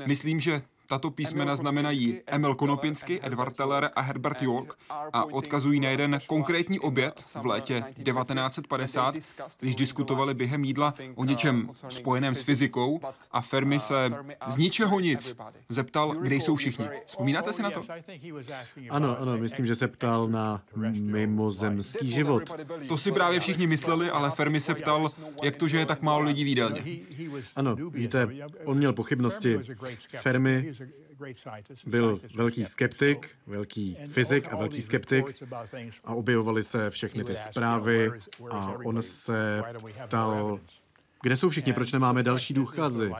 Myslím, 0.05 0.39
že 0.39 0.61
tato 0.89 1.11
písmena 1.11 1.55
znamenají 1.55 2.19
Emil 2.27 2.55
Konopinsky, 2.55 3.19
Edward 3.23 3.55
Teller 3.55 3.89
a 3.95 4.01
Herbert 4.01 4.41
York 4.41 4.73
a 5.13 5.23
odkazují 5.23 5.79
na 5.79 5.89
jeden 5.89 6.19
konkrétní 6.27 6.79
oběd 6.79 7.23
v 7.41 7.45
létě 7.45 7.83
1950, 8.03 9.15
když 9.59 9.75
diskutovali 9.75 10.33
během 10.33 10.63
jídla 10.63 10.93
o 11.15 11.25
něčem 11.25 11.69
spojeném 11.89 12.35
s 12.35 12.41
fyzikou 12.41 12.99
a 13.31 13.41
Fermi 13.41 13.79
se 13.79 14.11
z 14.47 14.57
ničeho 14.57 14.99
nic 14.99 15.35
zeptal, 15.69 16.15
kde 16.15 16.35
jsou 16.35 16.55
všichni. 16.55 16.85
Vzpomínáte 17.05 17.53
si 17.53 17.63
na 17.63 17.71
to? 17.71 17.81
Ano, 18.89 19.17
ano, 19.19 19.37
myslím, 19.37 19.65
že 19.65 19.75
se 19.75 19.87
ptal 19.87 20.27
na 20.27 20.61
mimozemský 21.01 22.11
život. 22.11 22.55
To 22.87 22.97
si 22.97 23.11
právě 23.11 23.39
všichni 23.39 23.67
mysleli, 23.67 24.09
ale 24.09 24.31
Fermi 24.31 24.59
se 24.59 24.75
ptal, 24.75 25.09
jak 25.43 25.55
to, 25.55 25.67
že 25.67 25.77
je 25.77 25.85
tak 25.85 26.01
málo 26.01 26.23
lidí 26.23 26.43
výdelně. 26.43 26.83
Ano, 27.55 27.75
víte, 27.75 28.27
on 28.65 28.77
měl 28.77 28.93
pochybnosti. 28.93 29.59
Fermi 30.21 30.71
byl 31.85 32.21
velký 32.35 32.65
skeptik, 32.65 33.29
velký 33.47 33.97
fyzik 34.09 34.53
a 34.53 34.55
velký 34.55 34.81
skeptik 34.81 35.43
a 36.03 36.13
objevovaly 36.13 36.63
se 36.63 36.89
všechny 36.89 37.23
ty 37.23 37.35
zprávy 37.35 38.11
a 38.51 38.75
on 38.85 39.01
se 39.01 39.63
ptal, 40.07 40.59
kde 41.21 41.35
jsou 41.35 41.49
všichni, 41.49 41.73
proč 41.73 41.91
nemáme 41.91 42.23
další 42.23 42.53
důkazy? 42.53 43.11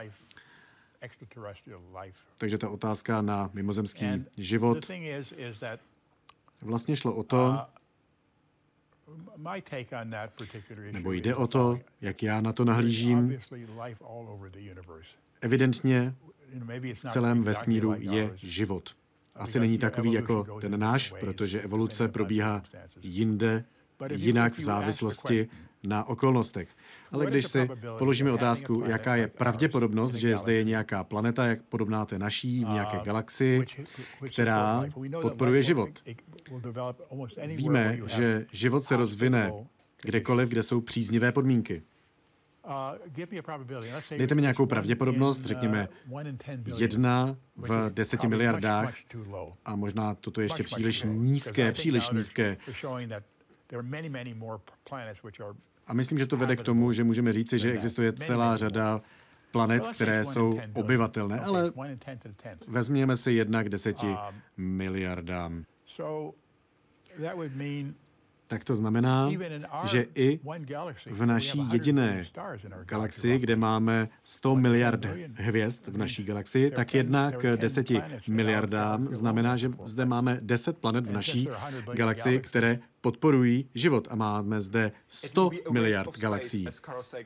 Takže 2.38 2.58
ta 2.58 2.68
otázka 2.68 3.22
na 3.22 3.50
mimozemský 3.52 4.24
život. 4.36 4.90
vlastně 6.62 6.96
šlo 6.96 7.14
o 7.14 7.22
to, 7.22 7.58
nebo 10.92 11.12
jde 11.12 11.34
o 11.34 11.46
to, 11.46 11.78
jak 12.00 12.22
já 12.22 12.40
na 12.40 12.52
to 12.52 12.64
nahlížím. 12.64 13.38
Evidentně 15.40 16.14
v 16.94 17.08
celém 17.08 17.42
vesmíru 17.42 17.94
je 17.98 18.30
život. 18.34 18.90
Asi 19.34 19.60
není 19.60 19.78
takový 19.78 20.12
jako 20.12 20.46
ten 20.60 20.80
náš, 20.80 21.14
protože 21.20 21.60
evoluce 21.60 22.08
probíhá 22.08 22.62
jinde, 23.02 23.64
jinak 24.10 24.52
v 24.52 24.60
závislosti 24.60 25.48
na 25.82 26.04
okolnostech. 26.04 26.68
Ale 27.12 27.26
když 27.26 27.46
si 27.46 27.68
položíme 27.98 28.32
otázku, 28.32 28.82
jaká 28.86 29.16
je 29.16 29.28
pravděpodobnost, 29.28 30.14
že 30.14 30.36
zde 30.36 30.52
je 30.52 30.64
nějaká 30.64 31.04
planeta, 31.04 31.46
jak 31.46 31.62
podobná 31.62 32.04
té 32.04 32.18
naší, 32.18 32.64
v 32.64 32.68
nějaké 32.68 32.98
galaxii, 33.04 33.66
která 34.32 34.84
podporuje 35.22 35.62
život. 35.62 35.90
Víme, 37.46 37.98
že 38.06 38.46
život 38.52 38.84
se 38.84 38.96
rozvine 38.96 39.52
kdekoliv, 40.02 40.48
kde 40.48 40.62
jsou 40.62 40.80
příznivé 40.80 41.32
podmínky. 41.32 41.82
Dejte 44.18 44.34
mi 44.34 44.42
nějakou 44.42 44.66
pravděpodobnost, 44.66 45.44
řekněme 45.44 45.88
jedna 46.76 47.36
v 47.56 47.90
deseti 47.90 48.28
miliardách 48.28 48.94
a 49.64 49.76
možná 49.76 50.14
toto 50.14 50.40
ještě 50.40 50.62
příliš 50.62 51.02
nízké, 51.02 51.72
příliš 51.72 52.10
nízké. 52.10 52.56
A 55.86 55.94
myslím, 55.94 56.18
že 56.18 56.26
to 56.26 56.36
vede 56.36 56.56
k 56.56 56.62
tomu, 56.62 56.92
že 56.92 57.04
můžeme 57.04 57.32
říci, 57.32 57.58
že 57.58 57.72
existuje 57.72 58.12
celá 58.12 58.56
řada 58.56 59.00
planet, 59.52 59.88
které 59.94 60.24
jsou 60.24 60.60
obyvatelné, 60.74 61.40
ale 61.40 61.72
vezměme 62.66 63.16
si 63.16 63.32
jedna 63.32 63.62
k 63.62 63.68
deseti 63.68 64.06
um, 64.06 64.16
miliardám 64.56 65.64
tak 68.50 68.64
to 68.64 68.76
znamená, 68.76 69.30
že 69.84 70.06
i 70.14 70.40
v 71.10 71.26
naší 71.26 71.62
jediné 71.72 72.22
galaxii, 72.84 73.38
kde 73.38 73.56
máme 73.56 74.08
100 74.22 74.56
miliard 74.56 75.06
hvězd 75.34 75.86
v 75.86 75.96
naší 75.96 76.24
galaxii, 76.24 76.70
tak 76.70 76.94
jedna 76.94 77.30
k 77.30 77.56
deseti 77.56 78.02
miliardám 78.28 79.08
znamená, 79.10 79.56
že 79.56 79.70
zde 79.84 80.04
máme 80.04 80.38
10 80.42 80.78
planet 80.78 81.06
v 81.06 81.12
naší 81.12 81.48
galaxii, 81.94 82.40
které 82.40 82.78
podporují 83.00 83.68
život. 83.74 84.08
A 84.10 84.14
máme 84.14 84.60
zde 84.60 84.92
100 85.08 85.50
miliard 85.70 86.18
galaxií. 86.18 86.66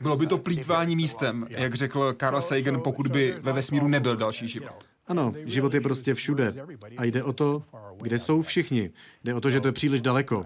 Bylo 0.00 0.16
by 0.16 0.26
to 0.26 0.38
plítvání 0.38 0.96
místem, 0.96 1.46
jak 1.48 1.74
řekl 1.74 2.14
Carl 2.20 2.40
Sagan, 2.40 2.80
pokud 2.80 3.08
by 3.08 3.36
ve 3.40 3.52
vesmíru 3.52 3.88
nebyl 3.88 4.16
další 4.16 4.48
život. 4.48 4.93
Ano, 5.06 5.32
život 5.44 5.74
je 5.74 5.80
prostě 5.80 6.14
všude. 6.14 6.54
A 6.96 7.04
jde 7.04 7.22
o 7.22 7.32
to, 7.32 7.62
kde 8.00 8.18
jsou 8.18 8.42
všichni. 8.42 8.90
Jde 9.24 9.34
o 9.34 9.40
to, 9.40 9.50
že 9.50 9.60
to 9.60 9.68
je 9.68 9.72
příliš 9.72 10.00
daleko. 10.00 10.44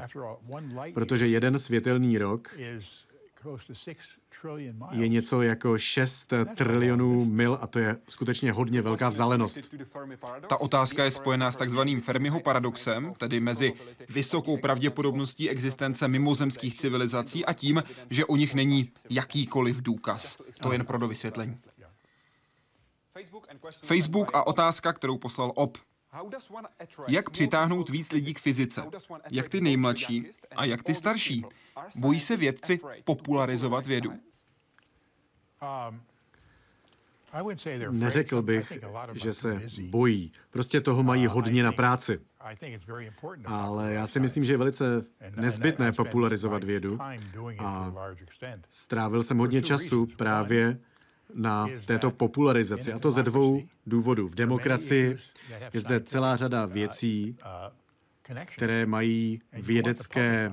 Protože 0.94 1.26
jeden 1.26 1.58
světelný 1.58 2.18
rok 2.18 2.58
je 4.90 5.08
něco 5.08 5.42
jako 5.42 5.78
6 5.78 6.32
trilionů 6.54 7.24
mil 7.24 7.58
a 7.60 7.66
to 7.66 7.78
je 7.78 7.96
skutečně 8.08 8.52
hodně 8.52 8.82
velká 8.82 9.08
vzdálenost. 9.08 9.60
Ta 10.48 10.60
otázka 10.60 11.04
je 11.04 11.10
spojená 11.10 11.52
s 11.52 11.56
takzvaným 11.56 12.00
Fermiho 12.00 12.40
paradoxem, 12.40 13.12
tedy 13.18 13.40
mezi 13.40 13.72
vysokou 14.08 14.56
pravděpodobností 14.56 15.50
existence 15.50 16.08
mimozemských 16.08 16.76
civilizací 16.76 17.44
a 17.44 17.52
tím, 17.52 17.82
že 18.10 18.24
o 18.24 18.36
nich 18.36 18.54
není 18.54 18.90
jakýkoliv 19.10 19.82
důkaz. 19.82 20.38
To 20.62 20.72
jen 20.72 20.84
pro 20.84 20.98
dovysvětlení. 20.98 21.56
Facebook 23.82 24.34
a 24.34 24.46
otázka, 24.46 24.92
kterou 24.92 25.18
poslal 25.18 25.52
Op. 25.54 25.78
Jak 27.08 27.30
přitáhnout 27.30 27.88
víc 27.88 28.12
lidí 28.12 28.34
k 28.34 28.38
fyzice? 28.38 28.82
Jak 29.30 29.48
ty 29.48 29.60
nejmladší 29.60 30.30
a 30.56 30.64
jak 30.64 30.82
ty 30.82 30.94
starší? 30.94 31.44
Bojí 31.96 32.20
se 32.20 32.36
vědci 32.36 32.80
popularizovat 33.04 33.86
vědu? 33.86 34.10
Um, 34.10 36.00
Neřekl 37.90 38.42
bych, 38.42 38.72
že 39.14 39.32
se 39.32 39.62
bojí. 39.90 40.32
Prostě 40.50 40.80
toho 40.80 41.02
mají 41.02 41.28
uh, 41.28 41.34
hodně 41.34 41.62
na 41.62 41.72
práci. 41.72 42.20
Ale 43.44 43.94
já 43.94 44.06
si 44.06 44.20
myslím, 44.20 44.44
že 44.44 44.52
je 44.52 44.56
velice 44.56 45.04
nezbytné 45.36 45.92
popularizovat 45.92 46.64
vědu 46.64 46.98
a 47.58 47.94
strávil 48.68 49.22
jsem 49.22 49.38
hodně 49.38 49.62
času 49.62 50.06
právě 50.16 50.78
na 51.34 51.68
této 51.86 52.10
popularizaci. 52.10 52.92
A 52.92 52.98
to 52.98 53.10
ze 53.10 53.22
dvou 53.22 53.62
důvodů. 53.86 54.28
V 54.28 54.34
demokracii 54.34 55.16
je 55.72 55.80
zde 55.80 56.00
celá 56.00 56.36
řada 56.36 56.66
věcí, 56.66 57.36
které 58.44 58.86
mají 58.86 59.40
vědecké 59.52 60.52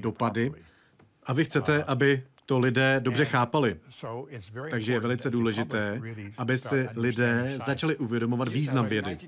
dopady. 0.00 0.52
A 1.26 1.32
vy 1.32 1.44
chcete, 1.44 1.84
aby 1.84 2.22
to 2.48 2.58
lidé 2.58 3.00
dobře 3.00 3.24
chápali. 3.24 3.76
Takže 4.70 4.92
je 4.92 5.00
velice 5.00 5.30
důležité, 5.30 6.02
aby 6.38 6.58
si 6.58 6.88
lidé 6.96 7.58
začali 7.66 7.96
uvědomovat 7.96 8.48
význam 8.48 8.86
vědy. 8.86 9.18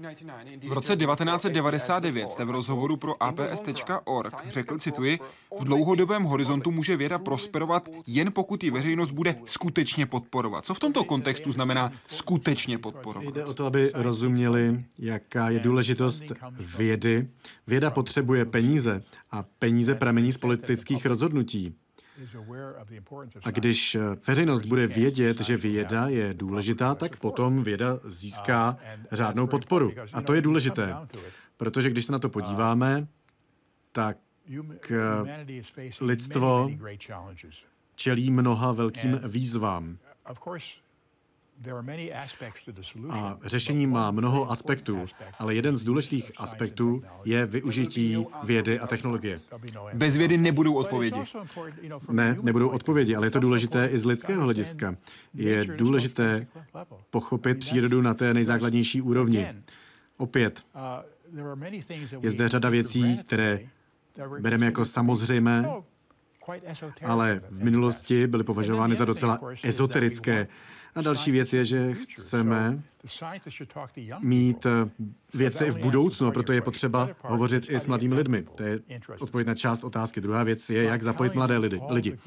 V 0.68 0.72
roce 0.72 0.96
1999 0.96 2.30
jste 2.30 2.44
v 2.44 2.50
rozhovoru 2.50 2.96
pro 2.96 3.22
aps.org 3.22 4.34
řekl, 4.48 4.78
cituji, 4.78 5.18
v 5.60 5.64
dlouhodobém 5.64 6.22
horizontu 6.22 6.70
může 6.70 6.96
věda 6.96 7.18
prosperovat 7.18 7.88
jen 8.06 8.32
pokud 8.32 8.64
ji 8.64 8.70
veřejnost 8.70 9.10
bude 9.10 9.36
skutečně 9.44 10.06
podporovat. 10.06 10.64
Co 10.64 10.74
v 10.74 10.78
tomto 10.78 11.04
kontextu 11.04 11.52
znamená 11.52 11.92
skutečně 12.06 12.78
podporovat? 12.78 13.34
Jde 13.34 13.44
o 13.44 13.54
to, 13.54 13.66
aby 13.66 13.90
rozuměli, 13.94 14.84
jaká 14.98 15.50
je 15.50 15.60
důležitost 15.60 16.24
vědy. 16.78 17.28
Věda 17.66 17.90
potřebuje 17.90 18.44
peníze 18.44 19.02
a 19.30 19.44
peníze 19.58 19.94
pramení 19.94 20.32
z 20.32 20.38
politických 20.38 21.06
rozhodnutí. 21.06 21.74
A 23.44 23.50
když 23.50 23.94
eh, 23.94 24.00
veřejnost 24.26 24.64
bude 24.64 24.86
vědět, 24.86 25.40
že 25.40 25.56
věda 25.56 26.08
je 26.08 26.34
důležitá, 26.34 26.94
tak 26.94 27.16
potom 27.16 27.62
věda 27.62 27.98
získá 28.04 28.76
řádnou 29.12 29.46
podporu. 29.46 29.92
A 30.12 30.22
to 30.22 30.34
je 30.34 30.42
důležité, 30.42 30.96
protože 31.56 31.90
když 31.90 32.04
se 32.04 32.12
na 32.12 32.18
to 32.18 32.28
podíváme, 32.28 33.06
tak 33.92 34.16
lidstvo 36.00 36.70
čelí 37.94 38.30
mnoha 38.30 38.72
velkým 38.72 39.20
výzvám. 39.28 39.98
A 43.10 43.38
řešení 43.44 43.86
má 43.86 44.10
mnoho 44.10 44.50
aspektů, 44.50 45.06
ale 45.38 45.54
jeden 45.54 45.76
z 45.76 45.82
důležitých 45.82 46.32
aspektů 46.36 47.02
je 47.24 47.46
využití 47.46 48.26
vědy 48.44 48.80
a 48.80 48.86
technologie. 48.86 49.40
Bez 49.94 50.16
vědy 50.16 50.36
nebudou 50.38 50.74
odpovědi. 50.74 51.20
Ne, 52.08 52.36
nebudou 52.42 52.68
odpovědi, 52.68 53.16
ale 53.16 53.26
je 53.26 53.30
to 53.30 53.40
důležité 53.40 53.86
i 53.86 53.98
z 53.98 54.04
lidského 54.04 54.42
hlediska. 54.42 54.96
Je 55.34 55.64
důležité 55.64 56.46
pochopit 57.10 57.58
přírodu 57.58 58.02
na 58.02 58.14
té 58.14 58.34
nejzákladnější 58.34 59.02
úrovni. 59.02 59.46
Opět, 60.16 60.64
je 62.20 62.30
zde 62.30 62.48
řada 62.48 62.68
věcí, 62.68 63.18
které 63.18 63.60
bereme 64.40 64.66
jako 64.66 64.84
samozřejmé, 64.84 65.68
ale 67.04 67.40
v 67.50 67.64
minulosti 67.64 68.26
byly 68.26 68.44
považovány 68.44 68.94
za 68.94 69.04
docela 69.04 69.40
ezoterické. 69.62 70.48
A 70.94 71.02
další 71.02 71.30
věc 71.30 71.52
je, 71.52 71.64
že 71.64 71.92
chceme 71.92 72.82
mít 74.20 74.66
eh, 74.66 74.90
vědce 75.34 75.66
i 75.66 75.70
v 75.70 75.78
budoucnu, 75.78 76.26
a 76.26 76.30
proto 76.30 76.52
je 76.52 76.60
potřeba 76.60 77.08
hovořit 77.22 77.70
i 77.70 77.80
s 77.80 77.86
mladými 77.86 78.14
lidmi. 78.14 78.42
To 78.56 78.62
je 78.62 78.80
odpověď 79.20 79.46
na 79.46 79.54
část 79.54 79.84
otázky. 79.84 80.20
Druhá 80.20 80.44
věc 80.44 80.70
je, 80.70 80.82
jak 80.84 81.02
zapojit 81.02 81.34
mladé 81.34 81.58
lidi. 81.58 81.80
lidi. 81.88 82.18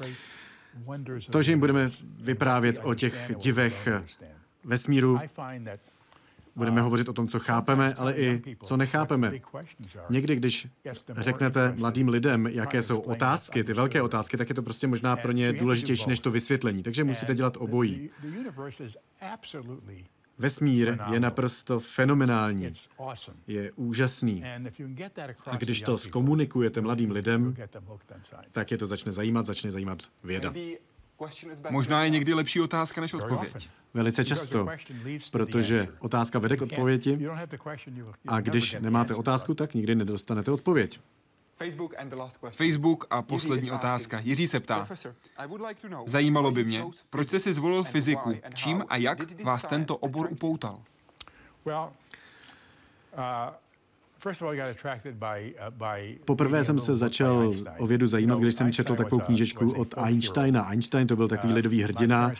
To, 1.30 1.42
že 1.42 1.52
jim 1.52 1.60
budeme 1.60 1.90
vyprávět 2.18 2.80
o 2.82 2.94
těch 2.94 3.30
divech 3.36 3.88
vesmíru, 4.64 5.18
Budeme 6.56 6.80
hovořit 6.80 7.08
o 7.08 7.12
tom, 7.12 7.28
co 7.28 7.38
chápeme, 7.38 7.94
ale 7.94 8.14
i 8.14 8.56
co 8.62 8.76
nechápeme. 8.76 9.32
Někdy, 10.10 10.36
když 10.36 10.68
řeknete 11.08 11.74
mladým 11.78 12.08
lidem, 12.08 12.46
jaké 12.46 12.82
jsou 12.82 12.98
otázky, 13.00 13.64
ty 13.64 13.72
velké 13.72 14.02
otázky, 14.02 14.36
tak 14.36 14.48
je 14.48 14.54
to 14.54 14.62
prostě 14.62 14.86
možná 14.86 15.16
pro 15.16 15.32
ně 15.32 15.52
důležitější 15.52 16.08
než 16.08 16.20
to 16.20 16.30
vysvětlení. 16.30 16.82
Takže 16.82 17.04
musíte 17.04 17.34
dělat 17.34 17.56
obojí. 17.56 18.10
Vesmír 20.38 20.98
je 21.12 21.20
naprosto 21.20 21.80
fenomenální. 21.80 22.70
Je 23.46 23.72
úžasný. 23.72 24.44
A 25.46 25.56
když 25.56 25.80
to 25.80 25.98
zkomunikujete 25.98 26.80
mladým 26.80 27.10
lidem, 27.10 27.54
tak 28.52 28.70
je 28.70 28.78
to 28.78 28.86
začne 28.86 29.12
zajímat, 29.12 29.46
začne 29.46 29.70
zajímat 29.70 29.98
věda. 30.24 30.52
Možná 31.70 32.04
je 32.04 32.10
někdy 32.10 32.34
lepší 32.34 32.60
otázka 32.60 33.00
než 33.00 33.14
odpověď. 33.14 33.70
Velice 33.94 34.24
často, 34.24 34.66
protože 35.30 35.88
otázka 35.98 36.38
vede 36.38 36.56
k 36.56 36.62
odpovědi 36.62 37.28
a 38.26 38.40
když 38.40 38.76
nemáte 38.80 39.14
otázku, 39.14 39.54
tak 39.54 39.74
nikdy 39.74 39.94
nedostanete 39.94 40.50
odpověď. 40.50 41.00
Facebook 42.50 43.06
a 43.10 43.22
poslední 43.22 43.70
otázka. 43.70 44.20
Jiří 44.20 44.46
se 44.46 44.60
ptá. 44.60 44.88
Zajímalo 46.06 46.50
by 46.50 46.64
mě, 46.64 46.84
proč 47.10 47.28
jste 47.28 47.40
si 47.40 47.52
zvolil 47.52 47.82
fyziku, 47.82 48.32
čím 48.54 48.84
a 48.88 48.96
jak 48.96 49.42
vás 49.42 49.64
tento 49.64 49.96
obor 49.96 50.28
upoutal? 50.30 50.82
Poprvé 56.24 56.64
jsem 56.64 56.78
se 56.78 56.94
začal 56.94 57.52
o 57.78 57.86
vědu 57.86 58.06
zajímat, 58.06 58.38
když 58.38 58.54
jsem 58.54 58.72
četl 58.72 58.96
takovou 58.96 59.20
knížečku 59.20 59.72
od 59.72 59.94
Einsteina. 59.96 60.62
Einstein 60.62 61.06
to 61.06 61.16
byl 61.16 61.28
takový 61.28 61.52
uh, 61.52 61.56
lidový 61.56 61.82
hrdina. 61.82 62.32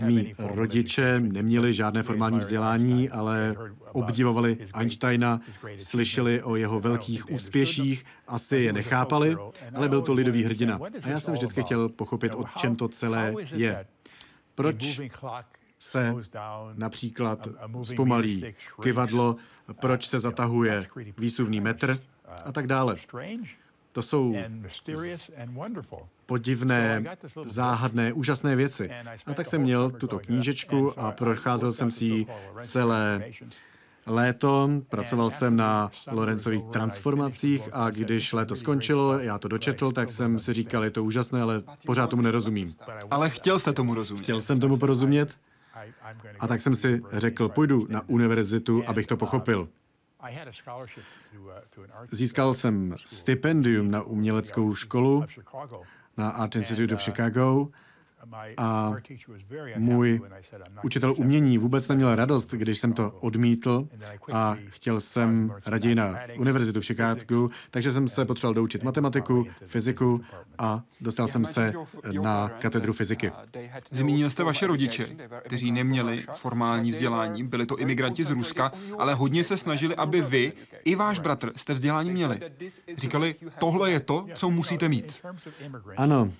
Mí 0.00 0.34
rodiče 0.38 1.20
neměli 1.20 1.74
žádné 1.74 2.02
formální 2.02 2.38
vzdělání, 2.38 3.10
ale 3.10 3.56
obdivovali 3.92 4.58
Einsteina, 4.74 5.40
slyšeli 5.78 6.42
o 6.42 6.56
jeho 6.56 6.80
velkých 6.80 7.30
úspěších, 7.30 8.04
asi 8.28 8.56
je 8.56 8.72
nechápali, 8.72 9.36
ale 9.74 9.88
byl 9.88 10.02
to 10.02 10.12
lidový 10.12 10.44
hrdina. 10.44 10.80
A 11.02 11.08
já 11.08 11.20
jsem 11.20 11.34
vždycky 11.34 11.62
chtěl 11.62 11.88
pochopit, 11.88 12.34
o 12.34 12.44
čem 12.56 12.76
to 12.76 12.88
celé 12.88 13.34
je. 13.54 13.86
Proč 14.54 15.00
se 15.86 16.14
například 16.74 17.48
zpomalí 17.82 18.54
kyvadlo, 18.82 19.36
proč 19.80 20.08
se 20.08 20.20
zatahuje 20.20 20.86
výsuvný 21.18 21.60
metr 21.60 22.00
a 22.44 22.52
tak 22.52 22.66
dále. 22.66 22.96
To 23.92 24.02
jsou 24.02 24.36
podivné, 26.26 27.04
záhadné, 27.44 28.12
úžasné 28.12 28.56
věci. 28.56 28.90
A 29.26 29.34
tak 29.34 29.46
jsem 29.46 29.62
měl 29.62 29.90
tuto 29.90 30.18
knížečku 30.18 31.00
a 31.00 31.12
procházel 31.12 31.72
jsem 31.72 31.90
si 31.90 32.04
ji 32.04 32.26
celé 32.62 33.24
léto, 34.06 34.70
pracoval 34.88 35.30
jsem 35.30 35.56
na 35.56 35.90
Lorencových 36.10 36.62
transformacích 36.62 37.68
a 37.72 37.90
když 37.90 38.32
léto 38.32 38.56
skončilo, 38.56 39.18
já 39.18 39.38
to 39.38 39.48
dočetl, 39.48 39.92
tak 39.92 40.10
jsem 40.10 40.40
si 40.40 40.52
říkal, 40.52 40.84
je 40.84 40.90
to 40.90 41.04
úžasné, 41.04 41.42
ale 41.42 41.62
pořád 41.86 42.10
tomu 42.10 42.22
nerozumím. 42.22 42.74
Ale 43.10 43.30
chtěl 43.30 43.58
jste 43.58 43.72
tomu 43.72 43.94
rozumět. 43.94 44.22
Chtěl 44.22 44.40
jsem 44.40 44.60
tomu 44.60 44.76
porozumět 44.76 45.36
a 46.40 46.46
tak 46.46 46.60
jsem 46.60 46.74
si 46.74 47.02
řekl, 47.12 47.48
půjdu 47.48 47.86
na 47.88 48.08
univerzitu, 48.08 48.82
abych 48.86 49.06
to 49.06 49.16
pochopil. 49.16 49.68
Získal 52.10 52.54
jsem 52.54 52.94
stipendium 53.06 53.90
na 53.90 54.02
uměleckou 54.02 54.74
školu 54.74 55.24
na 56.16 56.30
Art 56.30 56.56
Institute 56.56 56.94
of 56.94 57.02
Chicago 57.02 57.68
a 58.56 58.92
můj 59.76 60.20
učitel 60.82 61.14
umění 61.16 61.58
vůbec 61.58 61.88
neměl 61.88 62.14
radost, 62.14 62.50
když 62.50 62.78
jsem 62.78 62.92
to 62.92 63.10
odmítl 63.10 63.88
a 64.32 64.56
chtěl 64.68 65.00
jsem 65.00 65.52
raději 65.66 65.94
na 65.94 66.18
univerzitu 66.38 66.80
v 66.80 66.84
Chicagu, 66.84 67.50
takže 67.70 67.92
jsem 67.92 68.08
se 68.08 68.24
potřeboval 68.24 68.54
doučit 68.54 68.82
matematiku, 68.82 69.46
fyziku 69.64 70.20
a 70.58 70.82
dostal 71.00 71.28
jsem 71.28 71.44
se 71.44 71.72
na 72.22 72.48
katedru 72.48 72.92
fyziky. 72.92 73.32
Zmínil 73.90 74.30
jste 74.30 74.44
vaše 74.44 74.66
rodiče, 74.66 75.08
kteří 75.44 75.72
neměli 75.72 76.24
formální 76.34 76.90
vzdělání, 76.90 77.44
byli 77.44 77.66
to 77.66 77.76
imigranti 77.76 78.24
z 78.24 78.30
Ruska, 78.30 78.72
ale 78.98 79.14
hodně 79.14 79.44
se 79.44 79.56
snažili, 79.56 79.96
aby 79.96 80.20
vy 80.20 80.52
i 80.84 80.94
váš 80.94 81.20
bratr 81.20 81.52
jste 81.56 81.74
vzdělání 81.74 82.10
měli. 82.10 82.40
Říkali, 82.96 83.34
tohle 83.58 83.90
je 83.90 84.00
to, 84.00 84.26
co 84.34 84.50
musíte 84.50 84.88
mít. 84.88 85.18
Ano, 85.96 86.32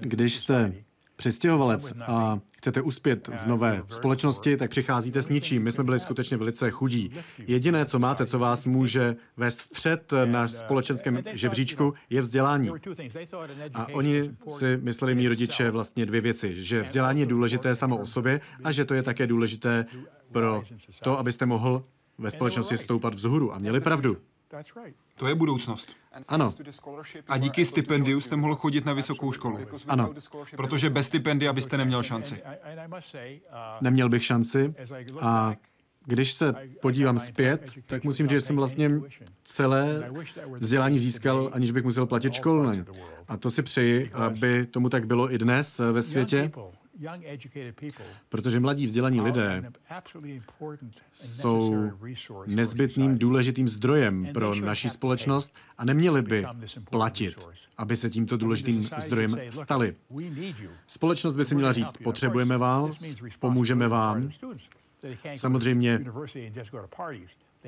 když 0.00 0.38
jste 0.38 0.74
přistěhovalec 1.16 1.92
a 2.06 2.38
chcete 2.58 2.82
uspět 2.82 3.28
v 3.28 3.46
nové 3.46 3.82
společnosti, 3.88 4.56
tak 4.56 4.70
přicházíte 4.70 5.22
s 5.22 5.28
ničím. 5.28 5.62
My 5.62 5.72
jsme 5.72 5.84
byli 5.84 6.00
skutečně 6.00 6.36
velice 6.36 6.70
chudí. 6.70 7.10
Jediné, 7.38 7.84
co 7.84 7.98
máte, 7.98 8.26
co 8.26 8.38
vás 8.38 8.66
může 8.66 9.16
vést 9.36 9.60
vpřed 9.60 10.12
na 10.24 10.48
společenském 10.48 11.22
žebříčku, 11.32 11.94
je 12.10 12.20
vzdělání. 12.20 12.70
A 13.74 13.86
oni 13.92 14.30
si 14.50 14.78
mysleli, 14.82 15.14
mý 15.14 15.28
rodiče, 15.28 15.70
vlastně 15.70 16.06
dvě 16.06 16.20
věci. 16.20 16.62
Že 16.64 16.82
vzdělání 16.82 17.20
je 17.20 17.26
důležité 17.26 17.74
samo 17.76 17.98
o 17.98 18.06
sobě 18.06 18.40
a 18.64 18.72
že 18.72 18.84
to 18.84 18.94
je 18.94 19.02
také 19.02 19.26
důležité 19.26 19.86
pro 20.32 20.62
to, 21.02 21.18
abyste 21.18 21.46
mohl 21.46 21.84
ve 22.18 22.30
společnosti 22.30 22.78
stoupat 22.78 23.14
vzhůru. 23.14 23.54
A 23.54 23.58
měli 23.58 23.80
pravdu. 23.80 24.16
To 25.16 25.28
je 25.28 25.34
budoucnost. 25.34 25.96
Ano. 26.28 26.54
A 27.28 27.38
díky 27.38 27.64
stipendiu 27.64 28.20
jste 28.20 28.36
mohl 28.36 28.54
chodit 28.54 28.84
na 28.84 28.92
vysokou 28.92 29.32
školu. 29.32 29.58
Ano. 29.88 30.14
Protože 30.56 30.90
bez 30.90 31.06
stipendia 31.06 31.52
byste 31.52 31.76
neměl 31.76 32.02
šanci. 32.02 32.42
Neměl 33.80 34.08
bych 34.08 34.24
šanci 34.24 34.74
a 35.20 35.54
když 36.06 36.32
se 36.32 36.54
podívám 36.82 37.18
zpět, 37.18 37.72
tak 37.86 38.04
musím 38.04 38.26
říct, 38.26 38.40
že 38.40 38.46
jsem 38.46 38.56
vlastně 38.56 38.90
celé 39.42 40.12
vzdělání 40.58 40.98
získal, 40.98 41.50
aniž 41.52 41.70
bych 41.70 41.84
musel 41.84 42.06
platit 42.06 42.32
školné. 42.32 42.84
A 43.28 43.36
to 43.36 43.50
si 43.50 43.62
přeji, 43.62 44.10
aby 44.12 44.66
tomu 44.66 44.88
tak 44.88 45.06
bylo 45.06 45.32
i 45.32 45.38
dnes 45.38 45.80
ve 45.92 46.02
světě, 46.02 46.52
protože 48.28 48.60
mladí 48.60 48.86
vzdělaní 48.86 49.20
lidé 49.20 49.72
jsou 51.12 51.90
nezbytným 52.46 53.18
důležitým 53.18 53.68
zdrojem 53.68 54.28
pro 54.34 54.54
naši 54.54 54.88
společnost 54.88 55.54
a 55.78 55.84
neměli 55.84 56.22
by 56.22 56.46
platit, 56.90 57.48
aby 57.76 57.96
se 57.96 58.10
tímto 58.10 58.36
důležitým 58.36 58.88
zdrojem 58.98 59.36
stali. 59.50 59.96
Společnost 60.86 61.36
by 61.36 61.44
si 61.44 61.54
měla 61.54 61.72
říct, 61.72 61.92
potřebujeme 62.04 62.58
vás, 62.58 62.96
pomůžeme 63.38 63.88
vám. 63.88 64.30
Samozřejmě 65.36 66.04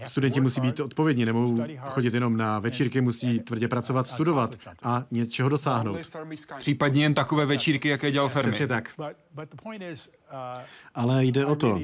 Studenti 0.05 0.41
musí 0.41 0.61
být 0.61 0.81
odpovědní, 0.81 1.25
nemohou 1.25 1.65
chodit 1.89 2.15
jenom 2.15 2.37
na 2.37 2.59
večírky, 2.59 3.01
musí 3.01 3.41
tvrdě 3.41 3.69
pracovat, 3.69 4.09
studovat 4.09 4.57
a 4.83 5.05
něčeho 5.11 5.49
dosáhnout. 5.49 5.99
Případně 6.59 7.03
jen 7.03 7.15
takové 7.15 7.47
večírky, 7.47 7.89
jaké 7.89 8.11
dělal 8.11 8.29
Fermi. 8.29 8.51
Přesně 8.51 8.67
tak. 8.67 8.91
Ale 10.95 11.25
jde 11.25 11.47
o 11.47 11.57
to. 11.57 11.81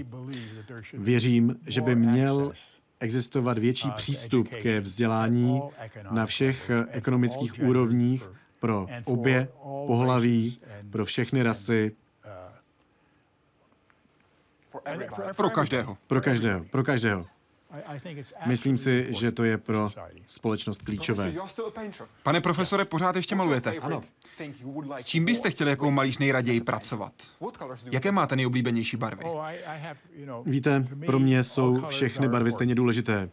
Věřím, 0.93 1.57
že 1.67 1.81
by 1.81 1.95
měl 1.95 2.53
existovat 3.01 3.59
větší 3.59 3.91
přístup 3.91 4.49
ke 4.49 4.81
vzdělání 4.81 5.63
na 6.11 6.27
všech 6.27 6.71
ekonomických 6.89 7.63
úrovních 7.63 8.29
pro 8.61 8.87
obě 9.05 9.49
pohlaví, 9.87 10.61
pro 10.91 11.05
všechny 11.05 11.43
rasy. 11.43 11.93
Pro 15.37 15.51
každého. 15.51 15.97
Pro 16.07 16.21
každého. 16.21 16.65
Pro 16.71 16.85
každého. 16.85 17.27
Myslím 18.47 18.79
si, 18.79 19.07
že 19.11 19.33
to 19.33 19.45
je 19.45 19.59
pro 19.59 19.91
společnost 20.27 20.83
klíčové. 20.83 21.35
Pane 22.23 22.41
profesore, 22.41 22.85
pořád 22.85 23.17
ještě 23.17 23.35
malujete. 23.35 23.71
Ano. 23.71 24.01
S 24.99 25.05
čím 25.05 25.25
byste 25.25 25.51
chtěli 25.51 25.71
jako 25.71 25.91
malíř 25.91 26.19
nejraději 26.19 26.61
pracovat? 26.61 27.13
Jaké 27.85 28.13
máte 28.13 28.37
nejoblíbenější 28.37 28.97
barvy? 28.97 29.25
Víte, 30.45 30.87
pro 31.07 31.19
mě 31.19 31.45
jsou 31.45 31.87
všechny 31.87 32.29
barvy 32.29 32.53
stejně 32.53 32.75
důležité. 32.75 33.31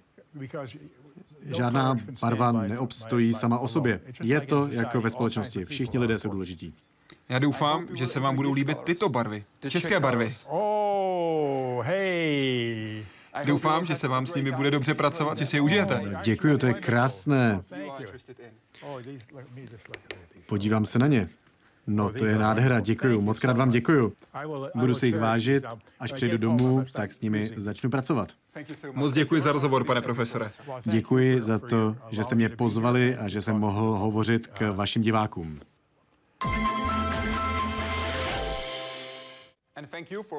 Žádná 1.46 1.96
barva 2.22 2.52
neobstojí 2.52 3.34
sama 3.34 3.60
o 3.60 3.68
sobě. 3.68 4.02
Je 4.24 4.42
to 4.42 4.68
jako 4.72 5.02
ve 5.02 5.10
společnosti. 5.10 5.66
Všichni 5.66 6.00
lidé 6.00 6.20
jsou 6.20 6.30
důležití. 6.30 6.74
Já 7.30 7.40
doufám, 7.40 7.88
že 7.94 8.08
se 8.08 8.20
vám 8.20 8.36
budou 8.36 8.52
líbit 8.52 8.78
tyto 8.80 9.10
barvy. 9.10 9.46
České 9.70 10.00
barvy. 10.00 10.36
Oh, 10.48 11.86
hey. 11.86 13.06
Doufám, 13.46 13.86
že 13.86 13.96
se 13.96 14.08
vám 14.08 14.28
s 14.28 14.36
nimi 14.36 14.52
bude 14.52 14.72
dobře 14.72 14.94
pracovat, 14.94 15.38
že 15.38 15.46
si 15.46 15.58
je 15.58 15.62
užijete. 15.62 16.02
Děkuji, 16.24 16.58
to 16.58 16.68
je 16.68 16.74
krásné. 16.74 17.62
Podívám 20.48 20.86
se 20.86 21.00
na 21.00 21.08
ně. 21.08 21.28
No, 21.88 22.10
to 22.10 22.26
je 22.26 22.38
nádhera, 22.38 22.80
děkuji. 22.80 23.22
Moc 23.22 23.40
krát 23.40 23.58
vám 23.58 23.70
děkuji. 23.70 24.14
Budu 24.76 24.94
si 24.94 25.06
jich 25.06 25.18
vážit, 25.18 25.64
až 26.00 26.12
přejdu 26.12 26.38
domů, 26.38 26.84
tak 26.92 27.14
s 27.14 27.22
nimi 27.22 27.52
začnu 27.58 27.90
pracovat. 27.90 28.30
Moc 28.94 29.14
děkuji 29.14 29.42
za 29.42 29.52
rozhovor, 29.52 29.84
pane 29.84 30.02
profesore. 30.02 30.52
Děkuji 30.84 31.42
za 31.42 31.60
to, 31.60 31.96
že 32.12 32.24
jste 32.24 32.36
mě 32.36 32.50
pozvali 32.50 33.18
a 33.18 33.28
že 33.28 33.42
jsem 33.42 33.56
mohl 33.56 33.98
hovořit 33.98 34.48
k 34.48 34.72
vašim 34.72 35.02
divákům. 35.02 35.60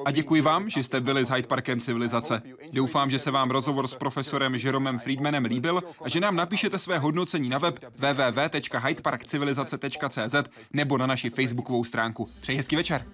A 0.04 0.10
děkuji 0.10 0.42
vám, 0.42 0.70
že 0.70 0.84
jste 0.84 1.00
byli 1.00 1.24
s 1.24 1.28
Hyde 1.28 1.48
Parkem 1.48 1.80
civilizace. 1.80 2.42
Doufám, 2.72 3.10
že 3.10 3.18
se 3.18 3.30
vám 3.30 3.50
rozhovor 3.50 3.86
s 3.86 3.94
profesorem 3.94 4.54
Jeromem 4.54 4.98
Friedmanem 4.98 5.44
líbil 5.44 5.82
a 6.04 6.08
že 6.08 6.20
nám 6.20 6.36
napíšete 6.36 6.78
své 6.78 6.98
hodnocení 6.98 7.48
na 7.48 7.58
web 7.58 7.78
www.hydeparkcivilizace.cz 7.96 10.34
nebo 10.72 10.98
na 10.98 11.06
naši 11.06 11.30
facebookovou 11.30 11.84
stránku. 11.84 12.28
Přeji 12.40 12.56
hezký 12.56 12.76
večer. 12.76 13.06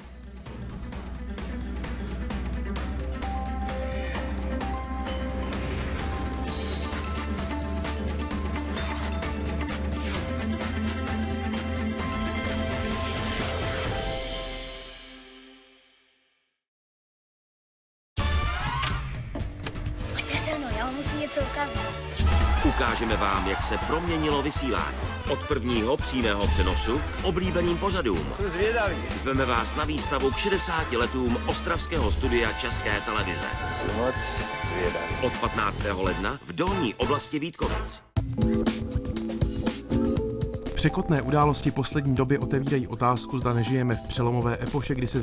Ukážeme 23.16 23.34
vám, 23.34 23.48
jak 23.48 23.62
se 23.62 23.78
proměnilo 23.78 24.42
vysílání. 24.42 24.96
Od 25.30 25.38
prvního 25.48 25.96
přímého 25.96 26.46
přenosu 26.46 26.98
k 26.98 27.24
oblíbeným 27.24 27.78
pořadům. 27.78 28.26
Jsem 28.36 28.50
zvědavý. 28.50 28.96
Zveme 29.14 29.44
vás 29.46 29.76
na 29.76 29.84
výstavu 29.84 30.30
k 30.30 30.36
60 30.36 30.92
letům 30.92 31.38
Ostravského 31.46 32.12
studia 32.12 32.52
České 32.52 33.00
televize. 33.00 33.44
Jsem 33.68 33.96
moc 33.96 34.40
zvědavý. 34.68 35.14
Od 35.22 35.32
15. 35.32 35.82
ledna 36.02 36.40
v 36.46 36.52
dolní 36.52 36.94
oblasti 36.94 37.38
Vítkovic. 37.38 38.02
Překotné 40.74 41.22
události 41.22 41.70
poslední 41.70 42.14
doby 42.14 42.38
otevírají 42.38 42.86
otázku, 42.86 43.38
zda 43.38 43.52
nežijeme 43.52 43.94
v 43.94 44.08
přelomové 44.08 44.58
epoše, 44.62 44.94
kdy 44.94 45.06
se 45.06 45.14